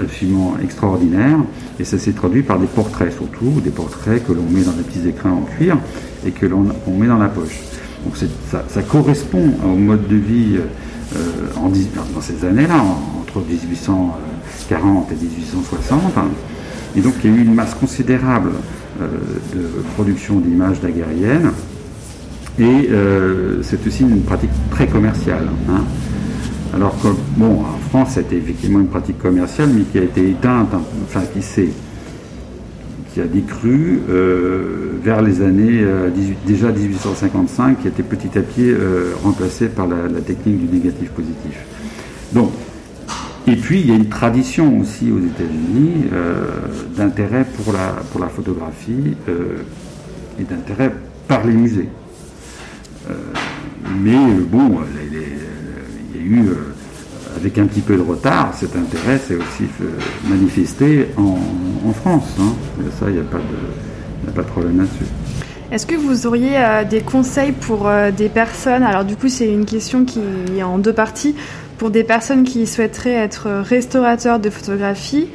absolument 0.00 0.56
extraordinaire, 0.62 1.38
et 1.78 1.84
ça 1.84 1.98
s'est 1.98 2.12
traduit 2.12 2.42
par 2.42 2.58
des 2.58 2.66
portraits 2.66 3.12
surtout, 3.12 3.60
des 3.62 3.70
portraits 3.70 4.26
que 4.26 4.32
l'on 4.32 4.44
met 4.50 4.62
dans 4.62 4.72
des 4.72 4.82
petits 4.82 5.08
écrins 5.08 5.32
en 5.32 5.42
cuir 5.42 5.76
et 6.26 6.30
que 6.30 6.46
l'on 6.46 6.64
met 6.98 7.06
dans 7.06 7.18
la 7.18 7.28
poche. 7.28 7.58
Donc 8.04 8.16
ça, 8.16 8.82
correspond 8.82 9.50
au 9.64 9.76
mode 9.76 10.06
de 10.06 10.16
vie 10.16 10.58
euh, 10.58 11.18
en, 11.56 11.68
dans 11.68 12.20
ces 12.20 12.44
années-là, 12.44 12.82
entre 13.20 13.40
1800 13.40 14.16
40 14.68 15.12
et 15.12 15.14
1860. 15.14 16.00
Et 16.96 17.00
donc 17.00 17.14
il 17.22 17.30
y 17.30 17.34
a 17.34 17.36
eu 17.36 17.42
une 17.42 17.54
masse 17.54 17.74
considérable 17.74 18.52
euh, 19.00 19.06
de 19.54 19.82
production 19.94 20.40
d'images 20.40 20.80
daguerriennes. 20.80 21.50
Et 22.58 22.88
euh, 22.90 23.62
c'est 23.62 23.86
aussi 23.86 24.02
une 24.02 24.22
pratique 24.22 24.50
très 24.70 24.86
commerciale. 24.86 25.48
Hein. 25.68 25.84
Alors 26.74 27.00
que, 27.00 27.08
bon, 27.36 27.60
en 27.60 27.88
France, 27.88 28.10
c'était 28.14 28.36
effectivement 28.36 28.80
une 28.80 28.88
pratique 28.88 29.18
commerciale, 29.18 29.70
mais 29.74 29.82
qui 29.82 29.98
a 29.98 30.02
été 30.02 30.30
éteinte, 30.30 30.68
hein, 30.74 30.82
enfin 31.04 31.22
qui 31.32 31.42
s'est 31.42 31.70
qui 33.14 33.22
a 33.22 33.26
décru 33.26 34.00
euh, 34.10 34.90
vers 35.02 35.22
les 35.22 35.40
années 35.40 35.82
déjà 36.46 36.70
1855, 36.70 37.80
qui 37.80 37.86
a 37.86 37.90
été 37.90 38.02
petit 38.02 38.36
à 38.36 38.42
petit 38.42 38.70
remplacée 39.22 39.68
par 39.68 39.86
la, 39.86 40.20
technique 40.20 40.68
du 40.68 40.76
négatif 40.76 41.08
positif. 41.10 41.56
Donc, 42.34 42.50
et 43.48 43.54
puis, 43.54 43.80
il 43.80 43.86
y 43.86 43.92
a 43.92 43.94
une 43.94 44.08
tradition 44.08 44.80
aussi 44.80 45.12
aux 45.12 45.20
États-Unis 45.20 46.06
euh, 46.12 46.46
d'intérêt 46.96 47.44
pour 47.44 47.72
la, 47.72 47.94
pour 48.10 48.20
la 48.20 48.28
photographie 48.28 49.16
euh, 49.28 49.58
et 50.40 50.42
d'intérêt 50.42 50.92
par 51.28 51.46
les 51.46 51.52
musées. 51.52 51.88
Euh, 53.08 53.14
mais 54.02 54.16
bon, 54.50 54.80
il, 56.26 56.36
y 56.36 56.40
a 56.40 56.42
eu, 56.42 56.48
avec 57.36 57.58
un 57.58 57.66
petit 57.66 57.80
peu 57.80 57.96
de 57.96 58.02
retard, 58.02 58.52
cet 58.58 58.76
intérêt 58.76 59.18
s'est 59.18 59.36
aussi 59.36 59.64
manifesté 60.28 61.08
en, 61.16 61.36
France. 61.92 62.24
Hein. 62.40 62.52
Ça, 62.98 63.06
il 63.08 63.14
n'y 63.14 63.20
a, 63.20 63.22
pas 63.22 63.38
de, 63.38 64.28
a 64.28 64.32
pas 64.32 64.42
de 64.42 64.48
problème 64.48 64.78
là-dessus. 64.78 65.10
Est-ce 65.70 65.86
que 65.86 65.94
vous 65.94 66.26
auriez 66.26 66.58
des 66.90 67.00
conseils 67.00 67.52
pour 67.52 67.88
des 68.16 68.28
personnes? 68.28 68.82
Alors 68.82 69.04
du 69.04 69.16
coup, 69.16 69.28
c'est 69.28 69.48
une 69.48 69.64
question 69.64 70.04
qui 70.04 70.20
est 70.56 70.62
en 70.62 70.78
deux 70.78 70.92
parties 70.92 71.34
pour 71.78 71.90
des 71.90 72.04
personnes 72.04 72.44
qui 72.44 72.66
souhaiteraient 72.66 73.14
être 73.14 73.48
restaurateurs 73.50 74.38
de 74.38 74.50
photographie. 74.50 75.28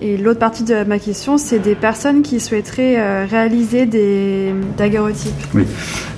Et 0.00 0.16
l'autre 0.16 0.38
partie 0.38 0.62
de 0.62 0.84
ma 0.84 0.98
question, 0.98 1.38
c'est 1.38 1.58
des 1.58 1.74
personnes 1.74 2.22
qui 2.22 2.38
souhaiteraient 2.38 2.96
euh, 2.98 3.26
réaliser 3.28 3.84
des 3.84 4.54
daguerreotypes. 4.76 5.34
Oui. 5.54 5.64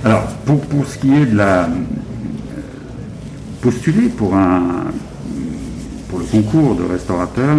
Alors, 0.05 0.27
pour, 0.45 0.61
pour, 0.61 0.85
ce 0.85 0.99
qui 0.99 1.11
est 1.15 1.25
de 1.25 1.35
la. 1.35 1.67
Postuler 3.61 4.09
pour, 4.09 4.35
un, 4.35 4.85
pour 6.09 6.19
le 6.19 6.25
concours 6.25 6.75
de 6.75 6.83
restaurateur, 6.83 7.57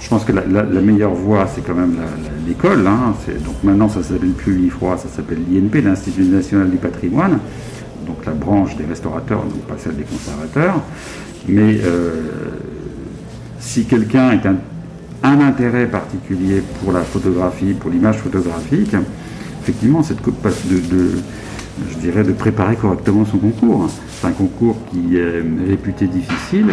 je 0.00 0.08
pense 0.08 0.24
que 0.24 0.32
la, 0.32 0.42
meilleure 0.80 1.12
voie, 1.12 1.48
c'est 1.52 1.60
quand 1.60 1.74
même 1.74 1.96
l'école. 2.46 2.86
Hein. 2.86 3.14
Donc 3.44 3.56
maintenant, 3.62 3.88
ça 3.88 4.02
s'appelle 4.02 4.30
plus 4.30 4.56
l'IFROI, 4.56 4.96
ça 4.96 5.08
s'appelle 5.08 5.40
l'INP, 5.50 5.82
l'Institut 5.82 6.22
national 6.22 6.70
du 6.70 6.76
patrimoine. 6.76 7.38
Donc 8.06 8.24
la 8.24 8.32
branche 8.32 8.76
des 8.76 8.84
restaurateurs, 8.84 9.42
donc 9.42 9.60
pas 9.62 9.74
celle 9.76 9.96
des 9.96 10.04
conservateurs. 10.04 10.80
Mais 11.46 11.78
euh, 11.82 12.22
si 13.58 13.84
quelqu'un 13.84 14.38
a 15.22 15.28
un, 15.28 15.40
intérêt 15.40 15.86
particulier 15.86 16.62
pour 16.80 16.92
la 16.92 17.02
photographie, 17.02 17.74
pour 17.74 17.90
l'image 17.90 18.18
photographique, 18.18 18.94
effectivement, 19.62 20.02
c'est 20.02 20.16
de, 20.16 21.10
je 21.90 21.98
dirais, 21.98 22.24
de 22.24 22.32
préparer 22.32 22.76
correctement 22.76 23.24
son 23.24 23.38
concours. 23.38 23.88
C'est 24.08 24.26
un 24.26 24.32
concours 24.32 24.76
qui 24.90 25.16
est 25.16 25.42
réputé 25.68 26.06
difficile, 26.06 26.66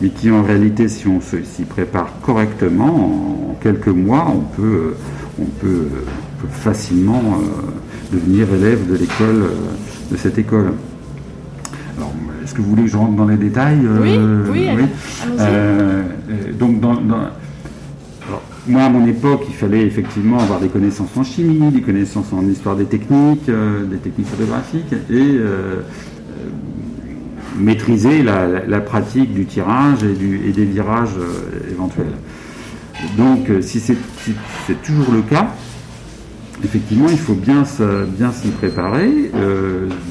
mais 0.00 0.08
qui 0.08 0.30
en 0.30 0.42
réalité, 0.42 0.88
si 0.88 1.06
on 1.06 1.20
s'y 1.20 1.62
prépare 1.62 2.12
correctement, 2.22 3.50
en 3.50 3.54
quelques 3.60 3.88
mois, 3.88 4.32
on 4.34 4.40
peut, 4.40 4.94
on 5.40 5.44
peut, 5.44 5.86
facilement 6.50 7.22
euh, 7.34 8.16
devenir 8.16 8.46
élève 8.54 8.90
de 8.90 8.96
l'école, 8.96 9.50
de 10.10 10.16
cette 10.16 10.38
école. 10.38 10.72
Est-ce 12.42 12.54
que 12.54 12.62
vous 12.62 12.70
voulez 12.70 12.84
que 12.84 12.88
je 12.88 12.96
rentre 12.96 13.14
dans 13.14 13.26
les 13.26 13.36
détails 13.36 13.78
Oui, 14.00 14.16
euh, 14.16 14.44
oui, 14.50 14.68
oui. 14.74 14.82
Euh, 15.38 16.02
donc, 16.58 16.80
moi, 18.66 18.82
à 18.82 18.88
mon 18.88 19.06
époque, 19.06 19.44
il 19.48 19.54
fallait 19.54 19.82
effectivement 19.82 20.38
avoir 20.38 20.60
des 20.60 20.68
connaissances 20.68 21.16
en 21.16 21.24
chimie, 21.24 21.70
des 21.70 21.80
connaissances 21.80 22.32
en 22.32 22.46
histoire 22.46 22.76
des 22.76 22.84
techniques, 22.84 23.48
euh, 23.48 23.84
des 23.84 23.96
techniques 23.96 24.28
photographiques, 24.28 24.92
et 25.10 25.38
maîtriser 27.58 28.22
la, 28.22 28.80
pratique 28.80 29.34
du 29.34 29.44
tirage 29.44 30.02
et, 30.04 30.52
des 30.52 30.64
virages 30.64 31.16
éventuels. 31.70 32.06
Donc, 33.16 33.50
si 33.60 33.80
c'est 33.80 33.96
toujours 34.82 35.12
le 35.12 35.22
cas, 35.22 35.48
effectivement, 36.64 37.08
il 37.10 37.18
faut 37.18 37.34
bien, 37.34 37.64
bien 38.16 38.32
s'y 38.32 38.48
préparer, 38.48 39.30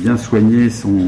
bien 0.01 0.17
soigner 0.17 0.69
son, 0.69 0.99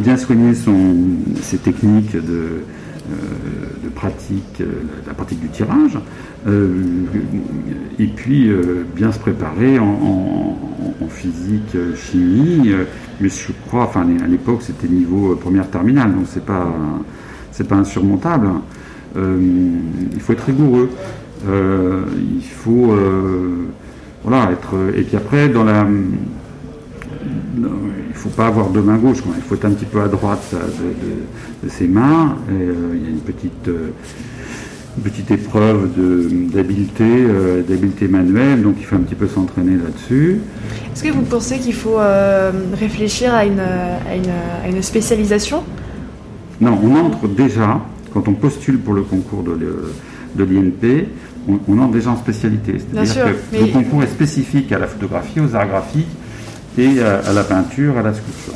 bien 0.00 0.16
soigner 0.16 0.54
son, 0.54 0.96
ses 1.42 1.58
techniques 1.58 2.14
de, 2.14 2.64
euh, 3.10 3.90
pratique, 3.94 4.60
euh, 4.60 4.82
la 5.06 5.14
pratique 5.14 5.40
du 5.40 5.48
tirage, 5.48 5.98
euh, 6.46 6.82
et 7.98 8.06
puis 8.06 8.50
bien 8.96 9.12
se 9.12 9.18
préparer 9.18 9.78
en, 9.78 10.56
physique, 11.08 11.76
chimie, 11.96 12.72
mais 13.20 13.28
je 13.28 13.52
crois, 13.66 13.84
enfin 13.84 14.06
à 14.24 14.26
l'époque 14.26 14.62
c'était 14.62 14.88
niveau 14.88 15.36
première 15.36 15.68
terminale, 15.68 16.14
donc 16.14 16.24
c'est 16.26 16.44
pas 16.44 16.72
c'est 17.50 17.68
pas 17.68 17.76
insurmontable. 17.76 18.48
il 19.16 20.20
faut 20.20 20.32
être 20.32 20.44
rigoureux. 20.46 20.90
il 21.46 22.42
faut 22.42 22.96
voilà 24.24 24.50
être 24.52 24.74
et 24.96 25.02
puis 25.02 25.16
après 25.16 25.48
dans 25.48 25.64
la 25.64 25.86
il 27.56 27.62
ne 27.62 28.14
faut 28.14 28.28
pas 28.30 28.46
avoir 28.46 28.68
deux 28.68 28.82
mains 28.82 28.96
gauches, 28.96 29.18
il 29.36 29.42
faut 29.42 29.54
être 29.54 29.64
un 29.64 29.70
petit 29.70 29.84
peu 29.84 30.00
à 30.00 30.08
droite 30.08 30.54
de, 31.62 31.68
ses 31.68 31.86
mains. 31.86 32.36
Euh, 32.50 32.94
il 32.94 33.02
y 33.02 33.06
a 33.06 33.10
une 33.10 33.20
petite, 33.20 33.68
euh, 33.68 33.90
petite 35.02 35.30
épreuve 35.30 35.90
d'habileté, 36.52 37.04
euh, 37.04 37.62
d'habileté 37.62 38.08
manuelle, 38.08 38.62
donc 38.62 38.76
il 38.78 38.84
faut 38.84 38.96
un 38.96 39.00
petit 39.00 39.14
peu 39.14 39.28
s'entraîner 39.28 39.76
là-dessus. 39.76 40.40
Est-ce 40.92 41.04
que 41.04 41.10
vous 41.10 41.22
pensez 41.22 41.58
qu'il 41.58 41.74
faut 41.74 41.98
réfléchir 42.78 43.34
à 43.34 43.44
une, 43.44 43.60
à 43.60 44.68
une, 44.68 44.82
spécialisation? 44.82 45.62
Non, 46.60 46.78
on 46.82 46.96
entre 46.96 47.28
déjà, 47.28 47.80
quand 48.12 48.28
on 48.28 48.34
postule 48.34 48.78
pour 48.78 48.94
le 48.94 49.02
concours 49.02 49.42
de, 49.42 49.56
de 50.34 50.44
l'INP, 50.44 51.06
on, 51.68 51.78
entre 51.78 51.92
déjà 51.92 52.10
en 52.10 52.16
spécialité. 52.16 52.76
C'est-à-dire 52.78 53.34
que 53.50 53.56
le 53.58 53.72
concours 53.72 54.02
est 54.02 54.08
spécifique 54.08 54.70
à 54.72 54.78
la 54.78 54.86
photographie, 54.86 55.40
aux 55.40 55.54
arts 55.56 55.66
graphiques 55.66 56.06
et 56.78 57.00
à, 57.00 57.32
la 57.32 57.44
peinture, 57.44 57.98
à 57.98 58.02
la 58.02 58.14
sculpture. 58.14 58.54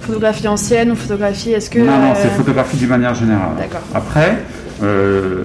Photographie 0.00 0.48
ancienne 0.48 0.90
ou 0.90 0.96
photographie, 0.96 1.52
est-ce 1.52 1.70
que... 1.70 1.78
Non, 1.78 1.98
non, 1.98 2.12
c'est 2.14 2.26
euh, 2.26 2.30
photographie 2.30 2.76
d'une 2.76 2.88
manière 2.88 3.14
générale. 3.14 3.52
D'accord. 3.56 3.80
Après, 3.94 4.38
euh, 4.82 5.44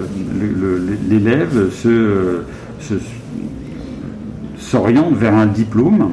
l'élève 1.08 1.70
se, 1.72 2.42
s'oriente 4.58 5.14
vers 5.14 5.34
un 5.34 5.46
diplôme. 5.46 6.12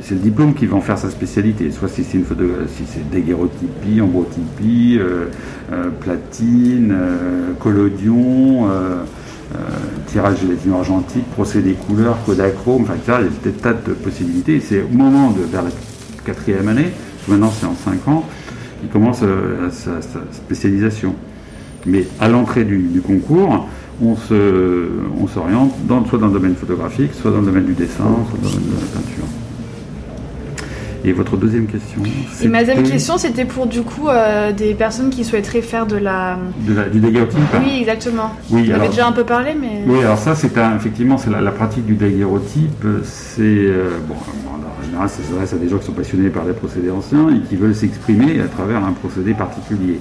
C'est 0.00 0.14
le 0.14 0.20
diplôme 0.20 0.54
qui 0.54 0.66
va 0.66 0.76
en 0.76 0.80
faire 0.80 0.96
sa 0.96 1.10
spécialité. 1.10 1.70
Soit 1.72 1.88
si 1.88 2.04
c'est 2.04 2.18
une 2.18 2.24
si 2.68 2.84
c'est 2.86 3.10
daguerreotypie, 3.10 4.00
ambrotypie, 4.00 4.98
euh, 4.98 5.26
platine, 6.00 6.96
collodion, 7.58 8.68
tirage 10.06 10.40
gélatine 10.40 10.72
argentique, 10.72 11.28
procédé 11.30 11.72
couleur, 11.72 12.16
codachrome, 12.24 12.82
enfin, 12.82 12.94
il 13.06 13.10
y 13.10 13.14
a 13.14 13.20
des 13.42 13.52
tas 13.52 13.72
de 13.72 13.92
possibilités. 13.92 14.60
C'est 14.60 14.82
au 14.82 14.88
moment 14.88 15.30
de 15.30 15.42
vers 15.42 15.62
la 15.62 15.70
quatrième 16.24 16.68
année, 16.68 16.92
maintenant 17.28 17.50
c'est 17.50 17.66
en 17.66 17.74
cinq 17.74 18.06
ans, 18.08 18.24
il 18.82 18.88
commence 18.88 19.20
sa 19.70 20.00
spécialisation. 20.32 21.14
Mais 21.86 22.06
à 22.20 22.28
l'entrée 22.28 22.64
du, 22.64 23.02
concours, 23.04 23.66
on, 24.00 24.16
on 25.20 25.26
s'oriente 25.26 25.72
dans, 25.86 26.04
soit 26.06 26.18
dans 26.18 26.28
le 26.28 26.32
domaine 26.32 26.54
photographique, 26.54 27.12
soit 27.14 27.30
dans 27.30 27.40
le 27.40 27.46
domaine 27.46 27.64
du 27.64 27.74
dessin, 27.74 28.04
soit 28.28 28.38
dans 28.42 28.48
le 28.48 28.54
domaine 28.54 28.68
de 28.68 28.80
la 28.80 29.00
peinture. 29.00 29.41
Et 31.04 31.12
votre 31.12 31.36
deuxième 31.36 31.66
question 31.66 32.00
Et 32.42 32.48
ma 32.48 32.60
deuxième 32.60 32.84
question, 32.84 33.18
c'était 33.18 33.44
pour 33.44 33.66
du 33.66 33.82
coup 33.82 34.08
euh, 34.08 34.52
des 34.52 34.74
personnes 34.74 35.10
qui 35.10 35.24
souhaiteraient 35.24 35.62
faire 35.62 35.86
de 35.86 35.96
la. 35.96 36.38
De 36.66 36.74
la 36.74 36.88
du 36.88 37.00
daguerreotype 37.00 37.40
Oui, 37.60 37.78
exactement. 37.80 38.32
Oui, 38.50 38.66
Vous 38.66 38.72
avez 38.72 38.88
déjà 38.88 39.08
un 39.08 39.12
peu 39.12 39.24
parlé, 39.24 39.52
mais. 39.60 39.82
Oui, 39.86 40.00
alors 40.00 40.18
ça, 40.18 40.34
c'est 40.34 40.52
effectivement, 40.76 41.18
c'est 41.18 41.30
la, 41.30 41.50
pratique 41.50 41.86
du 41.86 41.94
daguerreotype. 41.94 42.86
C'est. 43.04 43.42
Euh, 43.42 43.98
bon, 44.06 44.14
en 44.14 44.84
général, 44.84 45.08
ça 45.08 45.22
s'adresse 45.28 45.52
à 45.52 45.56
des 45.56 45.68
gens 45.68 45.78
qui 45.78 45.86
sont 45.86 45.92
passionnés 45.92 46.28
par 46.28 46.44
les 46.44 46.52
procédés 46.52 46.90
anciens 46.90 47.28
et 47.30 47.40
qui 47.48 47.56
veulent 47.56 47.74
s'exprimer 47.74 48.40
à 48.40 48.46
travers 48.46 48.84
un 48.84 48.92
procédé 48.92 49.34
particulier. 49.34 49.98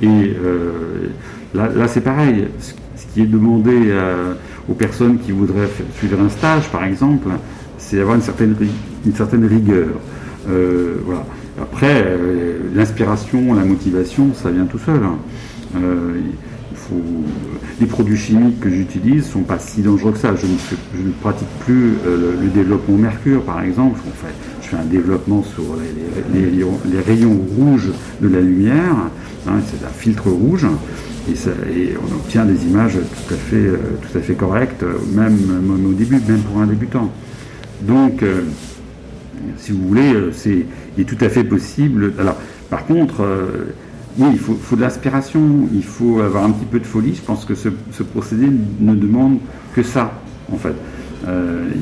Et 0.00 0.06
euh, 0.06 1.10
là, 1.54 1.88
c'est 1.88 2.00
pareil. 2.00 2.46
Ce, 2.58 2.72
qui 3.12 3.20
est 3.20 3.26
demandé 3.26 3.92
aux 4.70 4.72
personnes 4.72 5.18
qui 5.18 5.32
voudraient 5.32 5.68
suivre 5.98 6.18
un 6.18 6.30
stage, 6.30 6.66
par 6.70 6.84
exemple, 6.84 7.28
c'est 7.76 7.96
d'avoir 7.96 8.16
une 8.16 8.22
certaine, 8.22 8.56
une 9.04 9.14
certaine 9.14 9.44
rigueur. 9.44 9.88
Euh, 10.48 10.96
voilà. 11.04 11.24
Après, 11.60 12.04
l'inspiration, 12.74 13.54
la 13.54 13.64
motivation, 13.64 14.30
ça 14.34 14.50
vient 14.50 14.64
tout 14.64 14.78
seul. 14.78 15.00
Hein. 15.02 15.18
faut... 16.74 16.94
Les 17.80 17.86
produits 17.86 18.16
chimiques 18.16 18.60
que 18.60 18.70
j'utilise 18.70 19.26
sont 19.26 19.42
pas 19.42 19.58
si 19.58 19.82
dangereux 19.82 20.12
que 20.12 20.18
ça. 20.18 20.34
Je 20.34 20.46
ne, 20.46 21.12
pratique 21.20 21.48
plus 21.64 21.92
le, 22.04 22.48
développement 22.48 22.96
mercure, 22.96 23.42
par 23.42 23.62
exemple. 23.62 24.00
je 24.62 24.68
fais 24.68 24.76
un 24.76 24.84
développement 24.84 25.42
sur 25.42 25.64
les 26.32 27.00
rayons 27.00 27.38
rouges 27.56 27.90
de 28.20 28.28
la 28.28 28.40
lumière. 28.40 28.96
Hein, 29.46 29.60
c'est 29.66 29.84
un 29.84 29.90
filtre 29.90 30.28
rouge 30.30 30.66
et, 31.28 31.94
on 31.96 32.14
obtient 32.14 32.44
des 32.44 32.64
images 32.64 32.94
tout 32.94 33.34
à 33.34 33.36
fait, 33.36 33.56
euh, 33.56 33.76
tout 34.00 34.18
à 34.18 34.20
fait 34.20 34.34
correctes, 34.34 34.84
même, 35.12 35.36
au 35.86 35.92
début, 35.92 36.20
même 36.28 36.40
pour 36.40 36.60
un 36.60 36.66
débutant. 36.66 37.10
Donc, 37.82 38.22
euh, 38.22 38.42
si 39.56 39.72
vous 39.72 39.86
voulez, 39.86 40.12
euh, 40.14 40.32
c'est 40.32 40.66
il 40.96 41.00
est 41.00 41.04
tout 41.04 41.22
à 41.24 41.28
fait 41.28 41.44
possible. 41.44 42.12
Alors, 42.18 42.36
par 42.70 42.86
contre, 42.86 43.26
oui, 44.18 44.28
il 44.32 44.38
faut, 44.38 44.76
de 44.76 44.80
l'inspiration, 44.80 45.68
il 45.74 45.84
faut 45.84 46.20
avoir 46.20 46.44
un 46.44 46.50
petit 46.50 46.64
peu 46.64 46.80
de 46.80 46.86
folie. 46.86 47.14
Je 47.14 47.20
pense 47.22 47.44
que 47.44 47.54
ce, 47.54 47.68
procédé 48.02 48.46
ne 48.80 48.94
demande 48.94 49.38
que 49.74 49.82
ça, 49.82 50.12
en 50.50 50.56
fait. 50.56 50.74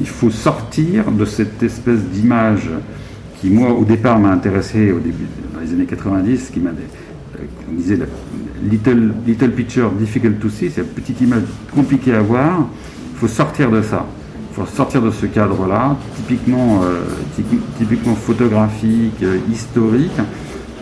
il 0.00 0.08
faut 0.08 0.30
sortir 0.30 1.12
de 1.12 1.24
cette 1.24 1.62
espèce 1.62 2.00
d'image 2.00 2.70
qui, 3.40 3.50
moi, 3.50 3.72
au 3.72 3.84
départ, 3.84 4.18
m'a 4.18 4.32
intéressé 4.32 4.90
au 4.90 4.98
début, 4.98 5.26
dans 5.54 5.60
les 5.60 5.72
années 5.72 5.86
90, 5.86 6.50
qui 6.50 6.58
m'a 6.58 6.70
on 7.70 7.74
disait 7.74 7.98
little, 8.68 9.12
little 9.26 9.50
picture 9.52 9.90
difficult 9.90 10.38
to 10.40 10.48
see, 10.48 10.70
c'est 10.70 10.82
une 10.82 10.88
petite 10.88 11.20
image 11.20 11.42
compliquée 11.74 12.14
à 12.14 12.20
voir. 12.20 12.66
Il 13.14 13.18
faut 13.18 13.28
sortir 13.28 13.70
de 13.70 13.82
ça. 13.82 14.06
Faut 14.52 14.66
sortir 14.66 15.00
de 15.00 15.10
ce 15.10 15.26
cadre-là, 15.26 15.96
typiquement, 16.16 16.80
euh, 16.82 17.02
typiquement 17.78 18.14
photographique, 18.16 19.22
euh, 19.22 19.38
historique, 19.50 20.18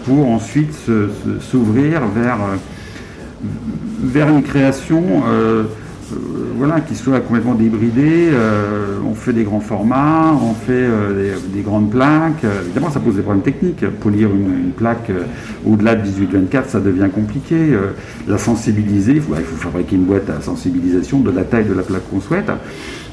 pour 0.05 0.31
ensuite 0.31 0.73
s'ouvrir 1.41 2.01
vers, 2.07 2.37
euh, 2.37 2.57
vers 4.03 4.29
une 4.31 4.43
création 4.43 5.23
voilà, 6.57 6.81
qui 6.81 6.95
soit 6.95 7.21
complètement 7.21 7.55
débridé. 7.55 8.29
Euh, 8.33 8.99
on 9.09 9.15
fait 9.15 9.33
des 9.33 9.45
grands 9.45 9.61
formats, 9.61 10.35
on 10.43 10.55
fait 10.55 10.73
euh, 10.73 11.37
des, 11.53 11.61
grandes 11.61 11.91
plaques. 11.91 12.45
évidemment, 12.65 12.91
ça 12.91 13.01
pose 13.01 13.17
des 13.17 13.23
problèmes 13.23 13.43
techniques. 13.43 13.87
Polir 14.01 14.31
une, 14.31 14.73
plaque 14.77 15.11
au-delà 15.67 15.95
de 15.95 16.09
18-24, 16.09 16.69
ça 16.69 16.81
devient 16.81 17.09
compliqué. 17.13 17.57
la 18.27 18.39
sensibiliser, 18.39 19.13
il 19.13 19.21
faut, 19.21 19.35
il 19.37 19.45
fabriquer 19.45 19.97
une 19.97 20.05
boîte 20.05 20.31
à 20.31 20.41
sensibilisation 20.41 21.21
de 21.21 21.31
la 21.31 21.45
taille 21.45 21.65
de 21.65 21.75
la 21.75 21.83
plaque 21.83 22.09
qu'on 22.11 22.21
souhaite. 22.21 22.51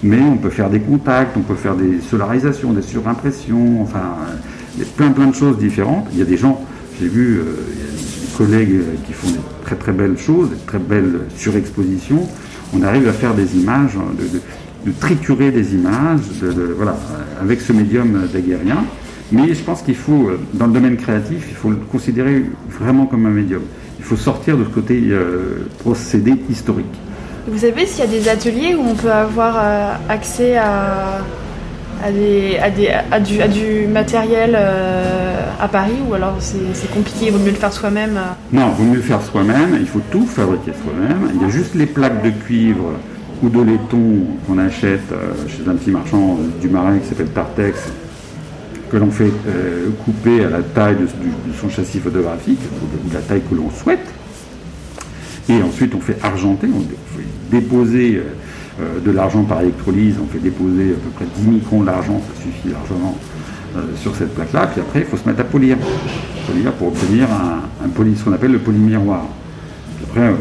Mais 0.04 0.20
on 0.22 0.38
peut 0.38 0.50
faire 0.50 0.70
des 0.70 0.80
contacts, 0.80 1.36
on 1.38 1.42
peut 1.42 1.56
faire 1.56 1.76
des 1.76 2.02
solarisations, 2.02 2.74
des 2.74 2.82
surimpressions, 2.82 3.82
enfin, 3.82 4.16
plein 4.98 5.12
plein 5.12 5.28
de 5.28 5.36
choses 5.36 5.58
différentes. 5.58 6.08
Il 6.14 6.20
y 6.20 6.22
a 6.22 6.26
des 6.26 6.38
gens, 6.38 6.64
j'ai 7.00 7.08
vu, 7.08 7.40
il 7.72 7.80
y 7.80 7.88
a 7.88 7.92
des 7.92 8.38
collègues 8.38 8.82
qui 9.08 9.14
font 9.14 9.30
des 9.30 9.40
très 9.64 9.76
très 9.76 9.92
belles 9.92 10.18
choses, 10.18 10.50
des 10.50 10.66
très 10.66 10.80
belles 10.80 11.22
surexpositions 11.36 12.28
on 12.78 12.84
arrive 12.84 13.08
à 13.08 13.14
faire 13.14 13.34
des 13.34 13.58
images, 13.58 13.94
de, 14.86 14.92
triturer 15.00 15.52
des 15.52 15.74
images, 15.74 16.20
voilà, 16.76 16.96
avec 17.42 17.62
ce 17.62 17.74
médium 17.74 18.28
daguerrien. 18.32 18.84
Mais 19.32 19.54
je 19.54 19.64
pense 19.64 19.82
qu'il 19.82 19.96
faut, 19.96 20.30
euh, 20.30 20.40
dans 20.54 20.68
le 20.68 20.74
domaine 20.74 20.98
créatif, 20.98 21.46
il 21.50 21.56
faut 21.56 21.70
le 21.70 21.78
considérer 21.78 22.46
vraiment 22.70 23.06
comme 23.08 23.26
un 23.26 23.32
médium. 23.32 23.62
Il 23.98 24.06
faut 24.06 24.16
sortir 24.16 24.58
de 24.58 24.64
ce 24.64 24.70
côté 24.70 25.02
euh, 25.10 25.68
procédé 25.80 26.36
historique. 26.50 26.86
Vous 27.48 27.60
savez 27.60 27.86
s'il 27.86 28.06
y 28.06 28.08
a 28.08 28.12
des 28.12 28.30
ateliers 28.30 28.76
où 28.76 28.82
on 28.82 28.96
peut 28.96 29.12
avoir 29.12 29.56
euh, 29.58 29.94
accès 30.10 30.58
à, 30.58 31.22
à, 32.04 32.12
des, 32.12 32.58
à, 32.58 32.70
du, 33.20 33.42
à, 33.42 33.48
du, 33.48 33.88
matériel 33.88 34.56
à 34.56 35.68
Paris 35.68 35.98
ou 36.08 36.14
alors 36.14 36.38
c'est 36.40 36.92
compliqué, 36.92 37.28
il 37.28 37.32
vaut 37.32 37.40
mieux 37.40 37.52
le 37.52 37.56
faire 37.56 37.74
soi-même 37.74 38.20
Non, 38.52 38.72
il 38.72 38.84
vaut 38.84 38.90
mieux 38.92 38.98
le 38.98 39.02
faire 39.02 39.22
soi-même, 39.22 39.78
il 39.80 39.88
faut 39.88 40.02
tout 40.12 40.26
fabriquer 40.26 40.72
soi-même. 40.84 41.32
Il 41.36 41.42
y 41.42 41.46
a 41.46 41.50
juste 41.50 41.76
les 41.76 41.86
plaques 41.86 42.24
de 42.24 42.30
cuivre 42.30 42.94
ou 43.44 43.50
de 43.50 43.62
laiton 43.62 44.26
qu'on 44.48 44.58
achète 44.58 45.14
chez 45.48 45.70
un 45.70 45.76
petit 45.76 45.92
marchand 45.92 46.38
du 46.62 46.70
Marais 46.70 47.00
qui 47.00 47.10
s'appelle 47.10 47.30
Tartex, 47.30 47.80
que 48.92 48.98
l'on 48.98 49.12
fait 49.12 49.32
couper 50.04 50.46
à 50.46 50.50
la 50.50 50.62
taille 50.62 50.96
de, 50.96 51.08
son 51.60 51.70
châssis 51.70 52.00
photographique, 52.00 52.60
ou 52.82 53.10
de, 53.10 53.14
la 53.14 53.22
taille 53.22 53.42
que 53.50 53.56
l'on 53.56 53.70
souhaite. 53.72 54.06
Et 55.50 55.62
ensuite 55.62 55.94
on 55.96 56.00
fait 56.00 56.18
argenter, 56.24 56.68
on 56.74 56.82
fait 56.82 57.26
déposer 57.52 58.16
euh, 58.16 58.24
de 58.80 59.12
l'argent 59.12 59.44
par 59.44 59.62
électrolyse, 59.62 60.16
on 60.22 60.28
fait 60.28 60.40
déposer 60.40 60.92
à 60.92 60.96
peu 60.96 61.10
près 61.16 61.26
10 61.38 61.48
microns 61.48 61.84
d'argent, 61.84 62.22
ça 62.28 62.44
suffit 62.44 62.70
largement 62.70 63.18
euh, 63.76 63.82
sur 64.02 64.16
cette 64.16 64.34
plaque-là, 64.34 64.68
puis 64.68 64.80
après 64.80 65.00
il 65.02 65.06
faut 65.06 65.18
se 65.18 65.28
mettre 65.28 65.42
à 65.42 65.44
polir, 65.44 65.76
polir 66.48 66.72
pour 66.74 66.88
obtenir 66.88 67.28
un, 67.30 67.90
ce 68.16 68.24
qu'on 68.24 68.32
appelle 68.32 68.54
le 68.54 68.60
polymiroir. 68.60 69.26
Puis 69.98 70.06
après, 70.10 70.28
euh, 70.28 70.36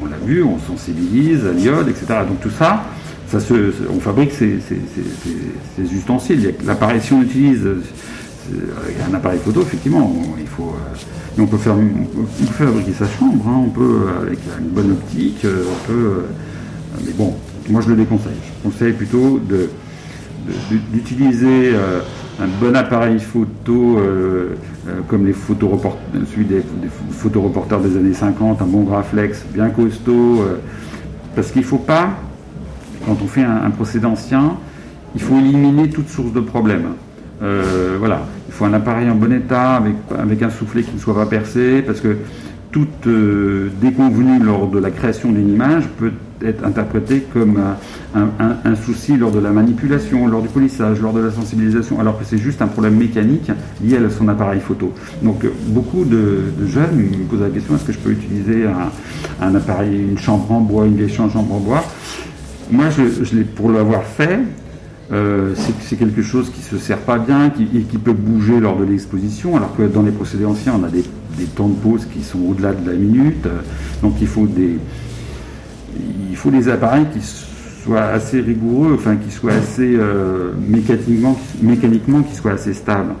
on, 0.00 0.06
l'a 0.06 0.16
vu, 0.24 0.44
on 0.44 0.60
sensibilise 0.60 1.44
à 1.44 1.52
l'iode, 1.52 1.88
etc. 1.88 2.06
Donc 2.28 2.40
tout 2.40 2.50
ça, 2.56 2.84
ça 3.26 3.40
se, 3.40 3.72
on 3.90 3.98
fabrique 3.98 4.30
ces, 4.30 4.60
ustensiles. 5.92 6.54
L'appareil, 6.64 7.00
si 7.00 7.12
on 7.12 7.22
utilise 7.22 7.66
un 9.10 9.14
appareil 9.14 9.40
photo, 9.44 9.62
effectivement, 9.62 10.12
il 10.38 10.46
faut, 10.46 10.72
on 11.36 11.46
peut 11.46 11.58
faire, 11.58 11.74
on 11.74 12.22
peut 12.22 12.64
fabriquer 12.64 12.92
sa 12.92 13.08
chambre, 13.08 13.44
hein. 13.48 13.64
on 13.66 13.70
peut 13.70 14.06
avec 14.22 14.38
une 14.60 14.68
bonne 14.68 14.92
optique, 14.92 15.44
on 15.44 15.88
peut, 15.88 16.26
mais 17.04 17.12
bon, 17.12 17.34
moi, 17.70 17.80
je 17.82 17.90
le 17.90 17.96
déconseille. 17.96 18.36
Je 18.42 18.68
conseille 18.68 18.92
plutôt 18.92 19.40
d'utiliser 20.92 21.72
euh, 21.74 22.00
un 22.40 22.46
bon 22.60 22.74
appareil 22.74 23.18
photo 23.18 23.98
euh, 23.98 24.54
euh, 24.88 25.00
comme 25.06 25.26
les 25.26 25.34
celui 25.34 26.44
des, 26.44 26.62
photoreporters 27.10 27.80
des 27.80 27.96
années 27.96 28.14
50, 28.14 28.62
un 28.62 28.64
bon 28.64 28.84
Graflex 28.84 29.44
bien 29.52 29.68
costaud, 29.70 30.44
parce 31.34 31.50
qu'il 31.50 31.62
ne 31.62 31.66
faut 31.66 31.78
pas, 31.78 32.10
quand 33.04 33.18
on 33.22 33.26
fait 33.26 33.42
un, 33.42 33.70
procédé 33.70 34.06
ancien, 34.06 34.56
il 35.14 35.20
faut 35.20 35.36
éliminer 35.36 35.88
toute 35.90 36.08
source 36.08 36.32
de 36.32 36.40
problème. 36.40 36.94
voilà, 37.40 38.22
il 38.48 38.54
faut 38.54 38.64
un 38.64 38.72
appareil 38.72 39.10
en 39.10 39.14
bon 39.14 39.32
état 39.32 39.74
avec, 39.74 39.94
avec 40.18 40.42
un 40.42 40.50
soufflet 40.50 40.82
qui 40.82 40.94
ne 40.94 41.00
soit 41.00 41.14
pas 41.14 41.26
percé, 41.26 41.82
parce 41.82 42.00
que 42.00 42.16
toute 42.78 43.06
euh, 43.08 43.70
déconvenue 43.80 44.38
lors 44.38 44.68
de 44.68 44.78
la 44.78 44.90
création 44.90 45.32
d'une 45.32 45.52
image 45.52 45.84
peut 45.98 46.12
être 46.44 46.64
interprétée 46.64 47.24
comme 47.32 47.58
un, 48.14 48.76
souci 48.76 49.16
lors 49.16 49.32
de 49.32 49.40
la 49.40 49.50
manipulation, 49.50 50.28
lors 50.28 50.40
du 50.40 50.48
polissage, 50.48 51.00
lors 51.00 51.12
de 51.12 51.20
la 51.20 51.32
sensibilisation, 51.32 51.98
alors 51.98 52.16
que 52.16 52.24
c'est 52.24 52.38
juste 52.38 52.62
un 52.62 52.68
problème 52.68 52.94
mécanique 52.94 53.50
lié 53.82 53.96
à 53.96 54.08
son 54.08 54.28
appareil 54.28 54.60
photo. 54.60 54.92
Donc 55.22 55.44
beaucoup 55.66 56.04
de, 56.04 56.42
jeunes 56.64 56.96
me 56.96 57.24
posent 57.24 57.40
la 57.40 57.48
question 57.48 57.74
est-ce 57.74 57.84
que 57.84 57.92
je 57.92 57.98
peux 57.98 58.12
utiliser 58.12 58.66
un, 59.40 59.54
appareil, 59.56 60.10
une 60.10 60.18
chambre 60.18 60.52
en 60.52 60.60
bois, 60.60 60.86
une 60.86 60.94
vieille 60.94 61.12
chambre 61.12 61.34
en 61.36 61.58
bois? 61.58 61.82
Moi, 62.70 62.84
je, 62.90 63.24
je 63.24 63.42
pour 63.42 63.72
l'avoir 63.72 64.04
fait, 64.04 64.38
euh, 65.10 65.54
c'est 65.80 65.96
quelque 65.96 66.22
chose 66.22 66.50
qui 66.50 66.60
se 66.60 66.76
sert 66.76 66.98
pas 66.98 67.18
bien 67.18 67.50
qui, 67.50 67.62
et 67.74 67.82
qui 67.82 67.96
peut 67.96 68.12
bouger 68.12 68.60
lors 68.60 68.76
de 68.76 68.84
l'exposition, 68.84 69.56
alors 69.56 69.74
que 69.74 69.82
dans 69.82 70.02
les 70.02 70.10
procédés 70.10 70.44
anciens, 70.44 70.74
on 70.78 70.84
a 70.84 70.88
des, 70.88 71.04
temps 71.54 71.68
de 71.68 71.74
pause 71.74 72.06
qui 72.12 72.22
sont 72.24 72.40
au-delà 72.40 72.72
de 72.72 72.90
la 72.90 72.96
minute. 72.96 73.46
donc 74.02 74.14
il 74.20 74.26
faut 74.26 74.46
des, 74.46 74.76
des 76.50 76.68
appareils 76.68 77.06
qui 77.12 77.20
soient 77.84 78.04
assez 78.04 78.40
rigoureux, 78.40 78.92
enfin 78.94 79.16
qui 79.16 79.30
soient 79.30 79.52
assez 79.52 79.94
euh, 79.96 80.52
mécaniquement, 80.68 81.38
mécaniquement 81.62 82.22
qui 82.22 82.34
soient 82.34 82.52
assez 82.52 82.74
stables. 82.74 83.14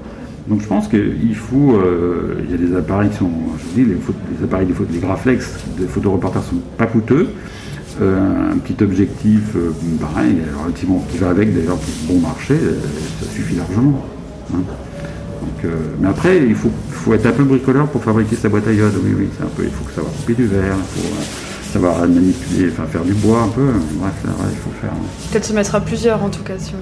Donc 0.48 0.62
je 0.62 0.66
pense 0.66 0.88
qu'il 0.88 1.34
faut, 1.34 1.76
euh, 1.76 2.42
il 2.44 2.50
y 2.50 2.54
a 2.54 2.56
des 2.56 2.74
appareils 2.76 3.10
qui 3.10 3.16
sont, 3.16 3.30
je 3.58 3.82
dis, 3.82 3.88
les, 3.88 3.94
les 3.94 4.44
appareils 4.44 4.66
des, 4.66 4.74
les 4.92 4.98
Graflex 4.98 5.64
des 5.78 5.86
sont 5.86 6.60
pas 6.76 6.86
coûteux. 6.86 7.28
Euh, 8.00 8.52
un 8.52 8.58
petit 8.58 8.82
objectif 8.84 9.56
euh, 9.56 9.72
pareil, 10.00 10.36
relativement 10.62 11.04
qui 11.10 11.18
va 11.18 11.30
avec 11.30 11.52
d'ailleurs 11.52 11.78
pour 11.78 12.14
bon 12.14 12.20
marché, 12.20 12.54
euh, 12.54 12.78
ça 13.20 13.28
suffit 13.28 13.56
largement. 13.56 14.04
Hein. 14.54 14.60
mais 16.00 16.08
après, 16.08 16.38
il 16.46 16.54
faut, 16.54 16.70
faut, 16.90 17.12
être 17.14 17.26
un 17.26 17.32
peu 17.32 17.42
bricoleur 17.42 17.88
pour 17.88 18.04
fabriquer 18.04 18.36
sa 18.36 18.48
boîte 18.48 18.68
à 18.68 18.72
iode. 18.72 18.94
Oui, 19.02 19.14
oui, 19.18 19.28
c'est 19.36 19.44
un 19.44 19.48
peu, 19.48 19.64
il 19.64 19.70
faut 19.70 19.84
savoir 19.92 20.12
couper 20.12 20.34
du 20.34 20.46
verre, 20.46 20.76
il 20.76 21.00
faut 21.00 21.72
savoir 21.72 22.00
manipuler, 22.02 22.70
enfin 22.70 22.84
faire 22.84 23.02
du 23.02 23.14
bois 23.14 23.42
un 23.42 23.48
peu. 23.48 23.66
Bref, 23.94 24.12
il 24.24 24.58
faut 24.58 24.70
faire. 24.80 24.92
Peut-être 25.32 25.44
se 25.44 25.52
mettre 25.52 25.74
à 25.74 25.80
plusieurs 25.80 26.22
en 26.22 26.28
tout 26.28 26.44
cas. 26.44 26.54
Si 26.56 26.74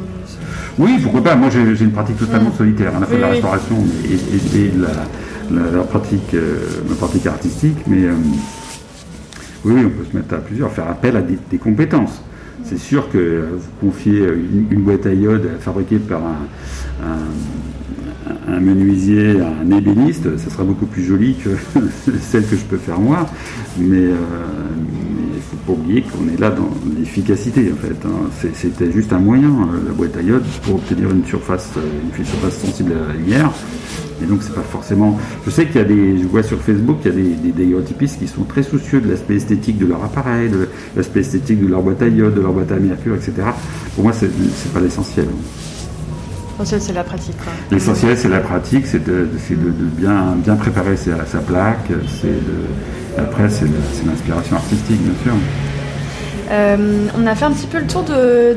Oui, 0.79 0.99
pourquoi 1.03 1.25
pas. 1.25 1.35
Moi, 1.35 1.49
j'ai 1.51 1.83
une 1.83 1.93
pratique 1.93 2.19
totalement 2.19 2.53
solitaire, 2.53 2.95
à 2.95 3.01
la 3.01 3.07
fois 3.07 3.17
de 3.17 3.23
la 3.23 3.29
restauration 3.29 3.77
et, 4.05 4.77
de 4.77 4.83
la, 4.83 5.83
pratique, 5.85 6.37
ma 6.87 6.95
pratique 6.95 7.27
artistique, 7.27 7.79
mais 7.87 8.03
oui, 9.65 9.83
on 9.85 9.91
peut 9.91 10.05
se 10.11 10.17
mettre 10.17 10.35
à 10.35 10.39
plusieurs, 10.39 10.73
faire 10.73 10.89
appel 10.89 11.17
à 11.17 11.23
des, 11.23 11.59
compétences. 11.59 12.23
C'est 12.65 12.79
sûr 12.79 13.11
que 13.11 13.49
vous 13.57 13.89
confiez 13.89 14.27
une, 14.71 14.83
boîte 14.83 15.07
à 15.07 15.13
iode 15.13 15.49
fabriquée 15.61 15.99
par 15.99 16.23
un, 18.49 18.61
menuisier, 18.61 19.37
un 19.41 19.77
ébéniste, 19.77 20.37
ça 20.39 20.51
sera 20.51 20.65
beaucoup 20.65 20.87
plus 20.87 21.05
joli 21.05 21.37
que 21.37 21.51
celle 22.21 22.47
que 22.47 22.57
je 22.57 22.65
peux 22.65 22.77
faire 22.77 22.99
moi. 22.99 23.27
Mais 23.79 24.07
euh, 24.07 24.15
oublier 25.75 26.03
qu'on 26.03 26.29
est 26.33 26.41
là 26.41 26.51
dans 26.51 26.69
l'efficacité 26.99 27.73
en 27.73 27.77
fait. 27.77 27.97
Hein. 28.07 28.51
C'était 28.55 28.91
juste 28.93 29.13
un 29.13 29.19
moyen, 29.19 29.49
euh, 29.49 29.87
la 29.87 29.93
boîte 29.93 30.17
à 30.17 30.23
iode, 30.23 30.45
pour 30.63 30.77
obtenir 30.77 31.11
une 31.11 31.25
surface, 31.25 31.71
euh, 31.77 31.81
une 32.19 32.25
surface 32.25 32.59
sensible 32.59 32.93
à 32.93 33.09
la 33.09 33.15
lumière. 33.15 33.53
Et 34.23 34.27
donc 34.27 34.43
c'est 34.43 34.55
pas 34.55 34.63
forcément. 34.63 35.19
Je 35.45 35.51
sais 35.51 35.67
qu'il 35.67 35.77
y 35.77 35.79
a 35.79 35.85
des. 35.85 36.19
Je 36.19 36.27
vois 36.27 36.43
sur 36.43 36.59
Facebook, 36.61 36.99
il 37.05 37.09
y 37.09 37.11
a 37.11 37.53
des, 37.53 37.65
des 37.67 37.77
qui 38.19 38.27
sont 38.27 38.45
très 38.45 38.63
soucieux 38.63 39.01
de 39.01 39.11
l'aspect 39.11 39.37
esthétique 39.37 39.79
de 39.79 39.87
leur 39.87 40.03
appareil, 40.03 40.49
de 40.49 40.69
l'aspect 40.97 41.21
esthétique 41.21 41.61
de 41.61 41.67
leur 41.67 41.83
boîte 41.83 42.01
à 42.03 42.09
iode, 42.09 42.35
de 42.35 42.41
leur 42.41 42.53
boîte 42.53 42.73
à 42.73 42.77
mercure, 42.77 43.15
etc. 43.15 43.33
Pour 43.95 44.05
moi, 44.05 44.13
c'est 44.15 44.31
pas 44.73 44.81
l'essentiel. 44.81 45.27
L'essentiel, 46.59 46.81
c'est 46.81 46.93
la 46.95 47.05
pratique. 47.05 47.37
L'essentiel, 47.71 48.17
c'est 48.17 48.29
la 48.29 48.41
pratique, 48.41 48.87
c'est 48.87 49.05
de, 49.05 49.29
bien, 49.97 50.35
bien 50.37 50.57
préparer 50.57 50.97
sa, 50.97 51.27
sa 51.27 51.39
plaque. 51.39 51.91
après, 53.19 53.51
c'est 53.51 53.67
l'inspiration 54.07 54.57
artistique, 54.57 55.03
bien 55.03 55.15
sûr. 55.23 55.33
Euh, 56.51 57.09
on 57.19 57.27
a 57.27 57.35
fait 57.35 57.45
un 57.45 57.53
petit 57.53 57.67
peu 57.67 57.79
le 57.79 57.87
tour 57.87 58.05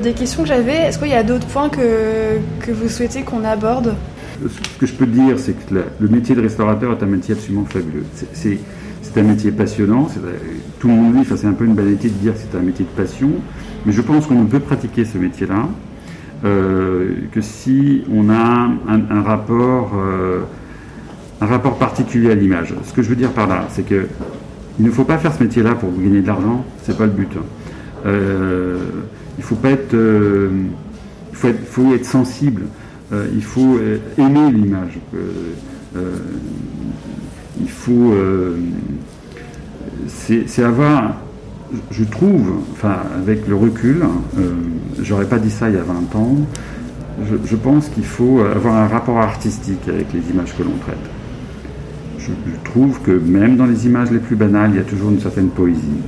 des 0.01 0.13
questions 0.13 0.43
que 0.43 0.47
j'avais. 0.47 0.75
Est-ce 0.75 0.99
qu'il 0.99 1.09
y 1.09 1.13
a 1.13 1.23
d'autres 1.23 1.47
points 1.47 1.69
que, 1.69 2.37
que 2.59 2.71
vous 2.71 2.87
souhaitez 2.87 3.23
qu'on 3.23 3.43
aborde? 3.43 3.95
Ce 4.41 4.79
que 4.79 4.85
je 4.85 4.93
peux 4.93 5.05
dire, 5.07 5.37
c'est 5.37 5.51
que 5.51 5.83
le 5.99 6.07
métier 6.07 6.35
de 6.35 6.41
restaurateur 6.41 6.93
est 6.93 7.03
un 7.03 7.07
métier 7.07 7.33
absolument 7.33 7.65
fabuleux. 7.65 8.05
C'est 8.13 9.19
un 9.19 9.23
métier 9.23 9.51
passionnant. 9.51 10.07
Tout 10.79 10.87
le 10.87 10.93
monde 10.93 11.15
dit, 11.15 11.19
enfin, 11.21 11.35
c'est 11.35 11.47
un 11.47 11.53
peu 11.53 11.65
une 11.65 11.75
banalité 11.75 12.07
de 12.07 12.13
dire 12.13 12.33
que 12.33 12.39
c'est 12.39 12.57
un 12.57 12.61
métier 12.61 12.85
de 12.85 13.01
passion, 13.01 13.31
mais 13.85 13.91
je 13.91 14.01
pense 14.01 14.27
qu'on 14.27 14.35
ne 14.43 14.47
peut 14.47 14.61
pratiquer 14.61 15.03
ce 15.03 15.17
métier-là 15.17 15.67
euh, 16.45 17.15
que 17.33 17.41
si 17.41 18.03
on 18.13 18.29
a 18.29 18.69
un, 18.87 19.21
rapport, 19.21 19.91
euh, 19.95 20.41
un 21.41 21.45
rapport 21.45 21.77
particulier 21.77 22.31
à 22.31 22.35
l'image. 22.35 22.73
Ce 22.85 22.93
que 22.93 23.01
je 23.01 23.09
veux 23.09 23.15
dire 23.15 23.31
par 23.31 23.47
là, 23.47 23.67
c'est 23.69 23.85
que 23.85 24.07
il 24.79 24.85
ne 24.85 24.91
faut 24.91 25.03
pas 25.03 25.17
faire 25.17 25.33
ce 25.33 25.43
métier-là 25.43 25.75
pour 25.75 25.91
gagner 25.91 26.21
de 26.21 26.27
l'argent. 26.27 26.63
C'est 26.83 26.97
pas 26.97 27.05
le 27.05 27.11
but. 27.11 27.31
Euh, 28.05 28.77
il 29.37 29.43
faut 29.43 29.55
pas 29.55 29.71
être, 29.71 29.97
faut 31.33 31.93
être, 31.93 32.05
sensible. 32.05 32.63
Il 33.11 33.43
faut 33.43 33.77
aimer 34.17 34.51
l'image. 34.51 34.97
Il 37.59 37.69
faut. 37.69 38.13
c'est 40.07 40.63
avoir. 40.63 41.15
Je 41.91 42.03
trouve, 42.03 42.53
enfin, 42.71 42.97
avec 43.15 43.47
le 43.47 43.55
recul, 43.55 44.03
j'aurais 45.01 45.25
pas 45.25 45.37
dit 45.37 45.51
ça 45.51 45.69
il 45.69 45.75
y 45.75 45.77
a 45.77 45.83
20 45.83 46.15
ans, 46.15 46.35
je, 47.45 47.55
pense 47.55 47.89
qu'il 47.89 48.05
faut 48.05 48.39
avoir 48.39 48.75
un 48.75 48.87
rapport 48.87 49.19
artistique 49.19 49.87
avec 49.87 50.11
les 50.13 50.21
images 50.31 50.55
que 50.57 50.63
l'on 50.63 50.77
traite. 50.81 50.97
Je, 52.17 52.31
trouve 52.63 52.99
que 53.01 53.11
même 53.11 53.55
dans 53.55 53.65
les 53.65 53.85
images 53.85 54.09
les 54.09 54.19
plus 54.19 54.35
banales, 54.35 54.71
il 54.73 54.77
y 54.77 54.79
a 54.79 54.83
toujours 54.83 55.11
une 55.11 55.19
certaine 55.19 55.49
poésie 55.49 56.01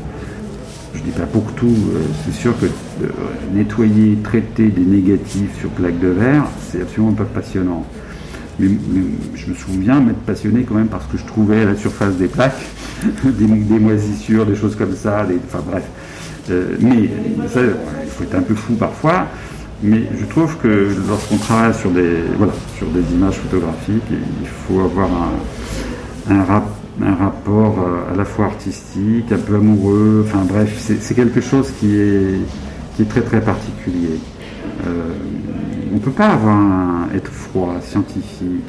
je 1.02 1.10
dis 1.10 1.18
pas 1.18 1.26
pour 1.26 1.44
tout, 1.54 1.68
euh, 1.68 2.02
c'est 2.26 2.34
sûr 2.34 2.58
que 2.60 2.66
euh, 2.66 3.08
nettoyer, 3.54 4.18
traiter 4.24 4.68
des 4.68 4.86
négatifs 4.86 5.60
sur 5.60 5.70
plaque 5.70 6.00
de 6.00 6.10
verre, 6.10 6.46
c'est 6.70 6.82
absolument 6.82 7.14
pas 7.14 7.26
passionnant. 7.26 7.86
Mais, 8.60 8.70
je 9.36 9.50
me 9.50 9.56
souviens 9.56 10.00
m'être 10.00 10.20
passionné 10.20 10.64
quand 10.68 10.76
même 10.76 10.88
parce 10.88 11.06
que 11.06 11.18
je 11.18 11.26
trouvais 11.26 11.62
à 11.62 11.66
la 11.66 11.76
surface 11.76 12.16
des 12.16 12.28
plaques 12.28 12.62
des, 13.24 13.80
moisissures, 13.80 14.46
des 14.46 14.56
choses 14.56 14.76
comme 14.76 14.96
ça, 14.96 15.26
enfin 15.48 15.64
bref. 15.66 15.84
Euh, 16.50 16.76
mais 16.80 17.10
ça, 17.48 17.62
il 17.62 18.10
faut 18.10 18.24
être 18.24 18.36
un 18.36 18.42
peu 18.42 18.56
fou 18.56 18.74
parfois. 18.74 19.28
Mais 19.84 20.04
je 20.20 20.26
trouve 20.26 20.58
que 20.58 20.90
lorsqu'on 21.08 21.38
travaille 21.38 21.74
sur 21.74 21.90
des, 21.90 22.18
voilà, 22.38 22.54
sur 22.78 22.88
des 22.88 23.02
images 23.14 23.36
photographiques, 23.36 24.04
il 24.12 24.48
faut 24.48 24.80
avoir 24.82 25.10
un, 26.30 26.44
rapport 26.44 27.80
euh, 27.80 28.14
à 28.14 28.16
la 28.16 28.26
fois 28.26 28.46
artistique, 28.46 29.32
un 29.32 29.38
peu 29.38 29.56
amoureux, 29.56 30.24
enfin 30.28 30.46
bref, 30.48 30.78
c'est 30.78 31.16
quelque 31.16 31.42
chose 31.42 31.72
qui 31.80 31.96
est, 31.96 32.40
qui 32.96 33.02
est 33.02 33.06
très 33.06 33.22
très 33.22 33.42
particulier. 33.42 34.20
Euh, 34.86 35.14
on 35.92 35.96
ne 35.96 36.00
peut 36.00 36.12
pas 36.12 36.30
avoir 36.30 37.08
être 37.14 37.32
froid, 37.32 37.76
scientifique, 37.82 38.64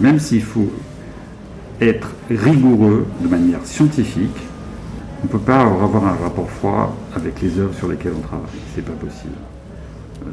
même 0.00 0.18
s'il 0.18 0.42
faut 0.42 0.70
être 1.80 2.10
rigoureux 2.30 3.06
de 3.20 3.28
manière 3.28 3.64
scientifique, 3.64 4.36
on 5.22 5.26
ne 5.26 5.28
peut 5.28 5.38
pas 5.38 5.60
avoir 5.60 6.04
un 6.04 6.16
rapport 6.22 6.50
froid 6.50 6.96
avec 7.14 7.40
les 7.42 7.58
œuvres 7.58 7.74
sur 7.74 7.88
lesquelles 7.88 8.14
on 8.16 8.26
travaille, 8.26 8.46
c'est 8.74 8.84
pas 8.84 8.92
possible. 8.92 9.34
Euh, 10.26 10.30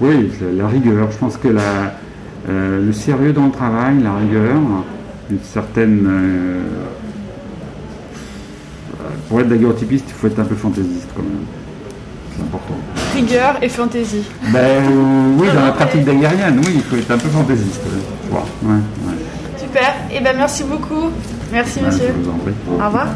oui, 0.00 0.30
la, 0.56 0.66
rigueur, 0.66 1.10
je 1.10 1.18
pense 1.18 1.36
que 1.36 1.48
la, 1.48 1.94
le 2.48 2.92
sérieux 2.92 3.32
dans 3.32 3.46
le 3.46 3.52
travail, 3.52 4.02
la 4.02 4.16
rigueur, 4.16 4.60
une 5.30 5.40
certaine. 5.40 6.06
Euh, 6.06 6.60
pour 9.28 9.40
être 9.40 9.48
daguerreotypiste, 9.48 10.06
il 10.08 10.14
faut 10.14 10.26
être 10.26 10.38
un 10.38 10.44
peu 10.44 10.54
fantaisiste 10.54 11.08
quand 11.14 11.22
même. 11.22 11.63
C'est 12.36 12.42
important. 12.42 12.74
Rigueur 13.14 13.58
et 13.62 13.68
fantaisie. 13.68 14.24
Ben 14.52 14.58
euh, 14.58 15.36
oui, 15.38 15.48
dans 15.54 15.64
la 15.64 15.72
pratique 15.72 16.04
daguerrienne, 16.04 16.60
oui, 16.60 16.72
il 16.76 16.82
faut 16.82 16.96
être 16.96 17.10
un 17.10 17.18
peu 17.18 17.28
fantaisiste. 17.28 17.82
Super. 19.58 19.94
Et 20.10 20.16
eh 20.16 20.20
ben 20.20 20.36
merci 20.36 20.64
beaucoup. 20.64 21.10
Merci 21.52 21.80
monsieur. 21.80 22.14
Au 22.80 22.86
revoir. 22.86 23.08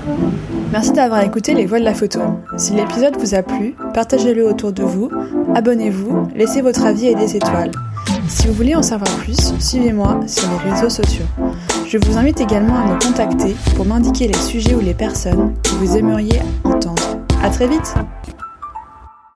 Merci 0.72 0.92
d'avoir 0.92 1.22
écouté 1.22 1.54
Les 1.54 1.66
Voix 1.66 1.80
de 1.80 1.84
la 1.84 1.94
Photo. 1.94 2.20
Si 2.56 2.72
l'épisode 2.74 3.16
vous 3.18 3.34
a 3.34 3.42
plu, 3.42 3.74
partagez-le 3.94 4.46
autour 4.46 4.72
de 4.72 4.82
vous, 4.82 5.10
abonnez-vous, 5.54 6.28
laissez 6.36 6.60
votre 6.60 6.84
avis 6.84 7.08
et 7.08 7.14
des 7.14 7.36
étoiles. 7.36 7.72
Si 8.28 8.46
vous 8.46 8.52
voulez 8.52 8.74
en 8.74 8.82
savoir 8.82 9.10
plus, 9.16 9.54
suivez-moi 9.58 10.20
sur 10.26 10.48
les 10.64 10.70
réseaux 10.70 10.90
sociaux. 10.90 11.24
Je 11.86 11.98
vous 11.98 12.18
invite 12.18 12.40
également 12.40 12.76
à 12.76 12.94
me 12.94 13.00
contacter 13.00 13.56
pour 13.74 13.86
m'indiquer 13.86 14.28
les 14.28 14.38
sujets 14.38 14.74
ou 14.74 14.80
les 14.80 14.94
personnes 14.94 15.54
que 15.62 15.70
vous 15.70 15.96
aimeriez 15.96 16.40
entendre. 16.64 17.18
À 17.42 17.48
très 17.48 17.66
vite! 17.66 17.94